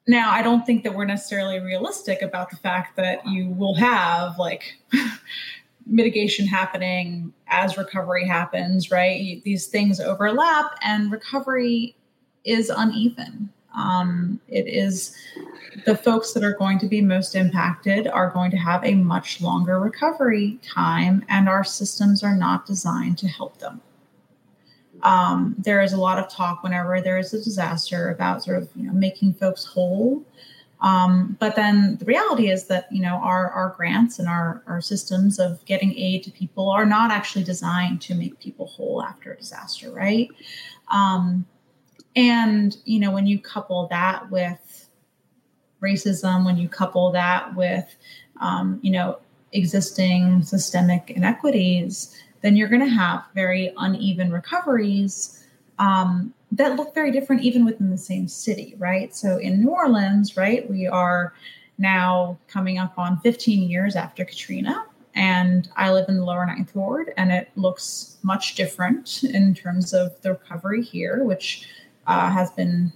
now, 0.07 0.31
I 0.31 0.41
don't 0.41 0.65
think 0.65 0.83
that 0.83 0.93
we're 0.93 1.05
necessarily 1.05 1.59
realistic 1.59 2.21
about 2.21 2.49
the 2.49 2.57
fact 2.57 2.95
that 2.97 3.25
you 3.27 3.49
will 3.49 3.75
have 3.75 4.37
like 4.37 4.79
mitigation 5.85 6.47
happening 6.47 7.33
as 7.47 7.77
recovery 7.77 8.27
happens, 8.27 8.91
right? 8.91 9.41
These 9.43 9.67
things 9.67 9.99
overlap 9.99 10.77
and 10.83 11.11
recovery 11.11 11.95
is 12.43 12.69
uneven. 12.69 13.49
Um, 13.75 14.39
it 14.47 14.67
is 14.67 15.15
the 15.85 15.95
folks 15.95 16.33
that 16.33 16.43
are 16.43 16.53
going 16.53 16.79
to 16.79 16.87
be 16.87 17.01
most 17.01 17.35
impacted 17.35 18.07
are 18.07 18.29
going 18.29 18.51
to 18.51 18.57
have 18.57 18.83
a 18.83 18.95
much 18.95 19.41
longer 19.41 19.79
recovery 19.79 20.59
time, 20.61 21.23
and 21.29 21.47
our 21.47 21.63
systems 21.63 22.23
are 22.23 22.35
not 22.35 22.65
designed 22.65 23.17
to 23.19 23.27
help 23.27 23.57
them. 23.59 23.81
Um, 25.03 25.55
there 25.57 25.81
is 25.81 25.93
a 25.93 25.97
lot 25.97 26.19
of 26.19 26.29
talk 26.29 26.63
whenever 26.63 27.01
there 27.01 27.17
is 27.17 27.33
a 27.33 27.41
disaster 27.41 28.09
about 28.09 28.43
sort 28.43 28.57
of 28.57 28.69
you 28.75 28.83
know 28.83 28.93
making 28.93 29.33
folks 29.33 29.65
whole. 29.65 30.23
Um, 30.81 31.37
but 31.39 31.55
then 31.55 31.97
the 31.97 32.05
reality 32.05 32.49
is 32.49 32.65
that 32.65 32.91
you 32.91 33.01
know 33.01 33.15
our 33.15 33.51
our 33.51 33.73
grants 33.77 34.17
and 34.17 34.27
our 34.27 34.63
our 34.65 34.81
systems 34.81 35.39
of 35.39 35.63
getting 35.65 35.95
aid 35.97 36.23
to 36.23 36.31
people 36.31 36.69
are 36.69 36.85
not 36.85 37.11
actually 37.11 37.43
designed 37.43 38.01
to 38.01 38.15
make 38.15 38.39
people 38.39 38.65
whole 38.65 39.03
after 39.03 39.31
a 39.31 39.37
disaster, 39.37 39.91
right? 39.91 40.29
Um, 40.91 41.45
and, 42.15 42.77
you 42.85 42.99
know, 42.99 43.11
when 43.11 43.25
you 43.25 43.39
couple 43.39 43.87
that 43.87 44.29
with 44.29 44.89
racism, 45.81 46.45
when 46.45 46.57
you 46.57 46.67
couple 46.67 47.11
that 47.11 47.55
with, 47.55 47.95
um, 48.39 48.79
you 48.81 48.91
know, 48.91 49.19
existing 49.53 50.43
systemic 50.43 51.11
inequities, 51.11 52.15
then 52.41 52.55
you're 52.55 52.67
going 52.67 52.81
to 52.81 52.87
have 52.87 53.23
very 53.33 53.73
uneven 53.77 54.31
recoveries 54.31 55.45
um, 55.79 56.33
that 56.51 56.75
look 56.75 56.93
very 56.93 57.11
different 57.11 57.43
even 57.43 57.65
within 57.65 57.89
the 57.89 57.97
same 57.97 58.27
city, 58.27 58.75
right? 58.77 59.15
So 59.15 59.37
in 59.37 59.61
New 59.61 59.69
Orleans, 59.69 60.35
right, 60.35 60.69
we 60.69 60.87
are 60.87 61.33
now 61.77 62.37
coming 62.47 62.77
up 62.77 62.97
on 62.97 63.19
15 63.21 63.69
years 63.69 63.95
after 63.95 64.25
Katrina. 64.25 64.85
And 65.13 65.69
I 65.75 65.91
live 65.91 66.07
in 66.07 66.17
the 66.17 66.23
lower 66.23 66.45
ninth 66.45 66.73
ward, 66.73 67.11
and 67.17 67.31
it 67.31 67.49
looks 67.55 68.17
much 68.23 68.55
different 68.55 69.23
in 69.23 69.53
terms 69.53 69.93
of 69.93 70.19
the 70.21 70.31
recovery 70.31 70.81
here, 70.81 71.23
which 71.25 71.67
uh, 72.07 72.29
has 72.29 72.49
been 72.51 72.93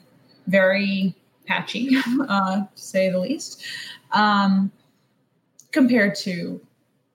very 0.48 1.14
patchy, 1.46 1.98
uh, 2.30 2.62
to 2.62 2.70
say 2.76 3.10
the 3.10 3.20
least, 3.20 3.66
um, 4.14 4.72
compared 5.72 6.16
to, 6.16 6.62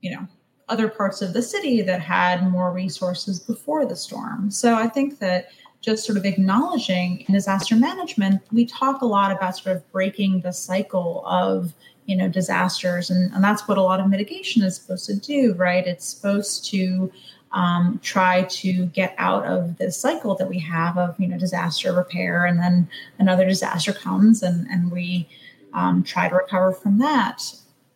you 0.02 0.10
know, 0.10 0.26
other 0.68 0.88
parts 0.88 1.22
of 1.22 1.32
the 1.32 1.42
city 1.42 1.82
that 1.82 2.00
had 2.00 2.48
more 2.50 2.72
resources 2.72 3.40
before 3.40 3.86
the 3.86 3.96
storm. 3.96 4.50
So 4.50 4.74
I 4.74 4.86
think 4.86 5.18
that 5.18 5.48
just 5.80 6.04
sort 6.04 6.18
of 6.18 6.26
acknowledging 6.26 7.24
in 7.26 7.34
disaster 7.34 7.74
management, 7.74 8.42
we 8.52 8.66
talk 8.66 9.00
a 9.00 9.06
lot 9.06 9.32
about 9.32 9.56
sort 9.56 9.76
of 9.76 9.92
breaking 9.92 10.40
the 10.40 10.52
cycle 10.52 11.24
of 11.26 11.72
you 12.06 12.16
know 12.16 12.28
disasters. 12.28 13.10
And, 13.10 13.32
and 13.32 13.42
that's 13.42 13.66
what 13.66 13.78
a 13.78 13.82
lot 13.82 14.00
of 14.00 14.08
mitigation 14.08 14.62
is 14.62 14.76
supposed 14.76 15.06
to 15.06 15.16
do 15.16 15.54
right? 15.54 15.86
It's 15.86 16.06
supposed 16.06 16.70
to 16.70 17.12
um, 17.52 17.98
try 18.02 18.44
to 18.44 18.86
get 18.86 19.14
out 19.18 19.44
of 19.44 19.78
this 19.78 19.96
cycle 19.96 20.34
that 20.36 20.48
we 20.48 20.58
have 20.60 20.96
of 20.98 21.18
you 21.18 21.28
know 21.28 21.38
disaster 21.38 21.92
repair 21.92 22.44
and 22.44 22.60
then 22.60 22.88
another 23.18 23.44
disaster 23.44 23.92
comes 23.92 24.42
and 24.42 24.66
and 24.68 24.92
we 24.92 25.28
um, 25.72 26.02
try 26.02 26.28
to 26.28 26.34
recover 26.34 26.72
from 26.72 26.98
that. 26.98 27.42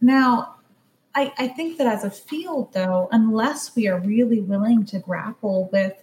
Now 0.01 0.57
I, 1.15 1.33
I 1.39 1.49
think 1.49 1.79
that 1.79 1.87
as 1.87 2.03
a 2.03 2.11
field 2.11 2.73
though 2.73 3.09
unless 3.13 3.77
we 3.77 3.89
are 3.89 4.01
really 4.01 4.41
willing 4.41 4.85
to 4.87 4.99
grapple 4.99 5.69
with 5.73 5.95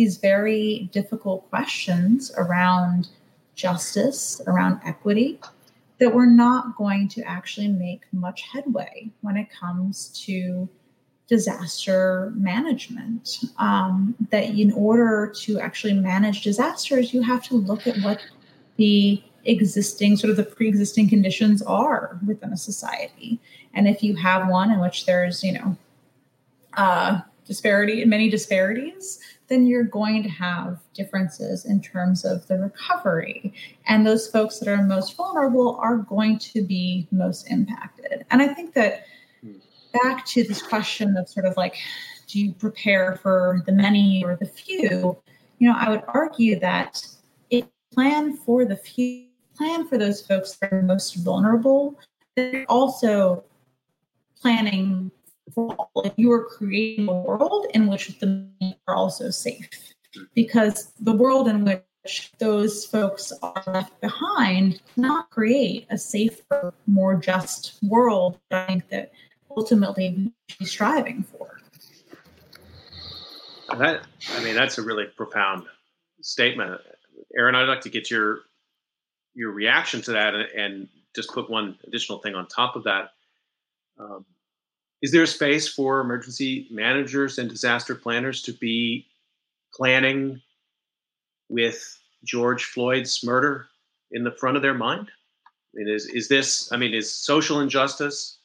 these 0.00 0.16
very 0.16 0.88
difficult 0.92 1.46
questions 1.50 2.32
around 2.38 3.08
justice 3.54 4.40
around 4.46 4.80
equity 4.82 5.38
that 5.98 6.14
we're 6.14 6.24
not 6.24 6.74
going 6.74 7.06
to 7.06 7.20
actually 7.24 7.68
make 7.68 8.00
much 8.10 8.40
headway 8.50 9.10
when 9.20 9.36
it 9.36 9.48
comes 9.50 10.08
to 10.24 10.66
disaster 11.26 12.32
management. 12.34 13.44
Um, 13.58 14.14
that 14.30 14.44
in 14.44 14.72
order 14.72 15.30
to 15.42 15.60
actually 15.60 15.92
manage 15.92 16.40
disasters, 16.40 17.12
you 17.12 17.20
have 17.20 17.44
to 17.48 17.56
look 17.56 17.86
at 17.86 17.98
what 17.98 18.20
the 18.76 19.22
existing, 19.44 20.16
sort 20.16 20.30
of 20.30 20.38
the 20.38 20.44
pre 20.44 20.66
existing 20.66 21.10
conditions 21.10 21.60
are 21.60 22.18
within 22.26 22.54
a 22.54 22.56
society. 22.56 23.38
And 23.74 23.86
if 23.86 24.02
you 24.02 24.16
have 24.16 24.48
one 24.48 24.70
in 24.70 24.80
which 24.80 25.04
there's, 25.04 25.44
you 25.44 25.52
know, 25.52 25.76
uh, 26.72 27.20
disparity, 27.44 28.04
many 28.04 28.30
disparities, 28.30 29.20
then 29.50 29.66
you're 29.66 29.82
going 29.82 30.22
to 30.22 30.28
have 30.28 30.78
differences 30.94 31.66
in 31.66 31.82
terms 31.82 32.24
of 32.24 32.46
the 32.46 32.56
recovery. 32.56 33.52
And 33.86 34.06
those 34.06 34.28
folks 34.28 34.60
that 34.60 34.68
are 34.68 34.82
most 34.82 35.16
vulnerable 35.16 35.76
are 35.82 35.98
going 35.98 36.38
to 36.38 36.62
be 36.62 37.08
most 37.10 37.50
impacted. 37.50 38.24
And 38.30 38.40
I 38.40 38.54
think 38.54 38.74
that 38.74 39.04
back 40.04 40.24
to 40.26 40.44
this 40.44 40.62
question 40.62 41.16
of 41.16 41.28
sort 41.28 41.46
of 41.46 41.56
like, 41.56 41.74
do 42.28 42.38
you 42.38 42.52
prepare 42.52 43.16
for 43.16 43.62
the 43.66 43.72
many 43.72 44.22
or 44.24 44.36
the 44.36 44.46
few? 44.46 45.18
You 45.58 45.68
know, 45.68 45.74
I 45.76 45.90
would 45.90 46.04
argue 46.06 46.58
that 46.60 47.04
if 47.50 47.64
plan 47.92 48.36
for 48.36 48.64
the 48.64 48.76
few, 48.76 49.26
plan 49.56 49.88
for 49.88 49.98
those 49.98 50.24
folks 50.24 50.56
that 50.58 50.72
are 50.72 50.82
most 50.82 51.16
vulnerable, 51.16 51.98
they're 52.36 52.64
also 52.68 53.42
planning 54.40 55.10
If 56.04 56.12
you 56.16 56.32
are 56.32 56.44
creating 56.44 57.08
a 57.08 57.14
world 57.14 57.66
in 57.74 57.86
which 57.86 58.18
the 58.18 58.50
are 58.86 58.94
also 58.94 59.30
safe, 59.30 59.68
because 60.34 60.92
the 61.00 61.12
world 61.12 61.48
in 61.48 61.64
which 61.64 62.32
those 62.38 62.86
folks 62.86 63.32
are 63.42 63.62
left 63.66 64.00
behind 64.00 64.80
not 64.96 65.30
create 65.30 65.86
a 65.90 65.98
safer, 65.98 66.72
more 66.86 67.16
just 67.16 67.78
world. 67.82 68.38
I 68.50 68.64
think 68.66 68.88
that 68.88 69.12
ultimately 69.50 70.10
we 70.10 70.32
should 70.48 70.58
be 70.58 70.64
striving 70.64 71.22
for. 71.22 71.60
That 73.76 74.06
I 74.34 74.42
mean, 74.42 74.54
that's 74.54 74.78
a 74.78 74.82
really 74.82 75.04
profound 75.16 75.66
statement, 76.22 76.80
Aaron. 77.36 77.54
I'd 77.54 77.68
like 77.68 77.82
to 77.82 77.90
get 77.90 78.10
your 78.10 78.40
your 79.34 79.52
reaction 79.52 80.02
to 80.02 80.12
that, 80.12 80.34
and, 80.34 80.48
and 80.50 80.88
just 81.14 81.32
put 81.32 81.48
one 81.48 81.78
additional 81.86 82.18
thing 82.18 82.34
on 82.34 82.46
top 82.48 82.74
of 82.76 82.84
that. 82.84 83.10
Um, 83.98 84.24
is 85.02 85.12
there 85.12 85.22
a 85.22 85.26
space 85.26 85.68
for 85.68 86.00
emergency 86.00 86.68
managers 86.70 87.38
and 87.38 87.48
disaster 87.48 87.94
planners 87.94 88.42
to 88.42 88.52
be 88.52 89.06
planning 89.74 90.40
with 91.48 91.98
George 92.24 92.64
Floyd's 92.64 93.24
murder 93.24 93.66
in 94.12 94.24
the 94.24 94.32
front 94.32 94.56
of 94.56 94.62
their 94.62 94.74
mind? 94.74 95.10
I 95.74 95.78
mean, 95.78 95.88
is 95.88 96.06
is 96.06 96.28
this? 96.28 96.70
I 96.72 96.76
mean, 96.76 96.94
is 96.94 97.10
social 97.10 97.60
injustice 97.60 98.38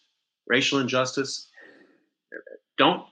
racial 0.48 0.80
injustice. 0.80 1.48
Don't 2.78 3.04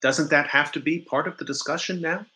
doesn't 0.00 0.30
that 0.30 0.48
have 0.48 0.72
to 0.72 0.80
be 0.80 1.00
part 1.00 1.28
of 1.28 1.36
the 1.38 1.44
discussion 1.44 2.00
now, 2.00 2.26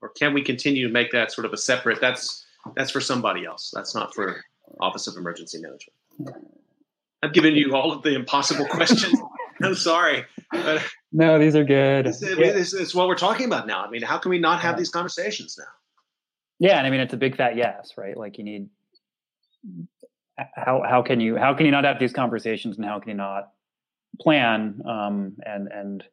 or 0.00 0.08
can 0.10 0.32
we 0.32 0.42
continue 0.42 0.86
to 0.86 0.92
make 0.92 1.10
that 1.10 1.32
sort 1.32 1.44
of 1.44 1.52
a 1.52 1.56
separate? 1.56 2.00
That's 2.00 2.46
that's 2.76 2.90
for 2.90 3.00
somebody 3.00 3.44
else. 3.44 3.72
That's 3.74 3.94
not 3.94 4.14
for 4.14 4.44
Office 4.80 5.06
of 5.06 5.16
Emergency 5.16 5.58
Management. 5.60 6.44
I've 7.22 7.32
given 7.32 7.54
you 7.54 7.74
all 7.74 7.92
of 7.92 8.02
the 8.02 8.14
impossible 8.14 8.66
questions. 8.66 9.14
I'm 9.62 9.74
sorry. 9.74 10.24
But 10.52 10.84
no, 11.12 11.38
these 11.38 11.56
are 11.56 11.64
good. 11.64 12.06
It's, 12.06 12.22
it's, 12.22 12.72
it's, 12.72 12.94
what 12.94 13.08
we're 13.08 13.16
talking 13.16 13.46
about 13.46 13.66
now. 13.66 13.84
I 13.84 13.90
mean, 13.90 14.02
how 14.02 14.18
can 14.18 14.30
we 14.30 14.38
not 14.38 14.60
have 14.60 14.78
these 14.78 14.88
conversations 14.88 15.56
now? 15.58 15.64
Yeah, 16.60 16.78
and 16.78 16.86
I 16.86 16.90
mean 16.90 17.00
it's 17.00 17.14
a 17.14 17.16
big 17.16 17.36
fat 17.36 17.56
yes, 17.56 17.92
right? 17.96 18.16
Like 18.16 18.38
you 18.38 18.44
need 18.44 18.68
how 20.54 20.82
how 20.88 21.02
can 21.02 21.20
you 21.20 21.36
how 21.36 21.54
can 21.54 21.66
you 21.66 21.72
not 21.72 21.84
have 21.84 21.98
these 21.98 22.12
conversations 22.12 22.76
and 22.76 22.84
how 22.84 22.98
can 22.98 23.10
you 23.10 23.16
not 23.16 23.50
plan 24.20 24.80
um, 24.86 25.36
and 25.44 25.68
and 25.68 26.04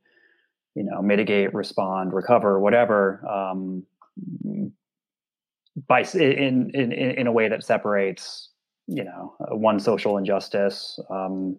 you 0.75 0.83
know 0.83 1.01
mitigate 1.01 1.53
respond 1.53 2.13
recover 2.13 2.59
whatever 2.59 3.25
um, 3.27 3.83
by 5.87 6.01
in, 6.13 6.71
in 6.73 6.91
in 6.91 7.27
a 7.27 7.31
way 7.31 7.49
that 7.49 7.63
separates 7.63 8.49
you 8.87 9.03
know 9.03 9.35
one 9.51 9.79
social 9.79 10.17
injustice 10.17 10.99
um, 11.09 11.57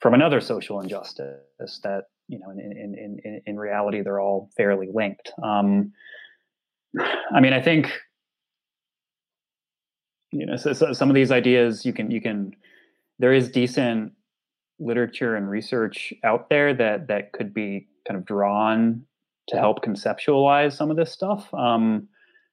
from 0.00 0.14
another 0.14 0.40
social 0.40 0.80
injustice 0.80 1.80
that 1.82 2.04
you 2.28 2.38
know 2.38 2.50
in 2.50 2.60
in 2.60 3.18
in 3.24 3.42
in 3.46 3.58
reality 3.58 4.00
they're 4.02 4.20
all 4.20 4.50
fairly 4.56 4.88
linked. 4.92 5.32
Um, 5.42 5.92
i 7.34 7.40
mean 7.40 7.54
i 7.54 7.60
think 7.62 7.90
you 10.30 10.44
know 10.44 10.56
so, 10.56 10.74
so 10.74 10.92
some 10.92 11.08
of 11.08 11.14
these 11.14 11.30
ideas 11.30 11.86
you 11.86 11.92
can 11.94 12.10
you 12.10 12.20
can 12.20 12.54
there 13.18 13.32
is 13.32 13.50
decent 13.50 14.12
literature 14.78 15.36
and 15.36 15.48
research 15.48 16.12
out 16.24 16.50
there 16.50 16.74
that 16.74 17.06
that 17.08 17.32
could 17.32 17.54
be 17.54 17.86
kind 18.06 18.18
of 18.18 18.26
drawn 18.26 19.02
to 19.48 19.56
help 19.56 19.84
conceptualize 19.84 20.72
some 20.76 20.90
of 20.90 20.96
this 20.96 21.12
stuff. 21.12 21.52
Um, 21.54 22.08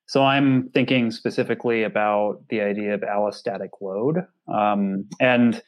so 0.09 0.23
I'm 0.23 0.69
thinking 0.69 1.11
specifically 1.11 1.83
about 1.83 2.41
the 2.49 2.61
idea 2.61 2.95
of 2.95 3.01
allostatic 3.01 3.69
load, 3.79 4.25
um, 4.51 5.05
and 5.19 5.61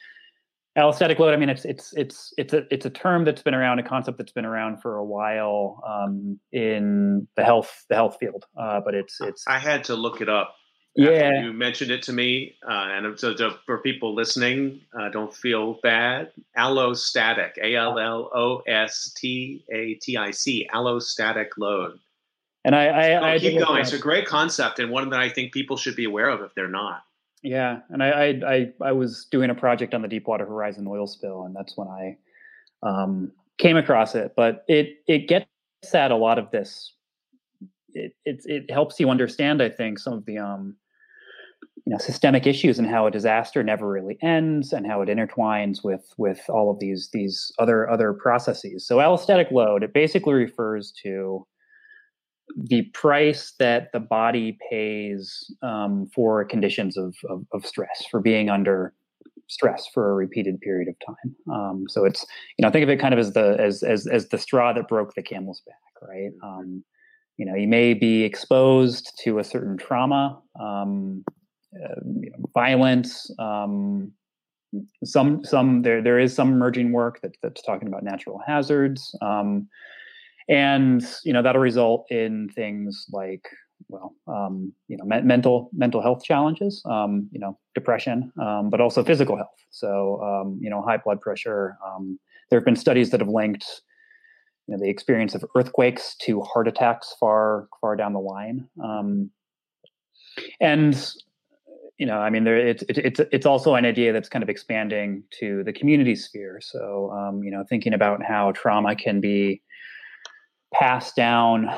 allostatic 0.76 1.20
load. 1.20 1.36
I 1.36 1.38
mean, 1.38 1.50
it's 1.50 1.64
it's 1.64 1.94
it's 1.96 2.34
it's 2.40 2.52
a 2.52 2.66
it's 2.74 2.88
a 2.88 2.90
term 2.90 3.24
that's 3.24 3.44
been 3.44 3.54
around, 3.54 3.78
a 3.78 3.84
concept 3.84 4.18
that's 4.18 4.32
been 4.32 4.46
around 4.46 4.82
for 4.82 4.98
a 4.98 5.06
while 5.06 5.80
um, 5.88 6.40
in 6.52 7.28
the 7.36 7.44
health 7.44 7.86
the 7.88 7.94
health 7.94 8.18
field, 8.20 8.46
uh, 8.58 8.80
but 8.84 8.96
it's 8.96 9.22
it's. 9.22 9.46
I 9.48 9.60
had 9.60 9.84
to 9.84 9.96
look 9.96 10.22
it 10.22 10.30
up. 10.30 10.56
Yeah, 10.96 11.44
you 11.44 11.54
mentioned 11.54 11.92
it 11.92 12.02
to 12.04 12.12
me, 12.12 12.56
uh, 12.68 12.88
and 12.90 13.20
so, 13.20 13.36
so 13.36 13.58
for 13.68 13.78
people 13.78 14.16
listening, 14.16 14.82
uh, 15.00 15.10
don't 15.10 15.32
feel 15.32 15.78
bad. 15.84 16.32
Allostatic, 16.58 17.52
A 17.62 17.76
L 17.76 18.00
L 18.00 18.32
O 18.34 18.64
S 18.68 19.14
T 19.16 19.64
A 19.72 19.94
T 20.02 20.18
I 20.18 20.32
C, 20.32 20.68
allostatic 20.74 21.50
load. 21.60 22.00
And 22.64 22.76
I, 22.76 22.86
I, 22.86 23.16
oh, 23.16 23.24
I 23.24 23.40
keep 23.40 23.60
going. 23.60 23.82
It's 23.82 23.94
a 23.94 23.98
great 23.98 24.26
concept 24.26 24.80
and 24.80 24.92
one 24.92 25.10
that 25.10 25.20
I 25.20 25.30
think 25.30 25.52
people 25.52 25.78
should 25.78 25.96
be 25.96 26.06
aware 26.06 26.30
of 26.30 26.42
if 26.42 26.54
they're 26.54 26.68
not. 26.68 27.04
Yeah, 27.44 27.80
and 27.90 28.04
I, 28.04 28.10
I, 28.10 28.26
I, 28.46 28.74
I 28.82 28.92
was 28.92 29.26
doing 29.32 29.50
a 29.50 29.56
project 29.56 29.96
on 29.96 30.04
the 30.04 30.08
Deepwater 30.08 30.46
Horizon 30.46 30.86
oil 30.88 31.08
spill, 31.08 31.44
and 31.44 31.56
that's 31.56 31.76
when 31.76 31.88
I 31.88 32.18
um, 32.84 33.32
came 33.58 33.78
across 33.78 34.14
it. 34.14 34.34
But 34.36 34.64
it, 34.68 34.98
it 35.08 35.28
gets 35.28 35.48
at 35.96 36.12
a 36.12 36.16
lot 36.16 36.38
of 36.38 36.52
this. 36.52 36.94
It, 37.94 38.14
it, 38.26 38.42
it 38.46 38.72
helps 38.72 39.00
you 39.00 39.10
understand, 39.10 39.62
I 39.62 39.70
think, 39.70 39.98
some 39.98 40.14
of 40.14 40.26
the 40.26 40.38
um, 40.38 40.76
you 41.86 41.92
know 41.92 41.98
systemic 41.98 42.46
issues 42.46 42.78
and 42.78 42.88
how 42.88 43.08
a 43.08 43.12
disaster 43.12 43.64
never 43.64 43.88
really 43.90 44.18
ends 44.22 44.72
and 44.72 44.86
how 44.86 45.02
it 45.02 45.10
intertwines 45.10 45.84
with 45.84 46.14
with 46.18 46.42
all 46.50 46.70
of 46.70 46.80
these 46.80 47.10
these 47.12 47.52
other 47.60 47.90
other 47.90 48.14
processes 48.14 48.86
so 48.86 48.98
allostatic 48.98 49.52
load 49.52 49.84
it 49.84 49.94
basically 49.94 50.34
refers 50.34 50.92
to 51.04 51.46
the 52.56 52.84
price 52.94 53.54
that 53.60 53.92
the 53.92 54.00
body 54.00 54.58
pays 54.70 55.52
um, 55.62 56.10
for 56.14 56.44
conditions 56.46 56.98
of, 56.98 57.16
of, 57.30 57.46
of, 57.54 57.66
stress, 57.66 58.06
for 58.10 58.20
being 58.20 58.50
under 58.50 58.94
stress 59.48 59.88
for 59.94 60.12
a 60.12 60.14
repeated 60.14 60.60
period 60.62 60.88
of 60.88 60.96
time. 61.06 61.36
Um, 61.54 61.86
so 61.90 62.06
it's 62.06 62.26
you 62.58 62.64
know 62.64 62.72
think 62.72 62.84
of 62.84 62.90
it 62.90 63.00
kind 63.00 63.14
of 63.14 63.20
as 63.20 63.34
the 63.34 63.58
as 63.60 63.84
as 63.84 64.08
as 64.08 64.30
the 64.30 64.38
straw 64.38 64.74
that 64.74 64.88
broke 64.88 65.14
the 65.14 65.22
camel's 65.22 65.62
back, 65.66 66.10
right? 66.10 66.32
Um, 66.44 66.84
you 67.38 67.46
know, 67.46 67.56
you 67.56 67.68
may 67.68 67.94
be 67.94 68.24
exposed 68.24 69.20
to 69.24 69.40
a 69.40 69.44
certain 69.44 69.76
trauma, 69.76 70.40
um, 70.60 71.24
uh, 71.76 72.00
you 72.22 72.30
know, 72.30 72.50
violence. 72.54 73.32
Um, 73.40 74.12
some 75.04 75.44
some 75.44 75.82
there 75.82 76.02
there 76.02 76.20
is 76.20 76.34
some 76.34 76.52
emerging 76.54 76.92
work 76.92 77.20
that, 77.22 77.36
that's 77.42 77.62
talking 77.62 77.88
about 77.88 78.04
natural 78.04 78.40
hazards. 78.46 79.16
And 80.50 81.04
you 81.24 81.34
know 81.34 81.42
that'll 81.42 81.62
result 81.62 82.06
in 82.10 82.50
things 82.56 83.06
like 83.12 83.48
well 83.90 84.16
um, 84.28 84.74
you 84.88 84.98
know 84.98 85.06
me- 85.06 85.22
mental 85.22 85.70
mental 85.74 86.02
health 86.02 86.24
challenges 86.24 86.82
um, 86.86 87.30
you 87.32 87.40
know 87.40 87.58
depression 87.76 88.32
um, 88.42 88.70
but 88.70 88.82
also 88.82 89.04
physical 89.04 89.36
health 89.36 89.58
so 89.70 90.22
um, 90.22 90.60
you 90.62 90.70
know 90.70 90.82
high 90.82 90.98
blood 90.98 91.20
pressure 91.22 91.78
um, 91.86 92.20
there 92.50 92.60
have 92.60 92.66
been 92.66 92.76
studies 92.76 93.10
that 93.12 93.20
have 93.20 93.30
linked 93.30 93.82
you 94.68 94.76
know 94.76 94.82
the 94.82 94.90
experience 94.90 95.36
of 95.36 95.44
earthquakes 95.56 96.16
to 96.16 96.42
heart 96.42 96.68
attacks 96.68 97.16
far 97.20 97.68
far 97.80 97.96
down 97.96 98.14
the 98.14 98.20
line 98.20 98.68
um, 98.84 99.30
and 100.60 101.14
you 101.98 102.08
know, 102.08 102.18
I 102.18 102.32
mean, 102.32 102.46
there 102.46 102.58
it's 102.58 102.84
it's 102.90 103.20
it's 103.32 103.46
also 103.46 103.76
an 103.76 103.86
idea 103.86 104.12
that's 104.12 104.28
kind 104.28 104.42
of 104.42 104.50
expanding 104.50 105.24
to 105.40 105.64
the 105.64 105.72
community 105.72 106.16
sphere. 106.16 106.60
So, 106.60 107.12
um, 107.12 107.44
you 107.44 107.52
know, 107.52 107.64
thinking 107.70 107.94
about 107.94 108.24
how 108.24 108.54
trauma 108.54 108.96
can 108.96 109.22
be 109.22 109.62
passed 110.74 111.16
down 111.16 111.70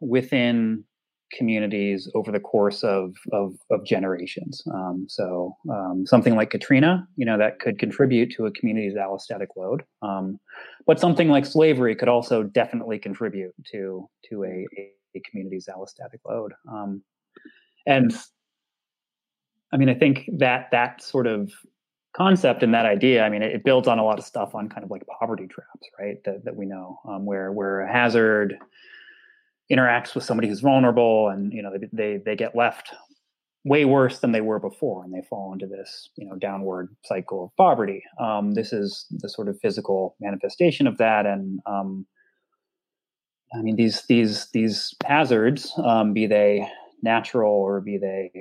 within 0.00 0.84
communities 1.32 2.10
over 2.14 2.32
the 2.32 2.40
course 2.40 2.82
of 2.82 3.14
of, 3.32 3.54
of 3.70 3.84
generations. 3.84 4.62
Um, 4.72 5.06
so 5.08 5.56
um, 5.70 6.04
something 6.06 6.34
like 6.34 6.50
Katrina, 6.50 7.06
you 7.16 7.26
know, 7.26 7.36
that 7.38 7.60
could 7.60 7.78
contribute 7.78 8.32
to 8.36 8.46
a 8.46 8.50
community's 8.52 8.94
allostatic 8.94 9.48
load. 9.56 9.84
Um, 10.02 10.40
but 10.86 10.98
something 10.98 11.28
like 11.28 11.44
slavery 11.44 11.94
could 11.94 12.08
also 12.08 12.42
definitely 12.42 12.98
contribute 12.98 13.52
to 13.72 14.08
to 14.30 14.44
a, 14.44 14.66
a 15.14 15.20
community's 15.30 15.68
allostatic 15.68 16.20
load. 16.26 16.52
Um, 16.70 17.02
and 17.86 18.14
I 19.72 19.76
mean, 19.76 19.88
I 19.88 19.94
think 19.94 20.30
that 20.38 20.68
that 20.72 21.02
sort 21.02 21.26
of 21.26 21.52
concept 22.18 22.62
and 22.62 22.74
that 22.74 22.84
idea, 22.84 23.24
I 23.24 23.28
mean, 23.28 23.42
it, 23.42 23.52
it, 23.52 23.64
builds 23.64 23.86
on 23.86 23.98
a 23.98 24.04
lot 24.04 24.18
of 24.18 24.24
stuff 24.24 24.54
on 24.54 24.68
kind 24.68 24.84
of 24.84 24.90
like 24.90 25.02
poverty 25.20 25.46
traps, 25.46 25.88
right? 25.98 26.16
That, 26.24 26.44
that 26.44 26.56
we 26.56 26.66
know, 26.66 26.98
um, 27.08 27.24
where 27.24 27.52
where 27.52 27.80
a 27.80 27.90
hazard 27.90 28.58
interacts 29.72 30.14
with 30.14 30.24
somebody 30.24 30.48
who's 30.48 30.60
vulnerable, 30.60 31.28
and 31.28 31.52
you 31.52 31.62
know 31.62 31.70
they 31.72 31.88
they 31.92 32.22
they 32.24 32.36
get 32.36 32.56
left 32.56 32.90
way 33.64 33.84
worse 33.84 34.18
than 34.18 34.32
they 34.32 34.40
were 34.40 34.58
before, 34.58 35.04
and 35.04 35.14
they 35.14 35.22
fall 35.30 35.52
into 35.52 35.66
this 35.66 36.10
you 36.16 36.26
know 36.26 36.34
downward 36.36 36.94
cycle 37.04 37.44
of 37.44 37.56
poverty. 37.56 38.02
Um, 38.20 38.52
this 38.54 38.72
is 38.72 39.06
the 39.10 39.28
sort 39.28 39.48
of 39.48 39.58
physical 39.60 40.16
manifestation 40.20 40.86
of 40.86 40.98
that, 40.98 41.24
and 41.24 41.60
um, 41.66 42.06
I 43.54 43.62
mean 43.62 43.76
these 43.76 44.02
these 44.08 44.48
these 44.52 44.92
hazards, 45.06 45.72
um, 45.84 46.12
be 46.12 46.26
they 46.26 46.68
natural 47.02 47.52
or 47.52 47.80
be 47.80 47.96
they 47.96 48.32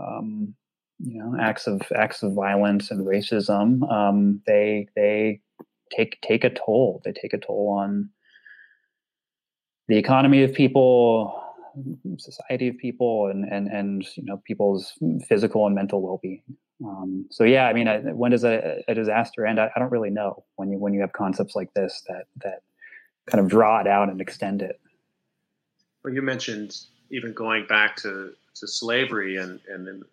um, 0.00 0.54
you 0.98 1.18
know 1.18 1.36
acts 1.40 1.66
of 1.66 1.80
acts 1.94 2.22
of 2.22 2.32
violence 2.32 2.90
and 2.90 3.06
racism 3.06 3.90
um, 3.92 4.40
they 4.46 4.88
they 4.96 5.40
take 5.90 6.20
take 6.22 6.44
a 6.44 6.50
toll. 6.50 7.00
They 7.04 7.12
take 7.12 7.32
a 7.32 7.38
toll 7.38 7.76
on 7.78 8.10
the 9.88 9.96
economy 9.96 10.42
of 10.42 10.52
people 10.52 11.44
society 12.18 12.68
of 12.68 12.78
people 12.78 13.28
and 13.28 13.44
and 13.44 13.68
and 13.68 14.06
you 14.16 14.24
know 14.24 14.38
people's 14.44 14.92
physical 15.26 15.66
and 15.66 15.74
mental 15.74 16.02
well-being. 16.02 16.42
Um, 16.84 17.26
so 17.28 17.42
yeah 17.42 17.66
i 17.66 17.72
mean 17.72 17.88
I, 17.88 17.98
when 17.98 18.30
does 18.30 18.44
a, 18.44 18.82
a 18.86 18.94
disaster 18.94 19.44
end? 19.44 19.58
I, 19.58 19.68
I, 19.74 19.80
don't 19.80 19.90
really 19.90 20.10
know 20.10 20.44
when 20.56 20.70
you 20.70 20.78
when 20.78 20.94
you 20.94 21.00
have 21.00 21.12
concepts 21.12 21.56
like 21.56 21.74
this 21.74 22.04
that 22.08 22.26
that 22.44 22.62
kind 23.26 23.42
of 23.42 23.48
draw 23.48 23.80
it 23.80 23.86
out 23.88 24.08
and 24.08 24.20
extend 24.20 24.62
it. 24.62 24.80
Well 26.04 26.14
you 26.14 26.22
mentioned 26.22 26.76
even 27.10 27.32
going 27.32 27.66
back 27.66 27.96
to 27.96 28.32
to 28.54 28.66
slavery 28.68 29.36
and 29.36 29.60
and 29.68 30.04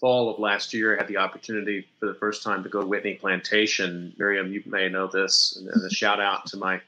fall 0.00 0.30
of 0.30 0.38
last 0.38 0.72
year, 0.72 0.94
I 0.94 0.98
had 0.98 1.08
the 1.08 1.18
opportunity 1.18 1.86
for 1.98 2.06
the 2.06 2.14
first 2.14 2.42
time 2.42 2.62
to 2.62 2.68
go 2.68 2.80
to 2.80 2.86
Whitney 2.86 3.14
Plantation. 3.14 4.14
Miriam, 4.18 4.50
you 4.50 4.62
may 4.66 4.88
know 4.88 5.06
this, 5.06 5.56
and, 5.56 5.68
a 5.84 5.90
shout 5.94 6.20
out 6.20 6.46
to 6.46 6.56
my 6.56 6.80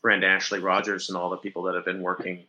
friend 0.00 0.24
Ashley 0.24 0.58
Rogers 0.58 1.10
and 1.10 1.18
all 1.18 1.28
the 1.28 1.36
people 1.36 1.62
that 1.64 1.74
have 1.74 1.84
been 1.84 2.00
working 2.00 2.44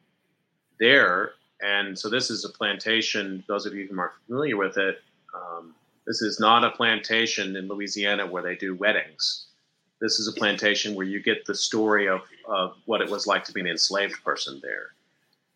there. 0.79 1.31
And 1.61 1.99
so 1.99 2.09
this 2.09 2.31
is 2.31 2.45
a 2.45 2.49
plantation. 2.49 3.43
Those 3.47 3.65
of 3.65 3.75
you 3.75 3.87
who 3.87 3.99
are 3.99 4.13
familiar 4.25 4.57
with 4.57 4.77
it, 4.77 5.01
um, 5.35 5.75
this 6.07 6.21
is 6.21 6.39
not 6.39 6.63
a 6.63 6.71
plantation 6.71 7.55
in 7.55 7.67
Louisiana 7.67 8.25
where 8.25 8.41
they 8.41 8.55
do 8.55 8.73
weddings. 8.73 9.45
This 9.99 10.19
is 10.19 10.27
a 10.27 10.31
plantation 10.31 10.95
where 10.95 11.05
you 11.05 11.21
get 11.21 11.45
the 11.45 11.53
story 11.53 12.07
of, 12.07 12.21
of 12.47 12.75
what 12.85 13.01
it 13.01 13.09
was 13.09 13.27
like 13.27 13.43
to 13.43 13.53
be 13.53 13.59
an 13.59 13.67
enslaved 13.67 14.23
person 14.23 14.59
there 14.63 14.93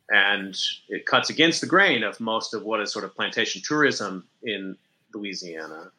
and 0.09 0.55
it 0.89 1.05
cuts 1.05 1.29
against 1.29 1.61
the 1.61 1.67
grain 1.67 2.03
of 2.03 2.19
most 2.19 2.53
of 2.53 2.63
what 2.63 2.79
is 2.79 2.91
sort 2.91 3.05
of 3.05 3.15
plantation 3.15 3.61
tourism 3.63 4.27
in 4.43 4.77
Louisiana. 5.13 5.91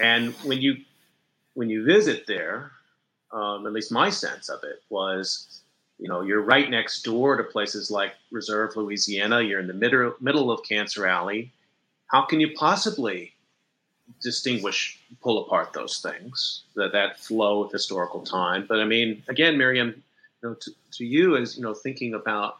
And 0.00 0.32
when 0.44 0.60
you 0.60 0.76
when 1.54 1.68
you 1.68 1.84
visit 1.84 2.26
there, 2.26 2.70
um, 3.32 3.66
at 3.66 3.72
least 3.72 3.90
my 3.92 4.10
sense 4.10 4.48
of 4.48 4.62
it 4.62 4.82
was, 4.90 5.62
you 5.98 6.08
know, 6.08 6.22
you're 6.22 6.40
right 6.40 6.70
next 6.70 7.02
door 7.02 7.36
to 7.36 7.44
places 7.44 7.90
like 7.90 8.12
Reserve, 8.30 8.76
Louisiana. 8.76 9.42
You're 9.42 9.60
in 9.60 9.66
the 9.66 9.74
middle 9.74 10.14
middle 10.20 10.50
of 10.50 10.62
Cancer 10.62 11.06
Alley. 11.06 11.52
How 12.06 12.22
can 12.22 12.40
you 12.40 12.54
possibly 12.54 13.32
distinguish, 14.22 14.98
pull 15.20 15.44
apart 15.44 15.74
those 15.74 15.98
things 15.98 16.62
that 16.74 16.92
that 16.92 17.18
flow 17.18 17.64
of 17.64 17.72
historical 17.72 18.22
time? 18.22 18.64
But 18.66 18.80
I 18.80 18.84
mean, 18.84 19.22
again, 19.28 19.58
Miriam, 19.58 20.02
you 20.42 20.48
know, 20.48 20.54
to, 20.54 20.70
to 20.92 21.04
you 21.04 21.36
as 21.36 21.56
you 21.56 21.62
know, 21.62 21.74
thinking 21.74 22.14
about 22.14 22.58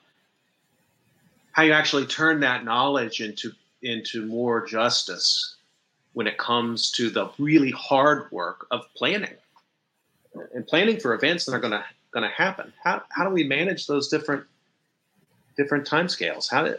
how 1.58 1.64
you 1.64 1.72
actually 1.72 2.06
turn 2.06 2.38
that 2.38 2.64
knowledge 2.64 3.20
into 3.20 3.50
into 3.82 4.24
more 4.24 4.64
justice 4.64 5.56
when 6.12 6.28
it 6.28 6.38
comes 6.38 6.92
to 6.92 7.10
the 7.10 7.28
really 7.36 7.72
hard 7.72 8.30
work 8.30 8.68
of 8.70 8.82
planning 8.94 9.34
and 10.54 10.64
planning 10.68 11.00
for 11.00 11.14
events 11.14 11.46
that 11.46 11.52
are 11.52 11.58
going 11.58 11.72
to 11.72 11.84
going 12.12 12.22
to 12.22 12.32
happen. 12.32 12.72
How 12.84 13.02
how 13.10 13.24
do 13.24 13.30
we 13.30 13.42
manage 13.42 13.88
those 13.88 14.06
different 14.06 14.44
different 15.56 15.84
timescales? 15.84 16.48
How 16.48 16.62
do 16.62 16.76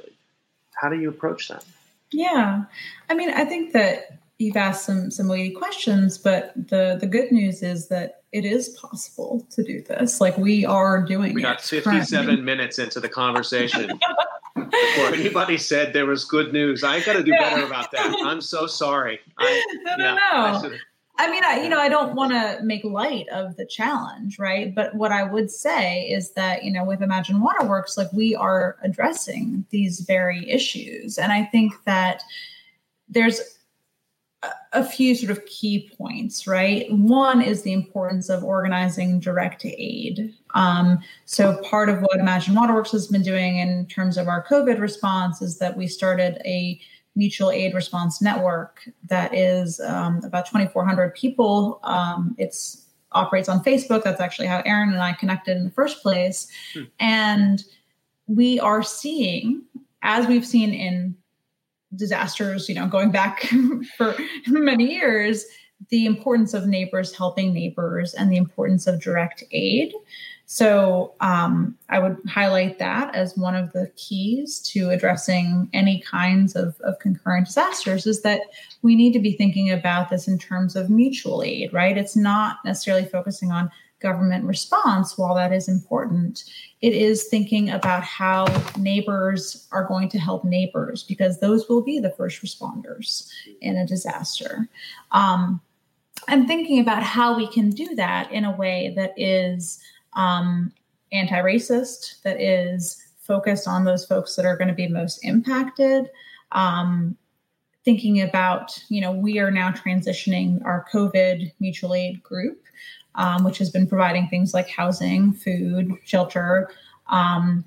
how 0.82 0.88
do 0.88 0.98
you 0.98 1.10
approach 1.10 1.50
that? 1.50 1.66
Yeah, 2.12 2.64
I 3.10 3.16
mean, 3.16 3.32
I 3.32 3.44
think 3.44 3.74
that 3.74 4.18
you've 4.38 4.56
asked 4.56 4.86
some 4.86 5.12
some 5.12 5.28
weighty 5.28 5.52
questions, 5.52 6.18
but 6.18 6.54
the 6.56 6.98
the 6.98 7.06
good 7.06 7.34
news 7.34 7.64
is 7.64 7.90
that 7.90 8.22
it 8.32 8.46
is 8.46 8.70
possible 8.70 9.46
to 9.52 9.62
do 9.62 9.82
this. 9.82 10.22
Like 10.22 10.38
we 10.38 10.66
are 10.66 11.02
doing. 11.02 11.34
We 11.34 11.42
got 11.42 11.60
57 11.60 12.46
minutes 12.46 12.80
into 12.80 13.02
the 13.02 13.10
conversation. 13.10 14.00
before 14.70 15.14
anybody 15.14 15.58
said 15.58 15.94
there 15.94 16.06
was 16.06 16.26
good 16.26 16.54
news. 16.54 16.84
I 16.84 17.02
got 17.02 17.14
to 17.14 17.24
do 17.24 17.32
yeah. 17.32 17.50
better 17.50 17.66
about 17.66 17.92
that. 17.92 18.16
I'm 18.26 18.42
so 18.42 18.68
sorry. 18.68 19.20
I, 19.38 19.66
no, 19.84 19.96
no, 19.96 20.04
yeah, 20.04 20.60
no. 20.62 20.72
I 21.20 21.30
mean, 21.30 21.44
I, 21.44 21.62
you 21.62 21.68
know, 21.68 21.80
I 21.80 21.90
don't 21.90 22.16
want 22.16 22.32
to 22.32 22.64
make 22.64 22.86
light 22.86 23.28
of 23.28 23.58
the 23.58 23.66
challenge, 23.66 24.40
right? 24.40 24.74
But 24.74 24.96
what 24.96 25.12
I 25.12 25.24
would 25.24 25.52
say 25.52 26.04
is 26.04 26.32
that, 26.32 26.64
you 26.64 26.72
know, 26.72 26.86
with 26.86 27.02
Imagine 27.02 27.42
Waterworks, 27.42 27.98
like 27.98 28.12
we 28.14 28.36
are 28.36 28.78
addressing 28.84 29.66
these 29.70 30.00
very 30.00 30.50
issues. 30.50 31.18
And 31.18 31.34
I 31.34 31.44
think 31.44 31.74
that 31.84 32.24
there's 33.10 33.59
a 34.72 34.86
few 34.86 35.16
sort 35.16 35.32
of 35.32 35.46
key 35.46 35.92
points, 35.98 36.48
right? 36.48 36.90
One 36.92 37.42
is 37.42 37.64
the 37.64 37.74
importance 37.74 38.30
of 38.30 38.44
organizing 38.44 39.20
direct 39.20 39.66
aid. 39.66 40.34
Um, 40.54 41.00
so, 41.26 41.58
part 41.64 41.90
of 41.90 42.02
what 42.02 42.20
Imagine 42.20 42.56
Waterworks 42.56 42.92
has 42.92 43.08
been 43.08 43.22
doing 43.22 43.58
in 43.58 43.86
terms 43.88 44.18
of 44.18 44.28
our 44.28 44.46
COVID 44.46 44.80
response 44.80 45.42
is 45.42 45.58
that 45.60 45.76
we 45.76 45.88
started 45.88 46.42
a 46.46 46.80
mutual 47.16 47.52
aid 47.52 47.74
response 47.74 48.22
network 48.22 48.88
that 49.08 49.34
is 49.34 49.80
um, 49.82 50.22
about 50.24 50.46
2,400 50.46 51.14
people. 51.16 51.80
Um, 51.84 52.36
it's 52.38 52.86
operates 53.12 53.50
on 53.50 53.64
Facebook. 53.64 54.04
That's 54.04 54.22
actually 54.22 54.48
how 54.48 54.62
Aaron 54.66 54.90
and 54.90 55.02
I 55.02 55.14
connected 55.14 55.58
in 55.58 55.66
the 55.66 55.72
first 55.72 56.02
place. 56.02 56.48
Hmm. 56.74 56.84
And 57.00 57.64
we 58.28 58.60
are 58.60 58.84
seeing, 58.84 59.64
as 60.04 60.28
we've 60.28 60.46
seen 60.46 60.74
in 60.74 61.16
disasters, 61.96 62.70
you 62.70 62.76
know, 62.76 62.88
going 62.88 63.12
back 63.12 63.42
for 63.98 64.16
many 64.48 64.94
years, 64.94 65.46
the 65.90 66.06
importance 66.06 66.54
of 66.54 66.68
neighbors 66.68 67.16
helping 67.16 67.54
neighbors 67.54 68.14
and 68.14 68.32
the 68.32 68.38
importance 68.38 68.86
of 68.86 69.02
direct 69.02 69.44
aid. 69.52 69.94
So 70.46 71.14
um, 71.22 71.78
I 71.90 72.00
would 72.00 72.18
highlight 72.28 72.80
that 72.80 73.14
as 73.16 73.38
one 73.38 73.56
of 73.56 73.72
the 73.72 73.92
keys 73.96 74.60
to 74.74 74.90
addressing 74.90 75.70
any 75.74 76.02
kinds 76.02 76.56
of, 76.56 76.76
of 76.82 76.98
concurrent 77.00 77.46
disasters 77.46 78.08
is 78.08 78.24
that 78.24 78.42
we 78.82 78.96
need 78.96 79.14
to 79.14 79.20
be 79.20 79.34
thinking 79.34 79.70
about 79.70 80.10
this 80.10 80.28
in 80.28 80.40
terms 80.40 80.76
of 80.76 80.90
mutual 80.90 81.44
aid, 81.44 81.72
right? 81.72 81.98
It's 81.98 82.16
not 82.16 82.58
necessarily 82.66 83.06
focusing 83.06 83.52
on 83.52 83.70
government 84.00 84.46
response, 84.46 85.18
while 85.18 85.36
that 85.36 85.52
is 85.52 85.68
important, 85.68 86.44
it 86.82 86.94
is 86.94 87.26
thinking 87.26 87.70
about 87.70 88.04
how 88.04 88.46
neighbors 88.78 89.68
are 89.72 89.84
going 89.84 90.10
to 90.10 90.20
help 90.20 90.46
neighbors 90.46 91.04
because 91.04 91.40
those 91.40 91.68
will 91.68 91.82
be 91.82 92.00
the 92.00 92.12
first 92.12 92.42
responders 92.42 93.30
in 93.62 93.78
a 93.78 93.86
disaster. 93.86 94.68
Um, 95.12 95.62
and 96.28 96.48
thinking 96.48 96.80
about 96.80 97.04
how 97.04 97.36
we 97.36 97.48
can 97.48 97.70
do 97.70 97.96
that 97.96 98.32
in 98.32 98.46
a 98.46 98.56
way 98.56 98.94
that 98.96 99.14
is 99.18 99.80
um, 100.14 100.72
anti 101.12 101.42
racist, 101.42 102.22
that 102.24 102.42
is 102.42 103.02
focused 103.20 103.68
on 103.68 103.86
those 103.86 104.06
folks 104.06 104.36
that 104.36 104.46
are 104.46 104.58
going 104.58 104.68
to 104.68 104.74
be 104.74 104.88
most 104.88 105.24
impacted. 105.24 106.10
Um, 106.52 107.18
thinking 107.86 108.22
about, 108.22 108.84
you 108.90 109.02
know, 109.02 109.12
we 109.12 109.40
are 109.40 109.52
now 109.52 109.72
transitioning 109.72 110.64
our 110.66 110.86
COVID 110.92 111.52
mutual 111.60 111.94
aid 111.94 112.22
group, 112.22 112.62
um, 113.16 113.44
which 113.44 113.58
has 113.58 113.70
been 113.70 113.88
providing 113.88 114.28
things 114.28 114.54
like 114.54 114.70
housing, 114.70 115.34
food, 115.34 115.94
shelter. 116.04 116.70
Um, 117.08 117.66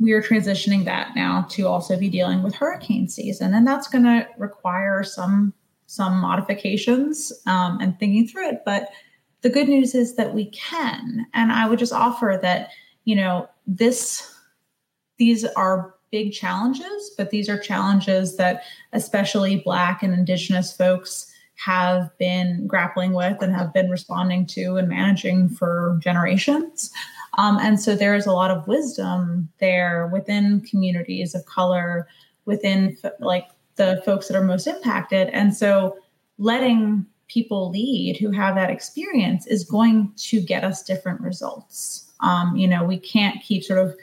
we 0.00 0.12
are 0.12 0.22
transitioning 0.22 0.84
that 0.84 1.16
now 1.16 1.46
to 1.50 1.66
also 1.66 1.98
be 1.98 2.08
dealing 2.08 2.42
with 2.42 2.54
hurricane 2.54 3.08
season, 3.08 3.54
and 3.54 3.66
that's 3.66 3.88
going 3.88 4.04
to 4.04 4.26
require 4.38 5.02
some 5.02 5.52
some 5.86 6.20
modifications 6.20 7.32
um, 7.46 7.78
and 7.80 7.98
thinking 7.98 8.28
through 8.28 8.46
it. 8.46 8.62
But 8.64 8.90
the 9.40 9.48
good 9.48 9.68
news 9.68 9.94
is 9.94 10.16
that 10.16 10.34
we 10.34 10.50
can. 10.50 11.26
And 11.32 11.50
I 11.50 11.68
would 11.68 11.78
just 11.78 11.92
offer 11.94 12.38
that, 12.42 12.70
you 13.04 13.16
know, 13.16 13.48
this, 13.66 14.34
these 15.16 15.44
are 15.44 15.94
big 16.10 16.32
challenges, 16.32 17.12
but 17.16 17.30
these 17.30 17.48
are 17.48 17.58
challenges 17.58 18.36
that 18.36 18.64
especially 18.92 19.60
Black 19.64 20.02
and 20.02 20.12
Indigenous 20.12 20.76
folks 20.76 21.32
have 21.64 22.16
been 22.18 22.66
grappling 22.68 23.12
with 23.12 23.42
and 23.42 23.54
have 23.54 23.72
been 23.74 23.90
responding 23.90 24.46
to 24.46 24.76
and 24.76 24.88
managing 24.88 25.48
for 25.48 25.98
generations. 26.00 26.90
Um, 27.36 27.58
and 27.58 27.80
so 27.80 27.96
there 27.96 28.14
is 28.14 28.26
a 28.26 28.32
lot 28.32 28.50
of 28.50 28.66
wisdom 28.68 29.48
there 29.58 30.08
within 30.12 30.60
communities 30.60 31.34
of 31.34 31.44
color, 31.46 32.06
within 32.44 32.96
like 33.18 33.48
the 33.74 34.00
folks 34.04 34.28
that 34.28 34.36
are 34.36 34.44
most 34.44 34.66
impacted. 34.68 35.28
And 35.28 35.54
so 35.56 35.98
letting 36.38 37.04
people 37.26 37.70
lead 37.70 38.16
who 38.16 38.30
have 38.30 38.54
that 38.54 38.70
experience 38.70 39.46
is 39.46 39.64
going 39.64 40.12
to 40.16 40.40
get 40.40 40.64
us 40.64 40.82
different 40.82 41.20
results. 41.20 42.10
Um, 42.20 42.56
you 42.56 42.68
know, 42.68 42.84
we 42.84 42.98
can't 42.98 43.42
keep 43.42 43.64
sort 43.64 43.84
of 43.84 43.96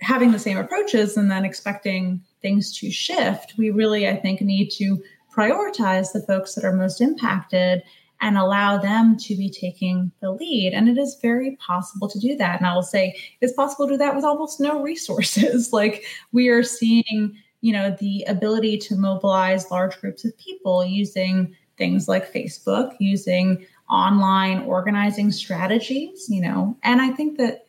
having 0.00 0.30
the 0.30 0.38
same 0.38 0.58
approaches 0.58 1.16
and 1.16 1.30
then 1.30 1.44
expecting 1.44 2.22
things 2.42 2.76
to 2.78 2.90
shift. 2.90 3.54
We 3.56 3.70
really, 3.70 4.08
I 4.08 4.16
think, 4.16 4.40
need 4.40 4.70
to 4.72 5.02
prioritize 5.34 6.12
the 6.12 6.22
folks 6.22 6.54
that 6.54 6.64
are 6.64 6.72
most 6.72 7.00
impacted 7.00 7.82
and 8.20 8.36
allow 8.36 8.76
them 8.76 9.16
to 9.16 9.34
be 9.34 9.48
taking 9.48 10.12
the 10.20 10.30
lead. 10.30 10.72
And 10.74 10.88
it 10.88 10.98
is 10.98 11.18
very 11.22 11.56
possible 11.56 12.08
to 12.08 12.18
do 12.18 12.36
that. 12.36 12.58
And 12.58 12.66
I 12.66 12.74
will 12.74 12.82
say 12.82 13.16
it's 13.40 13.54
possible 13.54 13.86
to 13.86 13.94
do 13.94 13.98
that 13.98 14.14
with 14.14 14.24
almost 14.24 14.60
no 14.60 14.82
resources. 14.82 15.72
like 15.72 16.04
we 16.32 16.48
are 16.48 16.62
seeing, 16.62 17.36
you 17.60 17.72
know, 17.72 17.96
the 17.98 18.24
ability 18.28 18.78
to 18.78 18.96
mobilize 18.96 19.70
large 19.70 19.98
groups 20.00 20.24
of 20.24 20.36
people 20.36 20.84
using 20.84 21.56
things 21.78 22.08
like 22.08 22.32
Facebook, 22.32 22.94
using 22.98 23.66
online 23.88 24.60
organizing 24.60 25.32
strategies, 25.32 26.28
you 26.28 26.42
know. 26.42 26.76
And 26.82 27.00
I 27.00 27.10
think 27.10 27.38
that 27.38 27.66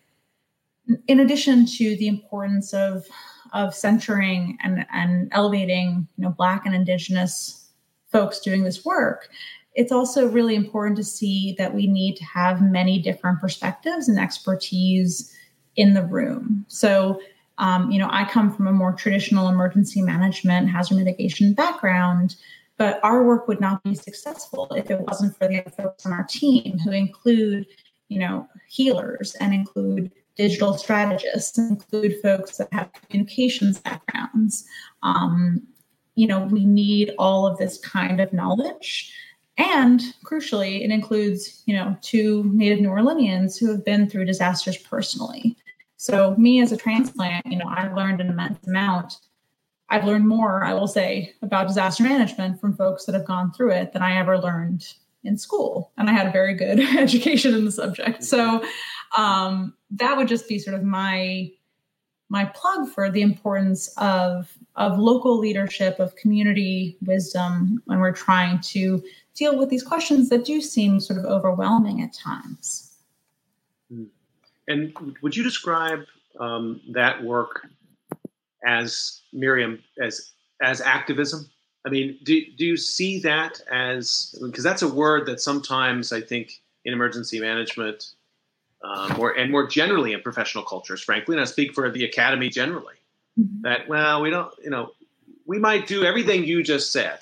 in 1.08 1.20
addition 1.20 1.66
to 1.66 1.96
the 1.96 2.08
importance 2.08 2.74
of 2.74 3.06
of 3.54 3.76
centering 3.76 4.58
and, 4.64 4.86
and 4.94 5.30
elevating, 5.32 6.08
you 6.18 6.24
know, 6.24 6.30
black 6.30 6.66
and 6.66 6.76
indigenous 6.76 7.70
folks 8.12 8.40
doing 8.40 8.64
this 8.64 8.84
work, 8.86 9.30
it's 9.74 9.92
also 9.92 10.28
really 10.28 10.56
important 10.56 10.98
to 10.98 11.04
see 11.04 11.56
that 11.58 11.74
we 11.74 11.88
need 11.88 12.16
to 12.18 12.26
have 12.26 12.62
many 12.62 13.02
different 13.02 13.40
perspectives 13.40 14.10
and 14.10 14.20
expertise 14.20 15.36
in 15.76 15.94
the 15.94 16.06
room. 16.06 16.66
So 16.68 17.22
um, 17.62 17.92
you 17.92 18.00
know, 18.00 18.10
I 18.10 18.26
come 18.26 18.52
from 18.52 18.68
a 18.68 18.72
more 18.72 18.92
traditional 18.92 19.48
emergency 19.48 20.02
management, 20.02 20.70
hazard 20.70 20.98
mitigation 20.98 21.54
background. 21.54 22.36
But 22.78 23.00
our 23.04 23.24
work 23.24 23.48
would 23.48 23.62
not 23.62 23.84
be 23.84 23.94
successful 23.94 24.68
if 24.76 24.90
it 24.90 25.00
wasn't 25.00 25.38
for 25.38 25.48
the 25.48 25.64
folks 25.78 26.04
on 26.06 26.14
our 26.14 26.24
team 26.24 26.80
who 26.80 26.92
include, 26.92 27.68
you 28.10 28.18
know, 28.18 28.48
healers 28.68 29.36
and 29.36 29.54
include 29.54 30.12
digital 30.42 30.76
strategists 30.76 31.58
include 31.58 32.16
folks 32.22 32.58
that 32.58 32.68
have 32.72 32.92
communications 32.94 33.80
backgrounds. 33.80 34.66
Um, 35.04 35.62
you 36.16 36.26
know, 36.26 36.46
we 36.46 36.66
need 36.66 37.14
all 37.20 37.46
of 37.46 37.58
this 37.58 37.78
kind 37.78 38.20
of 38.20 38.34
knowledge. 38.34 39.14
And 39.58 40.02
crucially, 40.26 40.84
it 40.84 40.90
includes, 40.90 41.62
you 41.66 41.76
know, 41.76 41.96
two 42.02 42.50
Native 42.54 42.80
New 42.80 42.90
Orleanians 42.90 43.60
who 43.60 43.70
have 43.72 43.86
been 43.86 44.10
through 44.10 44.26
disasters 44.26 44.78
personally. 44.78 45.56
So, 45.98 46.36
me 46.38 46.62
as 46.62 46.72
a 46.72 46.78
transplant, 46.78 47.46
you 47.46 47.58
know, 47.58 47.68
I 47.68 47.94
learned 47.94 48.22
an 48.22 48.30
immense 48.30 48.66
amount 48.66 49.18
I've 49.92 50.06
learned 50.06 50.26
more, 50.26 50.64
I 50.64 50.74
will 50.74 50.88
say, 50.88 51.34
about 51.42 51.68
disaster 51.68 52.04
management 52.04 52.62
from 52.62 52.78
folks 52.78 53.04
that 53.06 53.14
have 53.14 53.26
gone 53.26 53.52
through 53.52 53.72
it 53.72 53.92
than 53.92 54.02
I 54.02 54.18
ever 54.18 54.40
learned 54.40 54.88
in 55.26 55.38
school. 55.38 55.92
And 55.98 56.10
I 56.10 56.14
had 56.14 56.28
a 56.28 56.32
very 56.32 56.56
good 56.56 56.80
education 56.98 57.54
in 57.54 57.66
the 57.66 57.74
subject. 57.74 58.24
So 58.24 58.64
um, 59.18 59.74
that 59.92 60.18
would 60.18 60.28
just 60.28 60.48
be 60.48 60.60
sort 60.60 60.76
of 60.76 60.84
my 60.84 61.52
my 62.30 62.46
plug 62.46 62.88
for 62.88 63.12
the 63.12 63.22
importance 63.22 63.94
of 63.98 64.58
of 64.76 64.98
local 64.98 65.38
leadership, 65.38 66.00
of 66.00 66.16
community 66.16 66.98
wisdom 67.06 67.82
when 67.86 68.00
we're 68.00 68.14
trying 68.14 68.60
to 68.62 69.04
deal 69.36 69.58
with 69.58 69.70
these 69.70 69.84
questions 69.84 70.30
that 70.30 70.46
do 70.46 70.62
seem 70.62 71.00
sort 71.00 71.20
of 71.20 71.26
overwhelming 71.26 72.02
at 72.02 72.14
times. 72.14 72.96
Hmm. 73.92 74.06
And 74.68 74.94
would 75.22 75.36
you 75.36 75.44
describe 75.44 76.06
um, 76.40 76.80
that 76.92 77.22
work 77.22 77.68
as 78.66 79.22
Miriam 79.34 79.84
as 80.02 80.32
as 80.62 80.80
activism? 80.80 81.50
I 81.86 81.90
mean, 81.90 82.18
do 82.24 82.42
do 82.58 82.66
you 82.66 82.78
see 82.78 83.20
that 83.20 83.60
as 83.72 84.36
because 84.42 84.64
that's 84.64 84.84
a 84.84 84.88
word 84.88 85.26
that 85.26 85.42
sometimes 85.42 86.14
I 86.14 86.22
think 86.22 86.62
in 86.86 86.94
emergency 86.94 87.40
management, 87.40 88.14
um, 88.84 89.20
or 89.20 89.38
and 89.38 89.52
more 89.52 89.68
generally 89.68 90.14
in 90.14 90.22
professional 90.22 90.64
cultures, 90.64 91.02
frankly, 91.02 91.36
and 91.36 91.42
I 91.42 91.46
speak 91.46 91.74
for 91.74 91.90
the 91.90 92.04
academy 92.06 92.50
generally, 92.50 92.96
mm-hmm. 93.40 93.62
that 93.62 93.88
well, 93.88 94.22
we 94.22 94.30
don't, 94.30 94.54
you 94.64 94.70
know, 94.70 94.92
we 95.46 95.60
might 95.60 95.88
do 95.88 96.04
everything 96.04 96.44
you 96.44 96.64
just 96.64 96.92
said, 96.92 97.20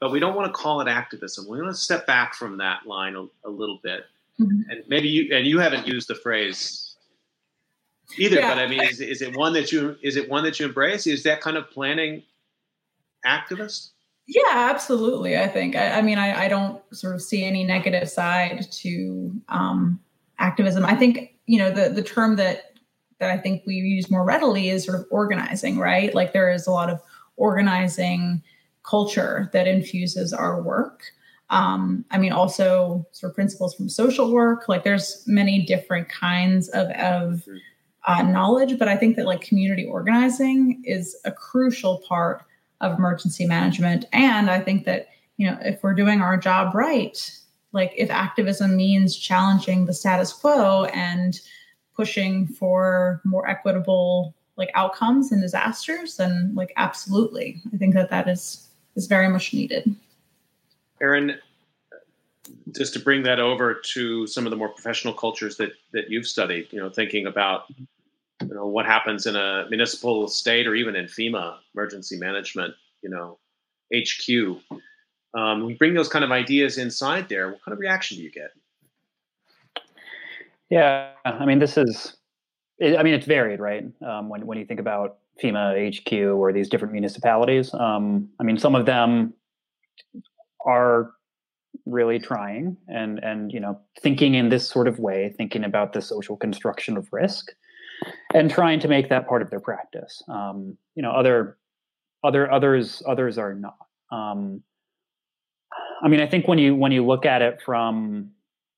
but 0.00 0.10
we 0.10 0.20
don't 0.20 0.34
want 0.34 0.52
to 0.52 0.52
call 0.52 0.80
it 0.80 0.88
activism. 0.88 1.46
We 1.48 1.60
want 1.60 1.74
to 1.74 1.80
step 1.80 2.06
back 2.06 2.34
from 2.34 2.58
that 2.58 2.86
line 2.86 3.14
a, 3.14 3.26
a 3.44 3.50
little 3.50 3.78
bit, 3.82 4.06
mm-hmm. 4.40 4.70
and 4.70 4.84
maybe 4.88 5.08
you 5.08 5.34
and 5.34 5.46
you 5.46 5.58
haven't 5.58 5.86
used 5.86 6.08
the 6.08 6.16
phrase 6.16 6.96
either. 8.18 8.36
Yeah. 8.36 8.54
But 8.54 8.58
I 8.58 8.66
mean, 8.66 8.82
is, 8.82 9.00
is 9.00 9.22
it 9.22 9.36
one 9.36 9.52
that 9.52 9.70
you 9.70 9.96
is 10.02 10.16
it 10.16 10.28
one 10.28 10.44
that 10.44 10.58
you 10.58 10.66
embrace? 10.66 11.06
Is 11.06 11.22
that 11.22 11.40
kind 11.40 11.56
of 11.56 11.70
planning 11.70 12.22
activist? 13.24 13.90
Yeah, 14.28 14.70
absolutely. 14.70 15.38
I 15.38 15.46
think. 15.46 15.76
I, 15.76 15.98
I 15.98 16.02
mean, 16.02 16.18
I, 16.18 16.46
I, 16.46 16.48
don't 16.48 16.82
sort 16.92 17.14
of 17.14 17.22
see 17.22 17.44
any 17.44 17.62
negative 17.62 18.08
side 18.08 18.66
to 18.72 19.32
um, 19.48 20.00
activism. 20.38 20.84
I 20.84 20.94
think 20.94 21.34
you 21.46 21.58
know 21.58 21.70
the 21.70 21.88
the 21.88 22.02
term 22.02 22.36
that 22.36 22.72
that 23.18 23.30
I 23.30 23.38
think 23.38 23.62
we 23.66 23.74
use 23.74 24.10
more 24.10 24.24
readily 24.24 24.68
is 24.68 24.84
sort 24.84 24.98
of 24.98 25.06
organizing, 25.10 25.78
right? 25.78 26.14
Like 26.14 26.32
there 26.32 26.50
is 26.50 26.66
a 26.66 26.70
lot 26.70 26.90
of 26.90 27.00
organizing 27.36 28.42
culture 28.82 29.50
that 29.52 29.66
infuses 29.66 30.32
our 30.32 30.62
work. 30.62 31.02
Um, 31.48 32.04
I 32.10 32.18
mean, 32.18 32.32
also 32.32 33.06
sort 33.12 33.30
of 33.30 33.34
principles 33.34 33.74
from 33.74 33.88
social 33.88 34.32
work. 34.32 34.68
Like, 34.68 34.84
there's 34.84 35.22
many 35.26 35.64
different 35.64 36.08
kinds 36.08 36.68
of 36.70 36.88
of 36.90 37.44
uh, 38.06 38.22
knowledge, 38.22 38.78
but 38.78 38.88
I 38.88 38.96
think 38.96 39.16
that 39.16 39.26
like 39.26 39.40
community 39.40 39.84
organizing 39.84 40.82
is 40.84 41.16
a 41.24 41.32
crucial 41.32 42.02
part 42.08 42.44
of 42.80 42.98
emergency 42.98 43.46
management. 43.46 44.04
And 44.12 44.50
I 44.50 44.60
think 44.60 44.84
that 44.84 45.06
you 45.36 45.50
know, 45.50 45.58
if 45.60 45.82
we're 45.82 45.94
doing 45.94 46.20
our 46.20 46.36
job 46.36 46.74
right, 46.74 47.18
like 47.76 47.92
if 47.96 48.10
activism 48.10 48.74
means 48.74 49.14
challenging 49.14 49.84
the 49.84 49.92
status 49.92 50.32
quo 50.32 50.86
and 50.86 51.40
pushing 51.94 52.46
for 52.46 53.20
more 53.24 53.48
equitable 53.48 54.34
like 54.56 54.70
outcomes 54.74 55.30
and 55.30 55.42
disasters 55.42 56.16
then 56.16 56.50
like 56.54 56.72
absolutely. 56.76 57.60
I 57.72 57.76
think 57.76 57.94
that 57.94 58.10
that 58.10 58.26
is 58.26 58.66
is 58.96 59.06
very 59.06 59.28
much 59.28 59.52
needed. 59.52 59.94
Aaron 61.00 61.38
just 62.74 62.94
to 62.94 62.98
bring 62.98 63.22
that 63.24 63.38
over 63.38 63.74
to 63.74 64.26
some 64.26 64.46
of 64.46 64.50
the 64.50 64.56
more 64.56 64.70
professional 64.70 65.12
cultures 65.12 65.56
that 65.58 65.72
that 65.92 66.10
you've 66.10 66.26
studied 66.26 66.66
you 66.72 66.80
know 66.80 66.88
thinking 66.88 67.26
about 67.26 67.64
you 67.68 68.54
know 68.54 68.66
what 68.66 68.86
happens 68.86 69.26
in 69.26 69.36
a 69.36 69.66
municipal 69.68 70.28
state 70.28 70.66
or 70.66 70.74
even 70.74 70.96
in 70.96 71.06
fema 71.06 71.58
emergency 71.74 72.16
management 72.16 72.74
you 73.02 73.10
know 73.10 73.38
hq 73.92 74.60
um, 75.34 75.64
we 75.64 75.74
bring 75.74 75.94
those 75.94 76.08
kind 76.08 76.24
of 76.24 76.30
ideas 76.30 76.78
inside 76.78 77.28
there 77.28 77.50
what 77.50 77.64
kind 77.64 77.72
of 77.72 77.78
reaction 77.78 78.16
do 78.16 78.22
you 78.22 78.30
get 78.30 78.50
yeah 80.70 81.10
i 81.24 81.44
mean 81.44 81.58
this 81.58 81.76
is 81.76 82.16
I 82.82 83.02
mean, 83.02 83.14
it's 83.14 83.26
varied, 83.26 83.60
right? 83.60 83.84
Um, 84.06 84.28
when 84.28 84.46
when 84.46 84.58
you 84.58 84.66
think 84.66 84.80
about 84.80 85.18
FEMA 85.42 85.96
HQ 85.96 86.12
or 86.36 86.52
these 86.52 86.68
different 86.68 86.92
municipalities, 86.92 87.72
um, 87.74 88.28
I 88.38 88.42
mean, 88.42 88.58
some 88.58 88.74
of 88.74 88.84
them 88.84 89.32
are 90.64 91.12
really 91.86 92.18
trying 92.18 92.76
and 92.88 93.18
and 93.20 93.52
you 93.52 93.60
know 93.60 93.80
thinking 94.02 94.34
in 94.34 94.50
this 94.50 94.68
sort 94.68 94.88
of 94.88 94.98
way, 94.98 95.34
thinking 95.38 95.64
about 95.64 95.94
the 95.94 96.02
social 96.02 96.36
construction 96.36 96.98
of 96.98 97.08
risk, 97.12 97.48
and 98.34 98.50
trying 98.50 98.78
to 98.80 98.88
make 98.88 99.08
that 99.08 99.26
part 99.26 99.40
of 99.40 99.48
their 99.48 99.60
practice. 99.60 100.22
Um, 100.28 100.76
you 100.94 101.02
know, 101.02 101.12
other 101.12 101.56
other 102.24 102.50
others 102.52 103.02
others 103.06 103.38
are 103.38 103.54
not. 103.54 103.78
I 106.02 106.08
mean, 106.08 106.20
I 106.20 106.26
think 106.26 106.46
when 106.48 106.58
you 106.58 106.74
when 106.74 106.92
you 106.92 107.04
look 107.04 107.26
at 107.26 107.42
it 107.42 107.60
from 107.64 108.30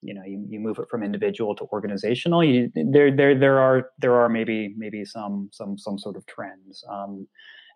you 0.03 0.14
know 0.14 0.23
you, 0.25 0.45
you 0.49 0.61
move 0.61 0.79
it 0.79 0.87
from 0.91 1.03
individual 1.03 1.55
to 1.57 1.64
organizational 1.73 2.45
you, 2.45 2.71
there 2.75 3.14
there 3.14 3.39
there 3.39 3.59
are 3.59 3.91
there 3.99 4.14
are 4.14 4.29
maybe 4.29 4.75
maybe 4.77 5.05
some 5.05 5.49
some 5.53 5.77
some 5.79 5.99
sort 5.99 6.16
of 6.16 6.25
trends. 6.27 6.85
Um, 6.91 7.27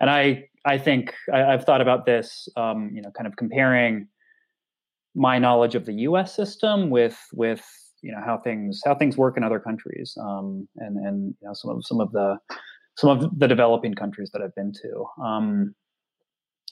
and 0.03 0.11
i 0.11 0.45
i 0.67 0.77
think 0.77 1.15
I, 1.33 1.39
have 1.39 1.65
thought 1.65 1.81
about 1.81 2.05
this 2.05 2.49
um, 2.57 2.91
you 2.93 3.01
know 3.01 3.11
kind 3.17 3.27
of 3.27 3.37
comparing 3.37 4.09
my 5.15 5.39
knowledge 5.39 5.75
of 5.75 5.87
the 5.87 5.95
us 5.95 6.35
system 6.35 6.91
with 6.91 7.19
with 7.33 7.65
you 8.03 8.13
know 8.13 8.21
how 8.25 8.37
things 8.37 8.83
how 8.85 8.95
things 8.95 9.17
work 9.17 9.37
in 9.39 9.45
other 9.45 9.61
countries 9.61 10.15
um, 10.21 10.69
and 10.77 10.97
and 10.99 11.35
you 11.41 11.49
know 11.49 11.55
some 11.55 11.71
of 11.71 11.87
some 11.87 12.01
of 12.01 12.13
the 12.13 12.37
some 12.99 13.11
of 13.11 13.39
the 13.39 13.49
developing 13.49 13.95
countries 13.95 14.31
that 14.33 14.43
i've 14.43 14.55
been 14.55 14.73
to. 14.83 15.23
Um, 15.25 15.75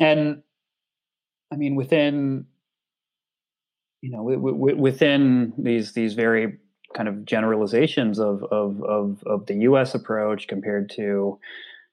and 0.00 0.42
i 1.52 1.56
mean 1.56 1.76
within 1.76 2.44
you 4.02 4.10
know, 4.10 4.18
w- 4.18 4.52
w- 4.52 4.76
within 4.76 5.52
these 5.58 5.92
these 5.92 6.14
very 6.14 6.58
kind 6.94 7.08
of 7.08 7.24
generalizations 7.24 8.18
of, 8.18 8.42
of 8.50 8.82
of 8.82 9.22
of 9.26 9.46
the 9.46 9.54
U.S. 9.62 9.94
approach 9.94 10.48
compared 10.48 10.90
to 10.90 11.38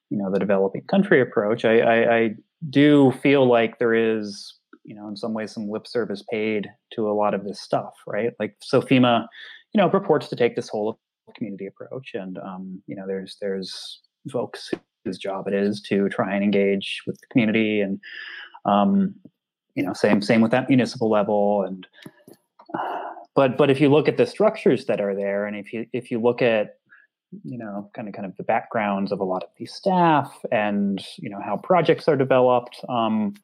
you 0.09 0.17
know 0.17 0.31
the 0.31 0.39
developing 0.39 0.83
country 0.83 1.21
approach, 1.21 1.65
I, 1.65 1.79
I, 1.79 2.15
I 2.15 2.35
do 2.69 3.11
feel 3.23 3.47
like 3.47 3.79
there 3.79 3.93
is 3.93 4.55
you 4.83 4.95
know 4.95 5.07
in 5.07 5.17
some 5.17 5.33
ways 5.33 5.51
some 5.51 5.69
lip 5.69 5.87
service 5.87 6.23
paid 6.29 6.67
to 6.93 7.09
a 7.09 7.13
lot 7.13 7.33
of 7.33 7.43
this 7.43 7.61
stuff, 7.61 7.93
right? 8.05 8.31
Like 8.39 8.55
so 8.61 8.81
FEMA, 8.81 9.27
you 9.73 9.81
know, 9.81 9.89
purports 9.89 10.29
to 10.29 10.35
take 10.35 10.55
this 10.55 10.69
whole 10.69 10.99
community 11.35 11.67
approach, 11.67 12.11
and 12.13 12.37
um, 12.37 12.81
you 12.87 12.95
know, 12.95 13.05
there's 13.05 13.37
there's 13.41 14.01
folks 14.31 14.71
whose 15.03 15.17
job 15.17 15.47
it 15.47 15.53
is 15.53 15.81
to 15.81 16.09
try 16.09 16.33
and 16.33 16.43
engage 16.43 17.01
with 17.05 17.19
the 17.19 17.27
community 17.27 17.81
and 17.81 17.99
um, 18.65 19.15
you 19.77 19.83
know 19.83 19.93
same 19.93 20.21
same 20.21 20.41
with 20.41 20.51
that 20.51 20.67
municipal 20.67 21.09
level 21.09 21.61
and 21.61 21.87
but 23.35 23.55
but 23.57 23.69
if 23.69 23.79
you 23.79 23.89
look 23.89 24.07
at 24.09 24.17
the 24.17 24.25
structures 24.25 24.85
that 24.87 24.99
are 24.99 25.15
there 25.15 25.45
and 25.45 25.55
if 25.55 25.71
you 25.71 25.85
if 25.93 26.09
you 26.11 26.19
look 26.19 26.41
at 26.41 26.79
you 27.43 27.57
know 27.57 27.89
kind 27.93 28.07
of 28.07 28.13
kind 28.13 28.25
of 28.25 28.35
the 28.37 28.43
backgrounds 28.43 29.11
of 29.11 29.19
a 29.19 29.23
lot 29.23 29.43
of 29.43 29.49
these 29.57 29.71
staff 29.71 30.43
and 30.51 31.05
you 31.17 31.29
know 31.29 31.39
how 31.39 31.55
projects 31.55 32.07
are 32.07 32.17
developed 32.17 32.83
um 32.89 33.35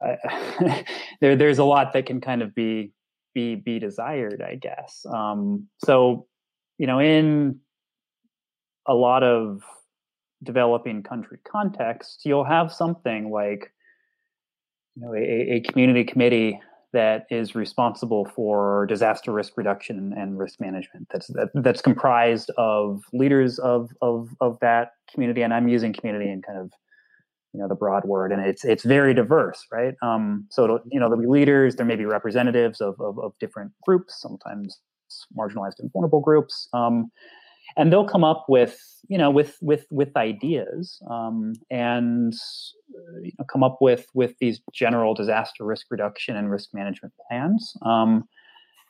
I, 0.00 0.84
there 1.20 1.34
there's 1.34 1.58
a 1.58 1.64
lot 1.64 1.92
that 1.94 2.06
can 2.06 2.20
kind 2.20 2.42
of 2.42 2.54
be 2.54 2.92
be 3.34 3.56
be 3.56 3.78
desired 3.78 4.40
i 4.42 4.54
guess. 4.54 5.04
Um 5.12 5.66
so 5.84 6.26
you 6.78 6.86
know 6.86 7.00
in 7.00 7.58
a 8.86 8.94
lot 8.94 9.24
of 9.24 9.62
developing 10.44 11.02
country 11.02 11.38
contexts 11.44 12.24
you'll 12.24 12.44
have 12.44 12.72
something 12.72 13.30
like 13.30 13.72
you 15.00 15.06
know, 15.06 15.14
a, 15.14 15.56
a 15.56 15.60
community 15.60 16.04
committee 16.04 16.60
that 16.92 17.26
is 17.30 17.54
responsible 17.54 18.28
for 18.34 18.86
disaster 18.86 19.32
risk 19.32 19.56
reduction 19.56 20.12
and 20.16 20.38
risk 20.38 20.60
management. 20.60 21.06
That's 21.12 21.28
that, 21.28 21.50
that's 21.54 21.80
comprised 21.80 22.50
of 22.58 23.02
leaders 23.12 23.58
of, 23.58 23.90
of 24.02 24.28
of 24.40 24.58
that 24.60 24.92
community, 25.12 25.42
and 25.42 25.54
I'm 25.54 25.68
using 25.68 25.92
community 25.92 26.30
in 26.30 26.42
kind 26.42 26.58
of 26.58 26.72
you 27.52 27.60
know 27.60 27.68
the 27.68 27.76
broad 27.76 28.04
word, 28.04 28.32
and 28.32 28.44
it's 28.44 28.64
it's 28.64 28.84
very 28.84 29.14
diverse, 29.14 29.64
right? 29.72 29.94
Um, 30.02 30.46
so 30.50 30.80
you 30.90 30.98
know 30.98 31.08
there'll 31.08 31.22
be 31.22 31.28
leaders, 31.28 31.76
there 31.76 31.86
may 31.86 31.96
be 31.96 32.06
representatives 32.06 32.80
of 32.80 33.00
of, 33.00 33.18
of 33.18 33.32
different 33.40 33.72
groups, 33.84 34.20
sometimes 34.20 34.80
marginalized 35.38 35.78
and 35.78 35.90
vulnerable 35.92 36.20
groups. 36.20 36.68
Um, 36.72 37.10
and 37.76 37.92
they'll 37.92 38.06
come 38.06 38.24
up 38.24 38.46
with 38.48 38.78
you 39.08 39.18
know 39.18 39.30
with 39.30 39.56
with 39.60 39.86
with 39.90 40.16
ideas 40.16 41.00
um, 41.10 41.54
and 41.70 42.34
uh, 42.94 43.20
you 43.22 43.32
know, 43.38 43.44
come 43.50 43.62
up 43.62 43.78
with 43.80 44.06
with 44.14 44.34
these 44.38 44.60
general 44.72 45.14
disaster 45.14 45.64
risk 45.64 45.86
reduction 45.90 46.36
and 46.36 46.50
risk 46.50 46.70
management 46.72 47.12
plans 47.28 47.74
um, 47.82 48.24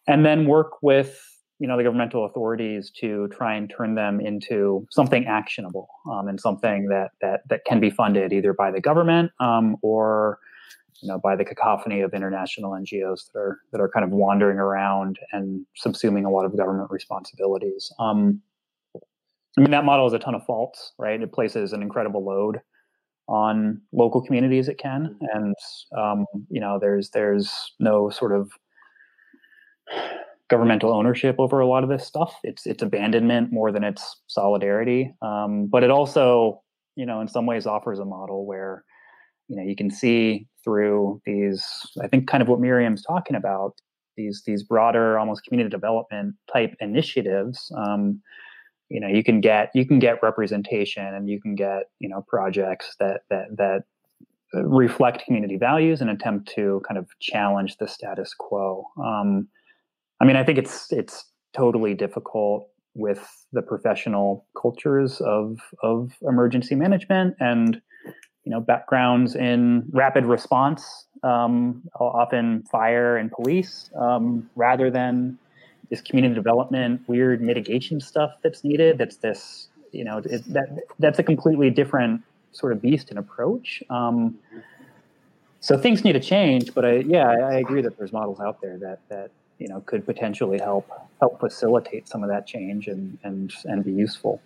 and 0.07 0.25
then 0.25 0.47
work 0.47 0.83
with 0.83 1.21
you 1.59 1.69
know 1.69 1.77
the 1.77 1.85
governmental 1.85 2.25
authorities 2.25 2.91
to 2.91 3.29
try 3.29 3.55
and 3.55 3.73
turn 3.75 3.95
them 3.95 4.21
into 4.21 4.87
something 4.91 5.27
actionable 5.27 5.89
um, 6.11 6.27
and 6.27 6.41
something 6.41 6.89
that 6.89 7.11
that 7.21 7.43
that 7.49 7.65
can 7.67 7.81
be 7.81 7.91
funded 7.91 8.33
either 8.33 8.53
by 8.53 8.71
the 8.71 8.81
government 8.81 9.31
um, 9.41 9.77
or 9.83 10.39
you 11.03 11.09
know 11.09 11.19
by 11.19 11.37
the 11.37 11.45
cacophony 11.45 12.01
of 12.01 12.15
international 12.15 12.73
NGOs 12.73 13.31
that 13.33 13.39
are 13.39 13.59
that 13.73 13.81
are 13.81 13.89
kind 13.89 14.05
of 14.05 14.11
wandering 14.11 14.59
around 14.59 15.19
and 15.33 15.65
subsuming 15.83 16.27
a 16.27 16.31
lot 16.31 16.45
of 16.45 16.57
government 16.57 16.91
responsibilities. 16.91 17.93
Um, 17.99 18.41
I 19.59 19.63
mean, 19.63 19.71
that 19.73 19.85
model 19.85 20.07
has 20.07 20.13
a 20.13 20.19
ton 20.19 20.35
of 20.35 20.45
faults, 20.45 20.93
right? 20.99 21.21
It 21.21 21.33
places 21.33 21.73
an 21.73 21.83
incredible 21.83 22.25
load 22.25 22.61
on 23.29 23.81
local 23.93 24.23
communities. 24.23 24.69
It 24.69 24.79
can, 24.79 25.17
mm-hmm. 25.23 25.37
and 25.37 25.55
um, 25.97 26.27
you 26.49 26.61
know, 26.61 26.79
there's 26.81 27.11
there's 27.11 27.73
no 27.79 28.11
sort 28.11 28.33
of 28.33 28.51
governmental 30.49 30.93
ownership 30.93 31.37
over 31.39 31.61
a 31.61 31.67
lot 31.67 31.85
of 31.85 31.89
this 31.89 32.07
stuff. 32.07 32.35
It's 32.43 32.67
it's 32.67 32.83
abandonment 32.83 33.53
more 33.53 33.73
than 33.73 33.85
it's 33.85 34.21
solidarity. 34.27 35.15
Um, 35.23 35.67
but 35.67 35.85
it 35.85 35.91
also, 35.91 36.63
you 36.97 37.07
know, 37.07 37.21
in 37.21 37.29
some 37.29 37.47
ways 37.47 37.67
offers 37.67 37.99
a 37.99 38.05
model 38.05 38.47
where, 38.47 38.85
you 39.49 39.57
know, 39.57 39.63
you 39.63 39.77
can 39.77 39.91
see 39.91 40.47
through 40.63 41.23
these. 41.25 41.65
I 42.03 42.09
think 42.09 42.29
kind 42.29 42.43
of 42.43 42.49
what 42.49 42.61
Miriam's 42.61 43.03
talking 43.03 43.37
about 43.37 43.75
these 44.17 44.43
these 44.45 44.63
broader, 44.63 45.19
almost 45.19 45.45
community 45.45 45.71
development 45.71 46.35
type 46.53 46.75
initiatives. 46.81 47.73
Um, 47.77 48.21
you 48.91 49.01
know 49.01 49.09
you 49.09 49.25
can 49.25 49.41
get 49.41 49.71
you 49.75 49.87
can 49.87 49.99
get 49.99 50.23
representation 50.23 51.07
and 51.07 51.29
you 51.29 51.41
can 51.41 51.55
get 51.55 51.85
you 52.01 52.09
know 52.09 52.25
projects 52.29 52.97
that 52.99 53.23
that 53.31 53.47
that 53.57 53.85
uh, 54.55 54.65
reflect 54.65 55.25
community 55.25 55.57
values 55.57 56.01
and 56.01 56.11
attempt 56.11 56.53
to 56.55 56.83
kind 56.87 56.99
of 56.99 57.07
challenge 57.21 57.77
the 57.77 57.87
status 57.89 58.35
quo. 58.35 58.85
Um, 59.03 59.49
i 60.21 60.25
mean 60.25 60.37
i 60.37 60.45
think 60.45 60.59
it's 60.59 60.93
it's 60.93 61.25
totally 61.57 61.95
difficult 61.95 62.69
with 62.95 63.47
the 63.53 63.63
professional 63.63 64.47
cultures 64.61 65.21
of 65.21 65.59
of 65.83 66.13
emergency 66.23 66.75
management 66.75 67.35
and 67.41 67.81
you 68.45 68.51
know 68.51 68.61
backgrounds 68.61 69.35
in 69.37 69.85
rapid 69.93 70.25
response 70.25 71.07
um, 71.23 71.83
often 72.01 72.63
fire 72.65 73.17
and 73.17 73.31
police 73.31 73.91
um, 74.01 74.49
rather 74.57 74.91
than 74.91 75.39
this 75.91 76.01
community 76.01 76.35
development, 76.35 77.03
weird 77.09 77.43
mitigation 77.43 78.01
stuff 78.01 78.33
that's 78.43 78.65
needed. 78.65 78.99
That's 78.99 79.17
this, 79.17 79.69
you 79.93 80.05
know, 80.05 80.19
it, 80.19 80.43
that 80.53 80.69
that's 80.99 81.19
a 81.19 81.23
completely 81.23 81.69
different 81.71 82.23
sort 82.53 82.73
of 82.73 82.81
beast 82.81 83.11
and 83.11 83.19
approach. 83.19 83.83
Um, 83.91 84.39
so 85.61 85.77
things 85.77 86.05
need 86.05 86.13
to 86.13 86.21
change, 86.21 86.73
but 86.75 86.85
I, 86.85 86.93
yeah, 86.99 87.29
I, 87.29 87.35
I 87.35 87.55
agree 87.55 87.83
that 87.83 87.99
there's 87.99 88.13
models 88.13 88.41
out 88.41 88.61
there 88.63 88.79
that 88.79 89.01
that 89.09 89.31
you 89.59 89.69
know 89.69 89.83
could 89.83 90.07
potentially 90.07 90.59
help 90.59 90.89
help 91.21 91.39
facilitate 91.39 92.09
some 92.09 92.23
of 92.23 92.31
that 92.31 92.47
change 92.47 92.89
and 92.89 93.19
and 93.25 93.53
and 93.65 93.85
be 93.85 93.93
useful. 93.93 94.41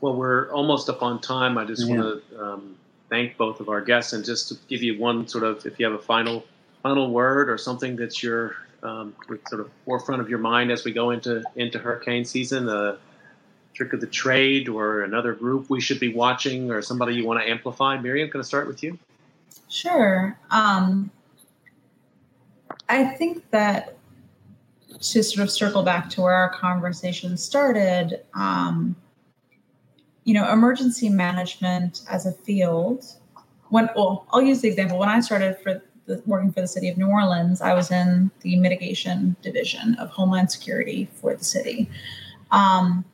Well, 0.00 0.14
we're 0.14 0.50
almost 0.52 0.88
up 0.88 1.02
on 1.02 1.20
time. 1.20 1.58
I 1.58 1.64
just 1.64 1.86
yeah. 1.86 1.96
want 1.96 2.24
to 2.30 2.42
um, 2.42 2.76
thank 3.10 3.36
both 3.36 3.60
of 3.60 3.68
our 3.68 3.80
guests 3.80 4.12
and 4.12 4.24
just 4.24 4.48
to 4.48 4.56
give 4.68 4.82
you 4.82 4.98
one 4.98 5.26
sort 5.28 5.44
of, 5.44 5.64
if 5.66 5.78
you 5.78 5.86
have 5.86 5.94
a 5.94 6.02
final 6.02 6.44
final 6.82 7.10
word 7.10 7.50
or 7.50 7.58
something 7.58 7.96
that's 7.96 8.22
your 8.22 8.56
um, 8.82 9.14
sort 9.48 9.60
of 9.60 9.70
forefront 9.84 10.20
of 10.20 10.28
your 10.28 10.38
mind 10.38 10.70
as 10.70 10.84
we 10.84 10.92
go 10.92 11.10
into 11.10 11.42
into 11.56 11.78
hurricane 11.78 12.24
season? 12.24 12.68
A 12.68 12.98
trick 13.74 13.92
of 13.92 14.00
the 14.00 14.06
trade, 14.06 14.68
or 14.68 15.02
another 15.02 15.32
group 15.32 15.70
we 15.70 15.80
should 15.80 16.00
be 16.00 16.12
watching, 16.12 16.70
or 16.70 16.82
somebody 16.82 17.14
you 17.14 17.24
want 17.26 17.40
to 17.40 17.48
amplify? 17.48 17.98
Miriam, 17.98 18.28
can 18.28 18.40
I 18.40 18.44
start 18.44 18.66
with 18.66 18.82
you? 18.82 18.98
Sure. 19.68 20.38
Um, 20.50 21.10
I 22.88 23.04
think 23.04 23.48
that 23.50 23.98
to 25.00 25.22
sort 25.22 25.44
of 25.44 25.50
circle 25.50 25.82
back 25.82 26.10
to 26.10 26.22
where 26.22 26.34
our 26.34 26.50
conversation 26.50 27.36
started, 27.36 28.20
um, 28.34 28.96
you 30.24 30.34
know, 30.34 30.50
emergency 30.52 31.08
management 31.08 32.02
as 32.10 32.26
a 32.26 32.32
field. 32.32 33.04
When 33.68 33.88
well, 33.94 34.26
I'll 34.30 34.42
use 34.42 34.60
the 34.60 34.68
example. 34.68 34.98
When 34.98 35.08
I 35.08 35.20
started 35.20 35.58
for 35.62 35.82
working 36.26 36.52
for 36.52 36.60
the 36.60 36.68
city 36.68 36.88
of 36.88 36.96
New 36.96 37.08
Orleans, 37.08 37.60
I 37.60 37.74
was 37.74 37.90
in 37.90 38.30
the 38.40 38.56
mitigation 38.56 39.36
division 39.42 39.94
of 39.96 40.10
Homeland 40.10 40.50
Security 40.50 41.08
for 41.14 41.34
the 41.34 41.44
city. 41.44 41.88
Um, 42.50 43.04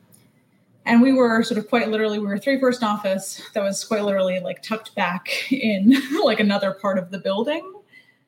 and 0.85 1.01
we 1.01 1.11
were 1.13 1.41
sort 1.43 1.57
of 1.57 1.67
quite 1.67 1.89
literally 1.89 2.19
we 2.19 2.25
were 2.25 2.35
a 2.35 2.39
three 2.39 2.57
person 2.57 2.83
office 2.87 3.41
that 3.53 3.63
was 3.63 3.83
quite 3.83 4.03
literally 4.03 4.39
like 4.39 4.61
tucked 4.61 4.95
back 4.95 5.51
in 5.51 5.95
like 6.23 6.39
another 6.39 6.71
part 6.71 6.97
of 6.97 7.11
the 7.11 7.17
building 7.17 7.73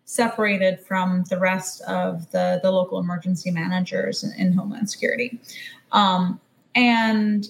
separated 0.05 0.79
from 0.79 1.23
the 1.29 1.37
rest 1.37 1.81
of 1.81 2.29
the 2.31 2.59
the 2.63 2.71
local 2.71 2.99
emergency 2.99 3.51
managers 3.51 4.23
in, 4.23 4.33
in 4.37 4.53
homeland 4.53 4.89
security 4.89 5.39
um, 5.91 6.39
and 6.75 7.49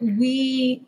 we 0.00 0.82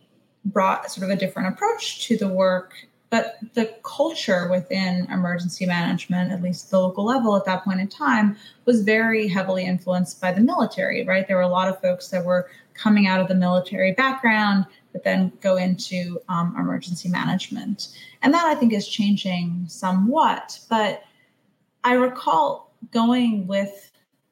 brought 0.45 0.91
sort 0.91 1.05
of 1.05 1.11
a 1.11 1.17
different 1.17 1.49
approach 1.49 2.07
to 2.07 2.17
the 2.17 2.29
work 2.29 2.75
but 3.11 3.39
the 3.55 3.75
culture 3.83 4.49
within 4.51 5.07
emergency 5.11 5.65
management, 5.65 6.31
at 6.31 6.43
least 6.43 6.71
the 6.71 6.79
local 6.79 7.05
level 7.05 7.37
at 7.37 7.45
that 7.47 7.65
point 7.65 7.81
in 7.81 7.89
time, 7.89 8.37
was 8.67 8.83
very 8.83 9.27
heavily 9.27 9.65
influenced 9.65 10.21
by 10.21 10.33
the 10.33 10.41
military, 10.41 11.05
right? 11.05 11.27
There 11.27 11.37
were 11.37 11.43
a 11.43 11.49
lot 11.49 11.69
of 11.69 11.81
folks 11.81 12.09
that 12.09 12.25
were 12.25 12.51
coming 12.75 13.07
out 13.07 13.21
of 13.21 13.29
the 13.29 13.35
military 13.35 13.93
background, 13.93 14.67
but 14.93 15.05
then 15.05 15.33
go 15.41 15.57
into 15.57 16.21
um, 16.29 16.55
emergency 16.59 17.09
management. 17.09 17.89
And 18.23 18.33
that 18.35 18.47
I 18.47 18.55
think 18.55 18.73
is 18.73 18.87
changing 18.87 19.65
somewhat. 19.69 20.61
But 20.69 21.03
I 21.85 21.95
recall 21.95 22.73
going 22.93 23.47
with 23.47 23.91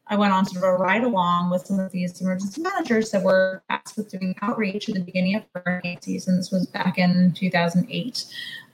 I 0.08 0.16
went 0.16 0.32
on 0.32 0.46
sort 0.46 0.64
of 0.64 0.70
a 0.70 0.82
ride 0.82 1.02
along 1.02 1.50
with 1.50 1.66
some 1.66 1.80
of 1.80 1.90
these 1.90 2.20
emergency 2.20 2.62
managers 2.62 3.10
that 3.10 3.22
were 3.22 3.62
tasked 3.68 3.96
with 3.96 4.10
doing 4.10 4.36
outreach 4.40 4.88
at 4.88 4.94
the 4.94 5.00
beginning 5.00 5.34
of 5.34 5.42
hurricane 5.54 6.00
season. 6.00 6.36
This 6.36 6.52
was 6.52 6.66
back 6.66 6.98
in 6.98 7.32
2008. 7.32 8.24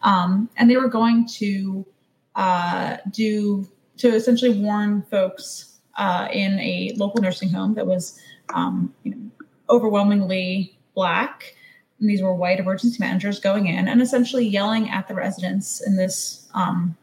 Um, 0.02 0.50
and 0.56 0.68
they 0.68 0.76
were 0.76 0.88
going 0.88 1.26
to 1.38 1.86
uh, 2.34 2.98
do, 3.10 3.66
to 3.98 4.08
essentially 4.08 4.58
warn 4.60 5.02
folks 5.10 5.78
uh, 5.96 6.28
in 6.30 6.58
a 6.58 6.92
local 6.96 7.22
nursing 7.22 7.48
home 7.48 7.74
that 7.74 7.86
was 7.86 8.20
um, 8.54 8.94
you 9.02 9.12
know, 9.12 9.30
overwhelmingly 9.70 10.76
Black. 10.94 11.54
And 11.98 12.10
these 12.10 12.20
were 12.20 12.34
white 12.34 12.60
emergency 12.60 12.98
managers 13.00 13.40
going 13.40 13.68
in 13.68 13.88
and 13.88 14.02
essentially 14.02 14.46
yelling 14.46 14.90
at 14.90 15.08
the 15.08 15.14
residents 15.14 15.80
in 15.80 15.96
this 15.96 16.48
um, 16.52 16.96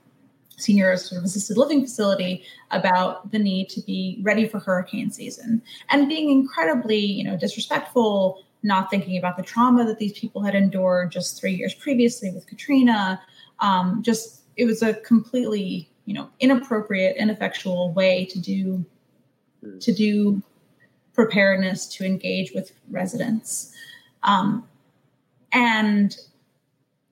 senior 0.59 0.95
sort 0.97 1.19
of 1.19 1.25
assisted 1.25 1.57
living 1.57 1.81
facility 1.81 2.43
about 2.71 3.31
the 3.31 3.39
need 3.39 3.69
to 3.69 3.81
be 3.81 4.19
ready 4.21 4.47
for 4.47 4.59
hurricane 4.59 5.11
season. 5.11 5.61
And 5.89 6.07
being 6.07 6.29
incredibly 6.29 6.99
you 6.99 7.23
know 7.23 7.37
disrespectful 7.37 8.43
not 8.61 8.89
thinking 8.89 9.17
about 9.17 9.37
the 9.37 9.43
trauma 9.43 9.85
that 9.85 9.99
these 9.99 10.19
people 10.19 10.41
had 10.43 10.53
endured 10.53 11.11
just 11.11 11.39
three 11.39 11.53
years 11.53 11.73
previously 11.73 12.29
with 12.31 12.45
katrina 12.45 13.21
um, 13.61 14.03
just 14.03 14.41
it 14.57 14.65
was 14.65 14.81
a 14.81 14.95
completely 14.95 15.89
you 16.05 16.13
know 16.13 16.29
inappropriate 16.41 17.15
ineffectual 17.15 17.93
way 17.93 18.25
to 18.25 18.39
do 18.39 18.85
to 19.79 19.93
do 19.93 20.41
preparedness 21.19 21.85
to 21.85 22.05
engage 22.05 22.53
with 22.53 22.71
residents. 22.89 23.73
Um, 24.23 24.65
and 25.51 26.17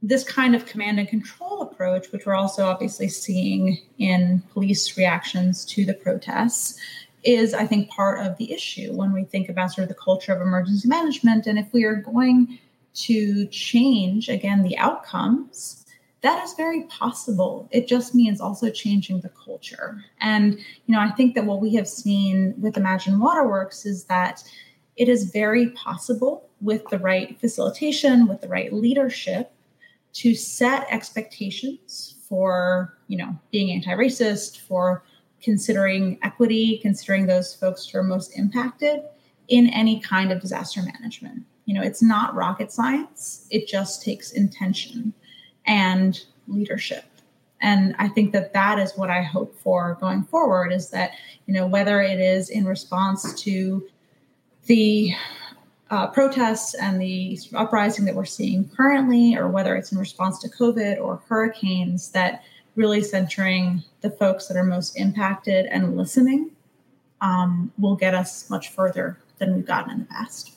this 0.02 0.24
kind 0.24 0.56
of 0.56 0.66
command 0.66 1.00
and 1.00 1.08
control 1.08 1.62
approach, 1.62 2.12
which 2.12 2.26
we're 2.26 2.36
also 2.36 2.66
obviously 2.66 3.10
seeing 3.10 3.80
in 3.98 4.44
police 4.54 4.98
reactions 4.98 5.66
to 5.66 5.86
the 5.86 5.94
protests, 5.94 6.80
is, 7.24 7.54
I 7.54 7.66
think, 7.66 7.90
part 7.90 8.26
of 8.26 8.38
the 8.38 8.54
issue 8.54 8.94
when 8.94 9.12
we 9.12 9.24
think 9.24 9.50
about 9.50 9.74
sort 9.74 9.84
of 9.84 9.90
the 9.90 10.02
culture 10.02 10.34
of 10.34 10.42
emergency 10.42 10.88
management. 10.88 11.48
And 11.48 11.58
if 11.58 11.74
we 11.74 11.84
are 11.84 11.96
going 11.96 12.60
to 12.94 13.48
change, 13.48 14.30
again, 14.30 14.64
the 14.64 14.78
outcomes, 14.78 15.86
that 16.22 16.44
is 16.44 16.54
very 16.54 16.84
possible. 16.84 17.68
It 17.72 17.88
just 17.88 18.16
means 18.16 18.40
also 18.40 18.70
changing 18.70 19.22
the 19.22 19.30
culture. 19.30 20.04
And, 20.20 20.54
you 20.86 20.94
know, 20.94 21.00
I 21.00 21.12
think 21.12 21.36
that 21.36 21.46
what 21.46 21.62
we 21.62 21.76
have 21.76 21.88
seen 21.88 22.54
with 22.60 22.78
Imagine 22.78 23.20
Waterworks 23.20 23.86
is 23.86 24.06
that 24.06 24.44
it 24.96 25.10
is 25.10 25.32
very 25.32 25.70
possible 25.72 26.50
with 26.62 26.88
the 26.90 27.00
right 27.00 27.40
facilitation, 27.40 28.28
with 28.28 28.42
the 28.42 28.48
right 28.48 28.74
leadership, 28.74 29.52
to 30.14 30.34
set 30.34 30.88
expectations 30.90 32.16
for 32.28 32.98
you 33.08 33.18
know 33.18 33.38
being 33.52 33.72
anti-racist 33.72 34.60
for 34.62 35.04
considering 35.42 36.18
equity 36.24 36.80
considering 36.82 37.26
those 37.26 37.54
folks 37.54 37.88
who 37.88 38.00
are 38.00 38.04
most 38.04 38.38
impacted 38.38 39.02
in 39.48 39.68
any 39.70 40.00
kind 40.00 40.32
of 40.32 40.42
disaster 40.42 40.82
management. 40.82 41.44
You 41.66 41.76
know 41.76 41.82
it's 41.82 42.02
not 42.02 42.36
rocket 42.36 42.72
science. 42.72 43.48
It 43.50 43.68
just 43.68 44.04
takes 44.04 44.32
intention 44.32 45.14
and 45.66 46.20
leadership. 46.48 47.06
And 47.60 47.96
i 47.98 48.08
think 48.08 48.34
that 48.34 48.54
that 48.54 48.78
is 48.78 48.94
what 48.96 49.10
i 49.10 49.24
hope 49.24 49.60
for 49.60 49.98
going 50.00 50.24
forward 50.24 50.72
is 50.72 50.92
that 50.92 51.12
you 51.48 51.54
know 51.54 51.66
whether 51.66 52.02
it 52.02 52.20
is 52.20 52.50
in 52.50 52.66
response 52.66 53.34
to 53.42 53.88
the 54.68 55.14
uh, 55.90 56.08
protests 56.08 56.74
and 56.76 57.02
the 57.02 57.40
uprising 57.56 58.06
that 58.06 58.16
we're 58.16 58.26
seeing 58.26 58.70
currently, 58.70 59.36
or 59.36 59.48
whether 59.48 59.76
it's 59.76 59.92
in 59.92 59.98
response 59.98 60.40
to 60.40 60.50
COVID 60.50 61.00
or 61.00 61.22
hurricanes, 61.28 62.10
that 62.12 62.44
really 62.76 63.02
centering 63.02 63.84
the 64.02 64.10
folks 64.10 64.48
that 64.48 64.58
are 64.58 64.64
most 64.64 65.00
impacted 65.00 65.66
and 65.68 65.98
listening 65.98 66.52
um, 67.22 67.72
will 67.78 67.96
get 67.96 68.14
us 68.14 68.50
much 68.50 68.70
further 68.70 69.18
than 69.40 69.56
we've 69.56 69.66
gotten 69.66 69.92
in 69.92 70.00
the 70.00 70.06
past. 70.06 70.54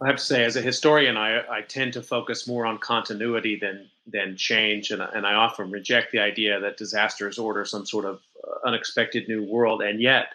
I 0.00 0.08
have 0.08 0.16
to 0.16 0.22
say, 0.22 0.44
as 0.44 0.56
a 0.56 0.60
historian, 0.60 1.16
I, 1.16 1.40
I 1.48 1.62
tend 1.62 1.92
to 1.94 2.02
focus 2.02 2.46
more 2.46 2.66
on 2.66 2.78
continuity 2.78 3.58
than 3.58 3.88
than 4.06 4.36
change, 4.36 4.90
and, 4.90 5.00
and 5.00 5.26
I 5.26 5.32
often 5.32 5.70
reject 5.70 6.12
the 6.12 6.18
idea 6.18 6.60
that 6.60 6.76
disasters 6.76 7.38
order 7.38 7.64
some 7.64 7.86
sort 7.86 8.04
of 8.04 8.20
uh, 8.46 8.68
unexpected 8.68 9.26
new 9.28 9.42
world. 9.42 9.80
And 9.80 9.98
yet, 9.98 10.26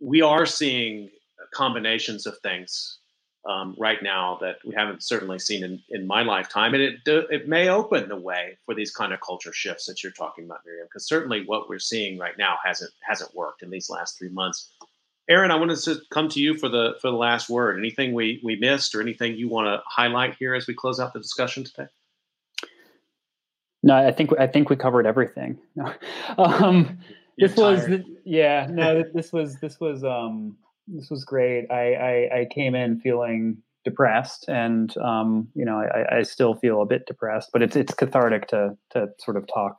we 0.00 0.20
are 0.20 0.44
seeing 0.44 1.08
combinations 1.52 2.26
of 2.26 2.38
things 2.38 2.98
um, 3.48 3.74
right 3.78 4.02
now 4.02 4.38
that 4.40 4.56
we 4.64 4.74
haven't 4.74 5.02
certainly 5.02 5.38
seen 5.38 5.64
in, 5.64 5.82
in 5.90 6.06
my 6.06 6.22
lifetime, 6.22 6.74
and 6.74 6.82
it 6.82 7.00
it 7.06 7.48
may 7.48 7.68
open 7.68 8.08
the 8.08 8.16
way 8.16 8.58
for 8.66 8.74
these 8.74 8.90
kind 8.90 9.12
of 9.12 9.20
culture 9.20 9.52
shifts 9.52 9.86
that 9.86 10.02
you're 10.02 10.12
talking 10.12 10.44
about, 10.44 10.60
Miriam. 10.66 10.86
Because 10.86 11.06
certainly 11.06 11.44
what 11.46 11.68
we're 11.68 11.78
seeing 11.78 12.18
right 12.18 12.36
now 12.36 12.56
hasn't 12.64 12.90
hasn't 13.00 13.34
worked 13.34 13.62
in 13.62 13.70
these 13.70 13.88
last 13.88 14.18
three 14.18 14.28
months. 14.28 14.70
Aaron, 15.30 15.50
I 15.50 15.56
wanted 15.56 15.78
to 15.80 16.00
come 16.10 16.28
to 16.30 16.40
you 16.40 16.56
for 16.56 16.68
the 16.68 16.94
for 17.00 17.10
the 17.10 17.16
last 17.16 17.48
word. 17.48 17.78
Anything 17.78 18.12
we 18.12 18.40
we 18.44 18.56
missed, 18.56 18.94
or 18.94 19.00
anything 19.00 19.36
you 19.36 19.48
want 19.48 19.66
to 19.66 19.82
highlight 19.86 20.36
here 20.38 20.54
as 20.54 20.66
we 20.66 20.74
close 20.74 21.00
out 21.00 21.12
the 21.12 21.20
discussion 21.20 21.64
today? 21.64 21.86
No, 23.82 23.94
I 23.94 24.10
think 24.10 24.30
I 24.38 24.46
think 24.46 24.68
we 24.68 24.76
covered 24.76 25.06
everything. 25.06 25.58
um, 26.38 26.98
this 27.38 27.56
was 27.56 27.88
yeah 28.24 28.66
no 28.70 29.04
this 29.14 29.32
was 29.32 29.56
this 29.60 29.78
was 29.78 30.04
um 30.04 30.56
this 30.94 31.10
was 31.10 31.24
great. 31.24 31.66
I, 31.70 31.94
I, 31.94 32.40
I 32.40 32.46
came 32.50 32.74
in 32.74 33.00
feeling 33.00 33.58
depressed, 33.84 34.46
and 34.48 34.96
um, 34.98 35.48
you 35.54 35.64
know, 35.64 35.78
I, 35.78 36.18
I 36.18 36.22
still 36.22 36.54
feel 36.54 36.82
a 36.82 36.86
bit 36.86 37.06
depressed, 37.06 37.50
but 37.52 37.62
it's 37.62 37.76
it's 37.76 37.94
cathartic 37.94 38.48
to 38.48 38.76
to 38.90 39.06
sort 39.18 39.36
of 39.36 39.46
talk 39.52 39.76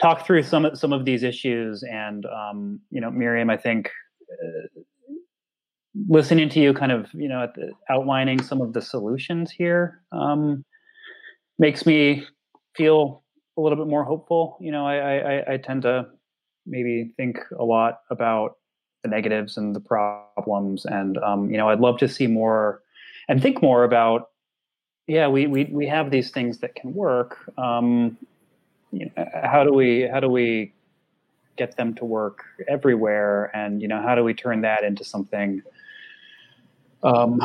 talk 0.00 0.26
through 0.26 0.42
some 0.42 0.74
some 0.74 0.92
of 0.92 1.04
these 1.04 1.22
issues. 1.22 1.82
And 1.82 2.24
um, 2.26 2.80
you 2.90 3.00
know, 3.00 3.10
Miriam, 3.10 3.50
I 3.50 3.56
think. 3.56 3.90
Uh, 4.32 4.80
listening 6.08 6.48
to 6.48 6.58
you 6.58 6.72
kind 6.72 6.90
of 6.90 7.06
you 7.12 7.28
know 7.28 7.46
the, 7.54 7.70
outlining 7.90 8.42
some 8.42 8.62
of 8.62 8.72
the 8.72 8.80
solutions 8.80 9.50
here 9.50 10.00
um, 10.10 10.64
makes 11.58 11.84
me 11.84 12.24
feel 12.74 13.22
a 13.58 13.60
little 13.60 13.76
bit 13.76 13.88
more 13.90 14.02
hopeful 14.02 14.56
you 14.58 14.72
know 14.72 14.86
I, 14.86 14.94
I 14.96 15.52
i 15.52 15.56
tend 15.58 15.82
to 15.82 16.06
maybe 16.64 17.12
think 17.18 17.36
a 17.58 17.62
lot 17.62 17.98
about 18.10 18.52
the 19.02 19.08
negatives 19.08 19.56
and 19.56 19.74
the 19.74 19.80
problems. 19.80 20.84
And 20.84 21.18
um, 21.18 21.50
you 21.50 21.56
know, 21.56 21.68
I'd 21.68 21.80
love 21.80 21.98
to 21.98 22.08
see 22.08 22.26
more 22.26 22.82
and 23.28 23.42
think 23.42 23.62
more 23.62 23.84
about. 23.84 24.30
Yeah, 25.06 25.28
we 25.28 25.46
we 25.46 25.64
we 25.64 25.86
have 25.88 26.10
these 26.10 26.30
things 26.30 26.58
that 26.58 26.74
can 26.74 26.94
work. 26.94 27.38
Um, 27.58 28.16
you 28.92 29.10
know, 29.16 29.26
how 29.42 29.64
do 29.64 29.72
we 29.72 30.02
how 30.02 30.20
do 30.20 30.28
we 30.28 30.72
get 31.56 31.76
them 31.76 31.94
to 31.94 32.04
work 32.04 32.44
everywhere? 32.68 33.50
And 33.54 33.82
you 33.82 33.88
know, 33.88 34.00
how 34.00 34.14
do 34.14 34.22
we 34.22 34.34
turn 34.34 34.60
that 34.62 34.84
into 34.84 35.04
something? 35.04 35.62
Um, 37.02 37.40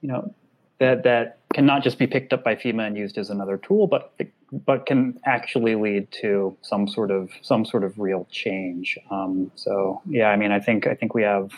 you 0.00 0.08
know, 0.08 0.32
that 0.78 1.02
that 1.02 1.37
cannot 1.54 1.82
just 1.82 1.98
be 1.98 2.06
picked 2.06 2.32
up 2.32 2.44
by 2.44 2.54
FEMA 2.54 2.86
and 2.86 2.96
used 2.96 3.16
as 3.18 3.30
another 3.30 3.56
tool, 3.56 3.86
but 3.86 4.12
but 4.52 4.86
can 4.86 5.18
actually 5.24 5.74
lead 5.74 6.10
to 6.10 6.56
some 6.62 6.88
sort 6.88 7.10
of 7.10 7.30
some 7.42 7.64
sort 7.64 7.84
of 7.84 7.98
real 7.98 8.26
change. 8.30 8.98
Um, 9.10 9.50
so 9.54 10.00
yeah, 10.06 10.28
I 10.28 10.36
mean, 10.36 10.52
I 10.52 10.60
think 10.60 10.86
I 10.86 10.94
think 10.94 11.14
we 11.14 11.22
have 11.22 11.50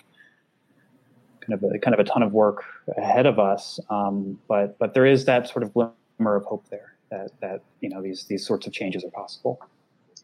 kind 1.41 1.55
of 1.55 1.63
a, 1.65 1.79
kind 1.79 1.95
of 1.95 2.01
a 2.01 2.05
ton 2.05 2.23
of 2.23 2.33
work 2.33 2.65
ahead 2.97 3.27
of 3.27 3.39
us, 3.39 3.81
um, 3.91 4.39
but 4.49 4.79
but 4.79 4.95
there 4.95 5.07
is 5.07 5.25
that 5.25 5.49
sort 5.49 5.63
of 5.63 5.73
glimmer 5.75 6.37
of 6.37 6.45
hope 6.45 6.69
there 6.71 6.95
that 7.11 7.31
that 7.41 7.63
you 7.81 7.89
know 7.89 8.01
these 8.01 8.25
these 8.25 8.47
sorts 8.47 8.67
of 8.67 8.73
changes 8.73 9.05
are 9.05 9.11
possible. 9.11 9.61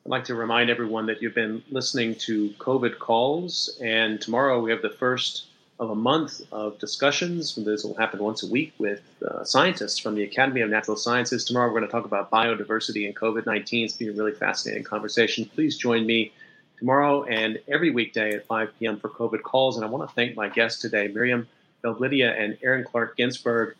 I'd 0.04 0.10
like 0.10 0.24
to 0.24 0.36
remind 0.36 0.70
everyone 0.70 1.06
that 1.06 1.20
you've 1.20 1.34
been 1.34 1.64
listening 1.70 2.14
to 2.26 2.50
COVID 2.58 3.00
calls, 3.00 3.76
and 3.82 4.20
tomorrow 4.20 4.60
we 4.60 4.70
have 4.70 4.82
the 4.82 4.90
first 4.90 5.48
of 5.78 5.90
a 5.90 5.94
month 5.94 6.40
of 6.52 6.78
discussions. 6.78 7.54
This 7.54 7.84
will 7.84 7.94
happen 7.94 8.22
once 8.22 8.42
a 8.42 8.50
week 8.50 8.72
with 8.78 9.02
uh, 9.26 9.44
scientists 9.44 9.98
from 9.98 10.14
the 10.14 10.22
Academy 10.22 10.62
of 10.62 10.70
Natural 10.70 10.96
Sciences. 10.96 11.44
Tomorrow 11.44 11.68
we're 11.68 11.80
going 11.80 11.86
to 11.86 11.92
talk 11.92 12.06
about 12.06 12.30
biodiversity 12.30 13.06
and 13.06 13.14
COVID 13.14 13.46
19. 13.46 13.84
It's 13.84 13.96
been 13.96 14.08
a 14.08 14.12
really 14.12 14.32
fascinating 14.32 14.84
conversation. 14.84 15.44
Please 15.44 15.76
join 15.76 16.06
me 16.06 16.32
tomorrow 16.78 17.24
and 17.24 17.58
every 17.68 17.90
weekday 17.90 18.34
at 18.34 18.46
5 18.46 18.70
p.m. 18.78 18.98
for 18.98 19.08
COVID 19.10 19.42
calls. 19.42 19.76
And 19.76 19.84
I 19.84 19.88
want 19.88 20.08
to 20.08 20.14
thank 20.14 20.36
my 20.36 20.48
guests 20.48 20.80
today, 20.80 21.08
Miriam 21.08 21.46
Belblidia 21.82 22.38
and 22.38 22.56
Aaron 22.62 22.84
Clark 22.84 23.16
Ginsberg, 23.16 23.76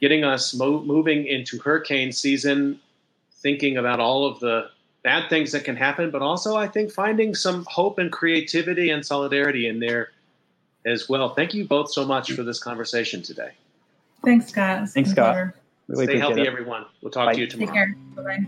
getting 0.00 0.24
us 0.24 0.54
mo- 0.54 0.82
moving 0.82 1.26
into 1.26 1.58
hurricane 1.58 2.12
season, 2.12 2.78
thinking 3.36 3.78
about 3.78 4.00
all 4.00 4.26
of 4.26 4.38
the 4.40 4.70
bad 5.02 5.28
things 5.28 5.52
that 5.52 5.64
can 5.64 5.76
happen, 5.76 6.10
but 6.10 6.22
also 6.22 6.56
I 6.56 6.68
think 6.68 6.92
finding 6.92 7.34
some 7.34 7.64
hope 7.68 7.98
and 7.98 8.12
creativity 8.12 8.90
and 8.90 9.04
solidarity 9.04 9.66
in 9.66 9.80
there 9.80 10.10
as 10.84 11.08
well. 11.08 11.34
Thank 11.34 11.54
you 11.54 11.64
both 11.64 11.92
so 11.92 12.04
much 12.04 12.32
for 12.32 12.42
this 12.42 12.58
conversation 12.58 13.22
today. 13.22 13.52
Thanks, 14.24 14.48
Scott. 14.48 14.88
Thanks, 14.88 15.10
Scott. 15.10 15.54
Really 15.88 16.06
Stay 16.06 16.18
healthy, 16.18 16.42
it. 16.42 16.46
everyone. 16.46 16.86
We'll 17.00 17.10
talk 17.10 17.26
Bye. 17.26 17.34
to 17.34 17.40
you 17.40 17.46
tomorrow. 17.46 17.72
Take 17.72 17.74
care. 17.74 17.96
Bye 18.14 18.22
bye. 18.22 18.46